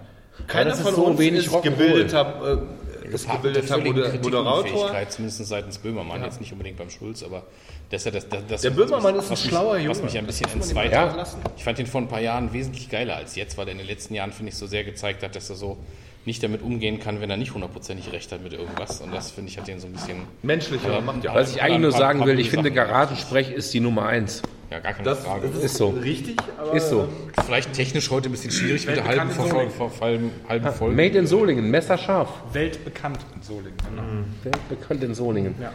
[0.48, 2.62] Keiner ist von so uns wenig ist gebildeter,
[3.04, 4.92] äh, ist gebildeter Moder Moderator.
[5.10, 7.44] Zumindest seitens Böhmermann, jetzt nicht unbedingt beim Schulz, aber
[7.90, 10.02] das ist ja das, das, das Der Böhmermann ist ein was schlauer Was Junge.
[10.04, 11.38] mich ein bisschen entzweit hat.
[11.58, 13.88] Ich fand ihn vor ein paar Jahren wesentlich geiler als jetzt, weil er in den
[13.88, 15.78] letzten Jahren, finde ich, so sehr gezeigt hat, dass er so
[16.24, 19.02] nicht damit umgehen kann, wenn er nicht hundertprozentig recht hat mit irgendwas.
[19.02, 20.22] Und das, finde ich, hat ihn so ein bisschen...
[20.44, 22.72] Menschlicher, Ja, macht ja Was ich eigentlich nur sagen will, ich finde.
[22.72, 24.44] Garagensprech ist die Nummer eins.
[24.72, 25.50] Ja, gar keine Das, Frage.
[25.54, 25.90] das Ist so.
[25.90, 27.08] richtig, aber Ist so.
[27.46, 29.70] Vielleicht technisch heute ein bisschen schwierig mit der halben, in vor, Solingen.
[29.72, 30.96] vor, vor, halben, halben Folge.
[30.96, 32.30] Made in Solingen, messerscharf.
[32.54, 33.74] Weltbekannt in Solingen.
[33.90, 34.04] Genau.
[34.44, 35.56] Weltbekannt in Solingen.
[35.62, 35.72] Ja.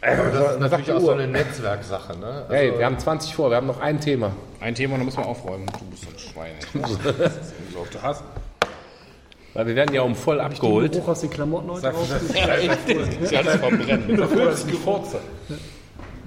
[0.00, 2.18] das ist natürlich auch so eine Netzwerksache.
[2.18, 2.26] Ne?
[2.26, 4.32] Also, Hey, wir haben 20 vor, wir haben noch ein Thema.
[4.58, 5.66] Ein Thema, da müssen wir aufräumen.
[5.78, 6.54] Du bist ein Schwein.
[6.74, 6.80] ey.
[7.92, 8.24] Du hast
[9.54, 10.90] Weil wir werden ja um voll Den abgeholt.
[10.90, 12.08] Geruch aus den Klamotten heute raus.
[12.32, 14.16] Sie alles verbrennen.
[14.16, 14.66] Das ist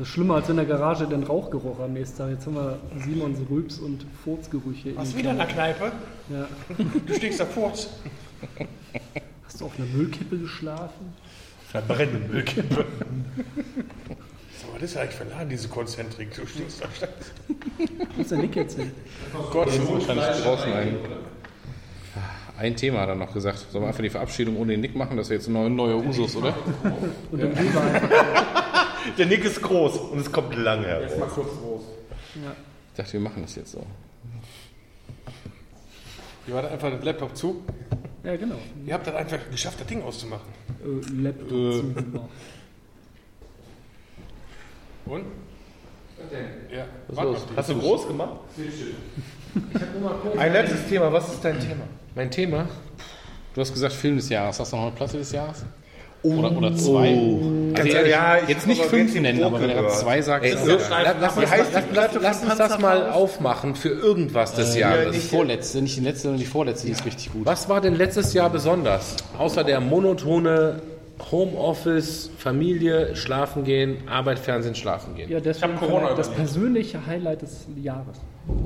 [0.04, 2.32] schlimmer, als wenn der Garage den Rauchgeruch am nächsten Tag.
[2.32, 4.90] Jetzt haben wir Simons Rübs und Furzgerüche.
[4.90, 5.92] in Hast den wieder in der Kneipe?
[6.30, 6.48] Ja.
[7.06, 7.72] Du stiegst davor.
[7.72, 11.14] Hast du auf einer Müllkippe geschlafen?
[11.70, 12.86] Verbrennende Müllkippe.
[14.62, 16.34] So, was ist eigentlich für ein Laden, diese Konzentrik?
[16.34, 16.88] Du stinkst da
[18.16, 18.92] Wo ist der Nick jetzt hin?
[19.52, 19.70] Gott,
[20.08, 20.98] kann ich draußen ein.
[22.58, 23.66] Ein Thema hat er noch gesagt.
[23.72, 25.18] Sollen wir einfach die Verabschiedung ohne den Nick machen?
[25.18, 26.56] Das ist jetzt ein neuer, neuer Usus, oder?
[27.32, 27.82] Und dann einfach.
[29.18, 31.02] Der Nick ist groß und es kommt lange her.
[31.20, 31.82] Mal kurz groß.
[32.36, 33.86] Ich dachte, wir machen das jetzt so.
[36.48, 37.64] Ihr wart einfach den Laptop zu.
[38.24, 38.56] Ja, genau.
[38.86, 40.48] Ihr habt das einfach geschafft, das Ding auszumachen.
[40.84, 41.94] Äh, Laptop zu.
[45.06, 45.26] Und?
[46.72, 47.42] Ja, warte mal.
[47.56, 48.40] Hast du groß gemacht?
[50.38, 51.12] Ein letztes Thema.
[51.14, 51.84] Was ist dein Thema?
[52.16, 52.70] Mein Thema?
[53.54, 54.58] Du hast gesagt Film des Jahres.
[54.58, 55.66] Hast du noch eine Platte des Jahres?
[56.24, 57.10] Oder, oder zwei?
[57.78, 60.00] Also ehrlich, ja, jetzt nicht fünf nennen, aber wenn er gehört.
[60.00, 60.78] zwei sagt, Ey, so,
[61.20, 61.50] lass, uns,
[61.94, 65.28] lass, lass, uns das mal aufmachen für irgendwas des die Jahres.
[65.28, 67.46] vorletzte, nicht die letzte, sondern die vorletzte, die ist richtig gut.
[67.46, 69.18] Was war denn letztes Jahr besonders?
[69.38, 70.82] Außer der monotone
[71.32, 75.30] Homeoffice, Familie, schlafen gehen, Arbeit, Fernsehen, schlafen gehen.
[75.30, 76.36] Ja, deswegen hab Corona das überlebt.
[76.36, 78.20] persönliche Highlight des Jahres.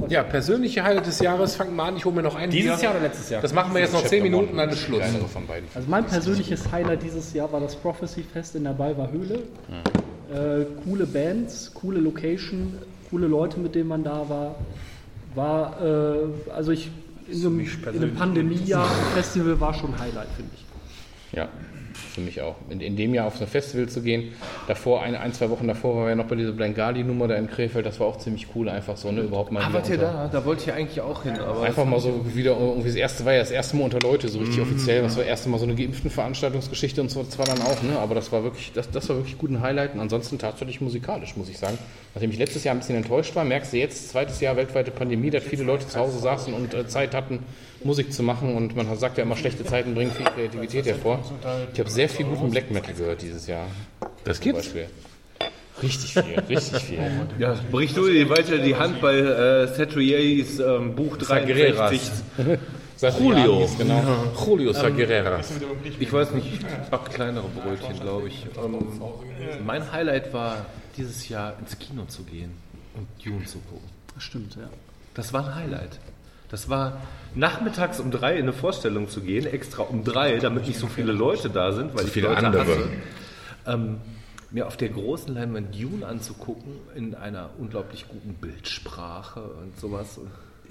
[0.09, 2.83] Ja, persönliche Highlight des Jahres, fangen wir an, ich hole mir noch ein Dieses Bier.
[2.83, 3.41] Jahr oder letztes Jahr?
[3.41, 4.99] Das machen wir jetzt noch 10 Minuten, dann ist Schluss.
[4.99, 5.69] Kleinere von beiden.
[5.73, 9.43] Also mein persönliches Highlight dieses Jahr war das Prophecy Fest in der Balver Höhle.
[10.33, 12.77] Äh, coole Bands, coole Location,
[13.09, 14.55] coole Leute, mit denen man da war.
[15.35, 16.91] War, äh, also ich,
[17.27, 20.65] in so einem, in einem Pandemiejahr, Festival war schon Highlight, finde ich.
[21.37, 21.47] Ja,
[22.09, 22.55] für mich auch.
[22.69, 24.33] In, in dem Jahr auf so ein Festival zu gehen,
[24.67, 27.47] davor, ein, ein zwei Wochen davor waren wir ja noch bei dieser Blangali-Nummer da in
[27.47, 30.29] Krefeld, das war auch ziemlich cool, einfach so, ne, überhaupt mal Ah, wart ihr da?
[30.31, 31.37] Da wollte ich eigentlich auch hin.
[31.39, 34.27] Aber Einfach mal so wieder irgendwie das erste war ja das erste Mal unter Leute,
[34.27, 34.45] so Mhm.
[34.45, 35.01] richtig offiziell.
[35.03, 37.97] Das war das erste Mal so eine geimpften Veranstaltungsgeschichte und so zwar dann auch, ne?
[37.99, 39.93] Aber das war wirklich, das, das war wirklich gut ein Highlight.
[39.93, 41.77] Und ansonsten tatsächlich musikalisch, muss ich sagen.
[42.15, 45.29] Nachdem ich letztes Jahr ein bisschen enttäuscht war, merkst du jetzt, zweites Jahr weltweite Pandemie,
[45.29, 47.39] dass viele Leute zu Hause saßen und äh, Zeit hatten,
[47.83, 48.55] Musik zu machen.
[48.55, 51.19] Und man sagt ja immer, schlechte Zeiten bringen viel Kreativität hervor.
[51.73, 53.67] Ich habe sehr viel guten Black Metal gehört dieses Jahr.
[54.23, 54.65] Das gibt's.
[54.65, 54.87] Beispiel.
[55.81, 56.99] Richtig viel, richtig viel.
[57.37, 62.01] Ja, brich du dir weiter die Hand bei äh, Satrieris ähm, Buch 63.
[63.17, 63.69] Julio.
[63.77, 64.03] genau.
[64.45, 65.53] Julio Saguereras.
[65.99, 68.45] Ich weiß nicht, ich back kleinere Brötchen, glaube ich.
[68.61, 69.01] Ähm,
[69.65, 70.65] mein Highlight war,
[70.97, 72.51] dieses Jahr ins Kino zu gehen
[72.95, 73.87] und Dune zu gucken.
[74.13, 74.69] Das stimmt, ja.
[75.13, 75.99] Das war ein Highlight.
[76.49, 77.01] Das war
[77.35, 81.11] nachmittags um drei in eine Vorstellung zu gehen, extra um drei, damit nicht so viele
[81.11, 82.61] Leute da sind, weil ich viele Leute andere.
[82.63, 82.89] hasse.
[83.67, 83.97] Ähm,
[84.51, 90.19] mir auf der großen Leinwand Dune anzugucken in einer unglaublich guten Bildsprache und sowas.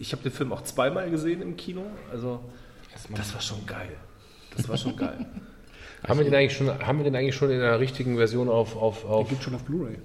[0.00, 2.40] Ich habe den Film auch zweimal gesehen im Kino, also
[3.14, 3.96] das war schon geil.
[4.56, 5.26] Das war schon geil.
[6.06, 8.76] Haben wir den eigentlich schon, haben wir den eigentlich schon in der richtigen Version auf,
[8.76, 9.98] auf, auf Gibt schon auf Blu-ray.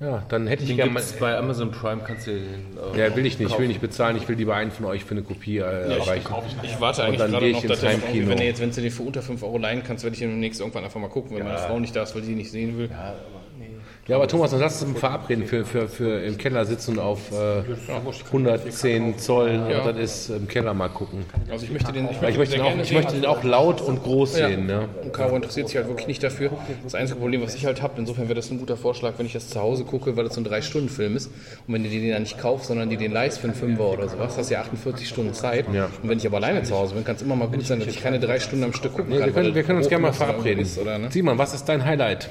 [0.00, 3.16] Ja, dann hätte ich Den gerne mal, bei Amazon Prime, kannst du den äh, ja,
[3.16, 5.22] will ich nicht, ich will nicht bezahlen, ich will lieber einen von euch für eine
[5.22, 6.32] Kopie äh, erreichen.
[6.62, 8.28] Ich warte Und eigentlich dann gerade gehe noch, ich dass ins Heimkino.
[8.28, 10.60] wenn, er jetzt, wenn du den für unter 5 Euro leihen kannst, werde ich demnächst
[10.60, 12.78] irgendwann einfach mal gucken, wenn meine Frau nicht da ist, weil sie ihn nicht sehen
[12.78, 12.88] will.
[12.90, 13.39] Ja, aber
[14.26, 17.62] Thomas, dann lass uns verabreden für, für, für im Keller sitzen und auf äh,
[18.26, 19.92] 110 Zoll, ja.
[19.92, 21.24] das ist im Keller mal gucken.
[21.50, 23.80] Also ich möchte den, ich Weil ich möchte, den auch, ich möchte den auch laut
[23.80, 24.66] und groß sehen.
[24.66, 24.88] Ne?
[25.02, 26.50] Und Caro interessiert sich halt wirklich nicht dafür.
[26.82, 29.32] Das einzige Problem, was ich halt habe, insofern wäre das ein guter Vorschlag, wenn ich
[29.32, 31.26] das zu Hause gucke, weil das so ein 3-Stunden-Film ist.
[31.66, 34.08] Und wenn du den dann nicht kaufst, sondern dir den leihst für einen Fünfer oder
[34.08, 35.66] sowas, hast du ja 48 Stunden Zeit.
[35.72, 35.86] Ja.
[36.02, 37.88] Und wenn ich aber alleine zu Hause bin, kann es immer mal gut sein, dass
[37.88, 39.26] ich keine drei Stunden am Stück gucken Nee, kann.
[39.26, 40.62] wir, können, wir können uns gerne mal verabreden.
[40.62, 41.08] Ist, oder, ne?
[41.10, 42.30] Simon, was ist dein Highlight?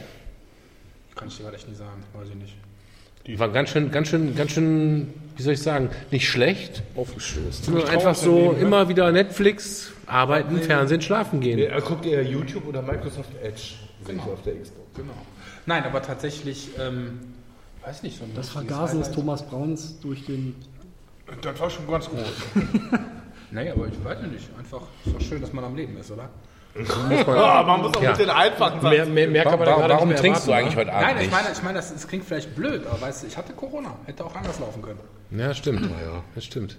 [1.20, 3.40] Kann ich dir gerade echt nicht sagen, weiß ich nicht.
[3.40, 7.66] War ganz schön, ganz schön, ganz schön, wie soll ich sagen, nicht schlecht, Aufgestößt.
[7.66, 11.60] sondern einfach so immer wieder Netflix, arbeiten, Fernsehen, schlafen gehen.
[11.60, 13.74] Er guckt eher YouTube oder Microsoft Edge,
[14.06, 14.88] sehe ich auf der Xbox.
[14.96, 15.12] Genau.
[15.66, 17.20] Nein, aber tatsächlich, ähm,
[17.86, 19.12] weiß nicht, so ein Das Vergasen des.
[19.12, 20.56] Thomas Brauns durch den.
[21.42, 22.34] Das war schon ganz groß.
[23.52, 24.48] Nee, aber ich weiß nicht.
[24.60, 26.30] Einfach, ist doch schön, dass man am Leben ist, oder?
[27.28, 28.12] Ah, man muss auch Ja.
[28.12, 28.90] mit den einfachen Sachen.
[28.96, 30.94] Mehr, mehr, mehr kann man da Warum, gerade warum nicht mehr trinkst du eigentlich heute
[30.94, 31.32] Abend Nein, ich nicht?
[31.32, 33.96] meine, ich meine das, das klingt vielleicht blöd, aber weißt du, ich hatte Corona.
[34.06, 35.00] Hätte auch anders laufen können.
[35.32, 35.82] Ja, stimmt.
[35.86, 36.78] Ja, das stimmt.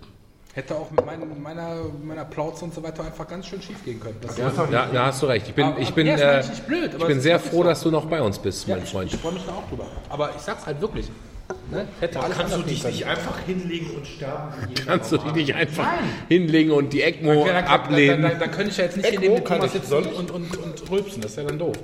[0.53, 4.01] Hätte auch mit meinen, meiner, meiner Plauze und so weiter einfach ganz schön schief gehen
[4.01, 4.17] können.
[4.21, 5.47] Das Ja, da, da hast du recht.
[5.49, 7.91] Ich bin, Aber- ich bin, äh, ich blöd, ich bin sehr froh, wirklich dass du
[7.91, 9.13] noch bei uns bist, ja, mein ich, Freund.
[9.15, 9.87] ich freue mich da auch drüber.
[10.09, 11.09] Aber ich sag's halt wirklich.
[11.71, 11.87] Ne?
[12.01, 14.53] Hätte alles Kannst du dich nicht einfach hinlegen und sterben?
[14.87, 15.89] Kannst du dich nicht einfach
[16.29, 18.23] hinlegen und die ECMO dann, dann, ablehnen?
[18.23, 20.31] dann, dann könnte ich ja jetzt nicht hier Echo neben dem ich- sitzen soll und,
[20.31, 21.21] und, und, und rülpsen.
[21.23, 21.77] Das ist ja dann doof.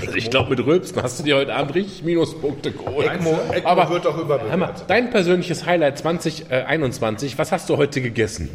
[0.00, 3.06] Also ich glaube, mit Rülpsen hast du dir heute Abend richtig Minuspunkte geholt.
[3.06, 4.84] ECMO, ECMO Aber wird doch überbewertet.
[4.88, 8.48] dein persönliches Highlight 2021, was hast du heute gegessen?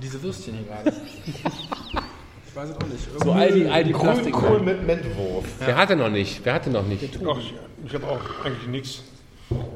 [0.00, 0.92] Diese Würstchen hier gerade.
[2.52, 3.24] ich weiß es auch nicht.
[3.24, 4.32] So Aldi, Aldi Plastik.
[4.34, 5.48] Grünkohl mit Mentwurst.
[5.58, 6.40] Wer hatte noch nicht?
[6.44, 7.02] Wer hatte noch nicht?
[7.26, 7.54] Ach, ich
[7.86, 9.02] ich habe auch eigentlich nichts.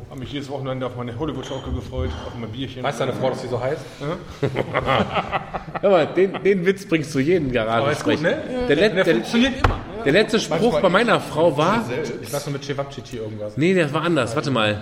[0.08, 2.82] Habe mich jedes Wochenende auf meine Hollywood-Schaukel gefreut, auf mein Bierchen.
[2.82, 3.82] Weiß deine Frau, dass sie so heißt?
[5.82, 8.38] Hör mal, den, den Witz bringst du jeden gerade ist gut, ne?
[8.68, 9.78] Der, let, Der der, funktioniert immer.
[10.04, 11.84] der letzte Spruch bei meiner Frau war,
[12.22, 13.56] Ich weiß nur mit Cevapcici irgendwas.
[13.56, 14.80] nee, der war anders, warte mal.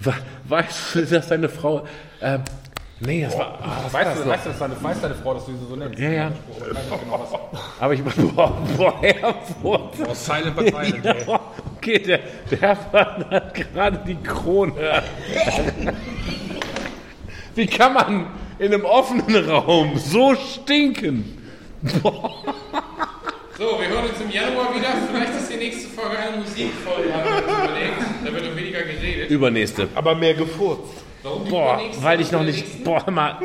[0.00, 0.14] We-
[0.48, 1.84] Weißt du, dass deine Frau,
[2.20, 2.38] äh,
[3.00, 4.30] nee, das war, ah, war Weißt das du, noch?
[4.32, 5.98] weißt du, dass deine, weiß deine Frau, dass du sie so nennst?
[5.98, 6.32] Ja, ja.
[6.58, 7.50] Genau.
[7.80, 9.94] Aber ich, boah, boah, Herford.
[10.08, 11.24] Oh, silent but violent, ey.
[11.26, 11.40] Ja,
[11.76, 12.20] okay, der,
[12.50, 15.02] der Herford hat gerade die Krone.
[17.54, 18.26] Wie kann man
[18.58, 21.42] in einem offenen Raum so stinken?
[22.02, 22.42] Boah.
[23.58, 24.88] So, wir hören uns im Januar wieder.
[25.10, 27.92] Vielleicht ist die nächste Folge eine Musikfolge, haben wir uns überlegt.
[28.24, 29.30] Da wird doch weniger geredet.
[29.30, 29.88] Übernächste.
[29.94, 31.05] Aber mehr gefurzt.
[31.26, 32.84] Warum Boah, weil ich noch nicht.
[32.84, 33.38] Boah, hör mal.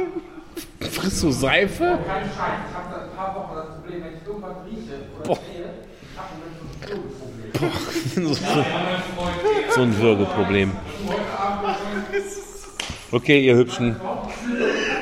[0.80, 1.98] Frisst du Seife?
[2.06, 2.36] Kein Scheiß.
[2.70, 5.36] Ich habe seit ein paar Wochen das Problem, wenn ich irgendwas rieche oder Boah.
[5.36, 5.66] sehe,
[6.03, 7.62] ich habe ein
[8.14, 8.34] Würgeproblem.
[8.36, 10.72] so, so ein Würgeproblem.
[13.12, 13.95] Okay, ihr Hübschen.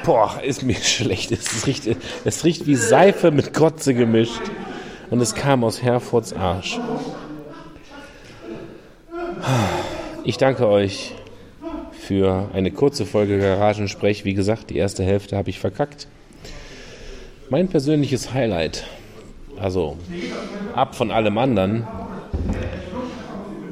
[0.05, 1.33] Boah, ist mir schlecht.
[1.33, 1.83] Es riecht,
[2.23, 4.41] es riecht wie Seife mit Kotze gemischt.
[5.09, 6.79] Und es kam aus Herfords Arsch.
[10.23, 11.15] Ich danke euch
[12.09, 14.25] für eine kurze Folge Garagensprech.
[14.25, 16.07] Wie gesagt, die erste Hälfte habe ich verkackt.
[17.51, 18.87] Mein persönliches Highlight,
[19.61, 19.95] also
[20.73, 21.85] ab von allem anderen,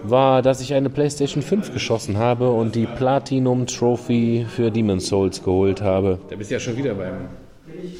[0.04, 5.44] war, dass ich eine PlayStation 5 geschossen habe und die Platinum Trophy für Demon's Souls
[5.44, 6.20] geholt habe.
[6.30, 7.30] Da bist du ja schon wieder beim,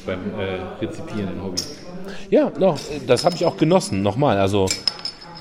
[0.06, 1.62] beim äh, Rezipieren im Hobby.
[2.30, 2.78] Ja, noch,
[3.08, 4.02] das habe ich auch genossen.
[4.02, 4.68] Nochmal, also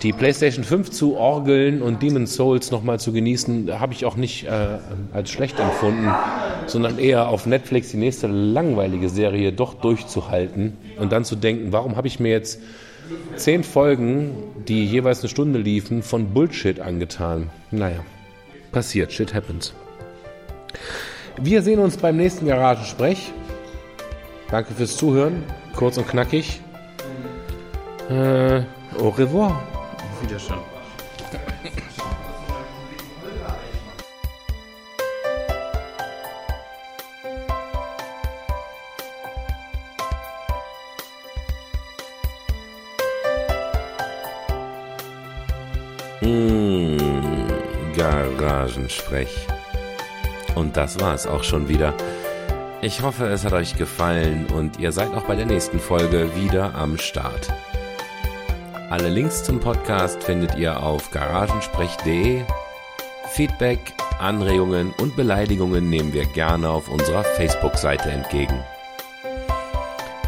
[0.03, 4.45] die PlayStation 5 zu orgeln und Demon's Souls nochmal zu genießen, habe ich auch nicht
[4.45, 4.78] äh,
[5.11, 6.11] als schlecht empfunden,
[6.68, 11.95] sondern eher auf Netflix die nächste langweilige Serie doch durchzuhalten und dann zu denken, warum
[11.95, 12.60] habe ich mir jetzt
[13.36, 14.32] zehn Folgen,
[14.68, 17.49] die jeweils eine Stunde liefen, von Bullshit angetan.
[17.72, 18.03] Naja,
[18.72, 19.74] passiert, shit happens.
[21.41, 23.32] Wir sehen uns beim nächsten Garagensprech.
[24.52, 25.44] Danke fürs Zuhören,
[25.76, 26.61] kurz und knackig.
[28.10, 28.61] Äh,
[28.99, 29.76] au revoir.
[30.18, 30.57] Auf Wiedersehen.
[46.22, 46.98] Mmh,
[47.95, 49.48] Garagensprech.
[50.56, 51.94] Und das war es auch schon wieder.
[52.81, 56.73] Ich hoffe, es hat euch gefallen und ihr seid auch bei der nächsten Folge wieder
[56.73, 57.53] am Start.
[58.89, 62.43] Alle Links zum Podcast findet ihr auf garagensprech.de.
[63.31, 63.80] Feedback,
[64.18, 68.64] Anregungen und Beleidigungen nehmen wir gerne auf unserer Facebook-Seite entgegen.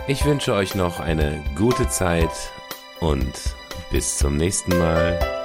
[0.08, 2.52] Ich wünsche euch noch eine gute Zeit
[3.00, 3.32] und
[3.92, 5.39] bis zum nächsten Mal.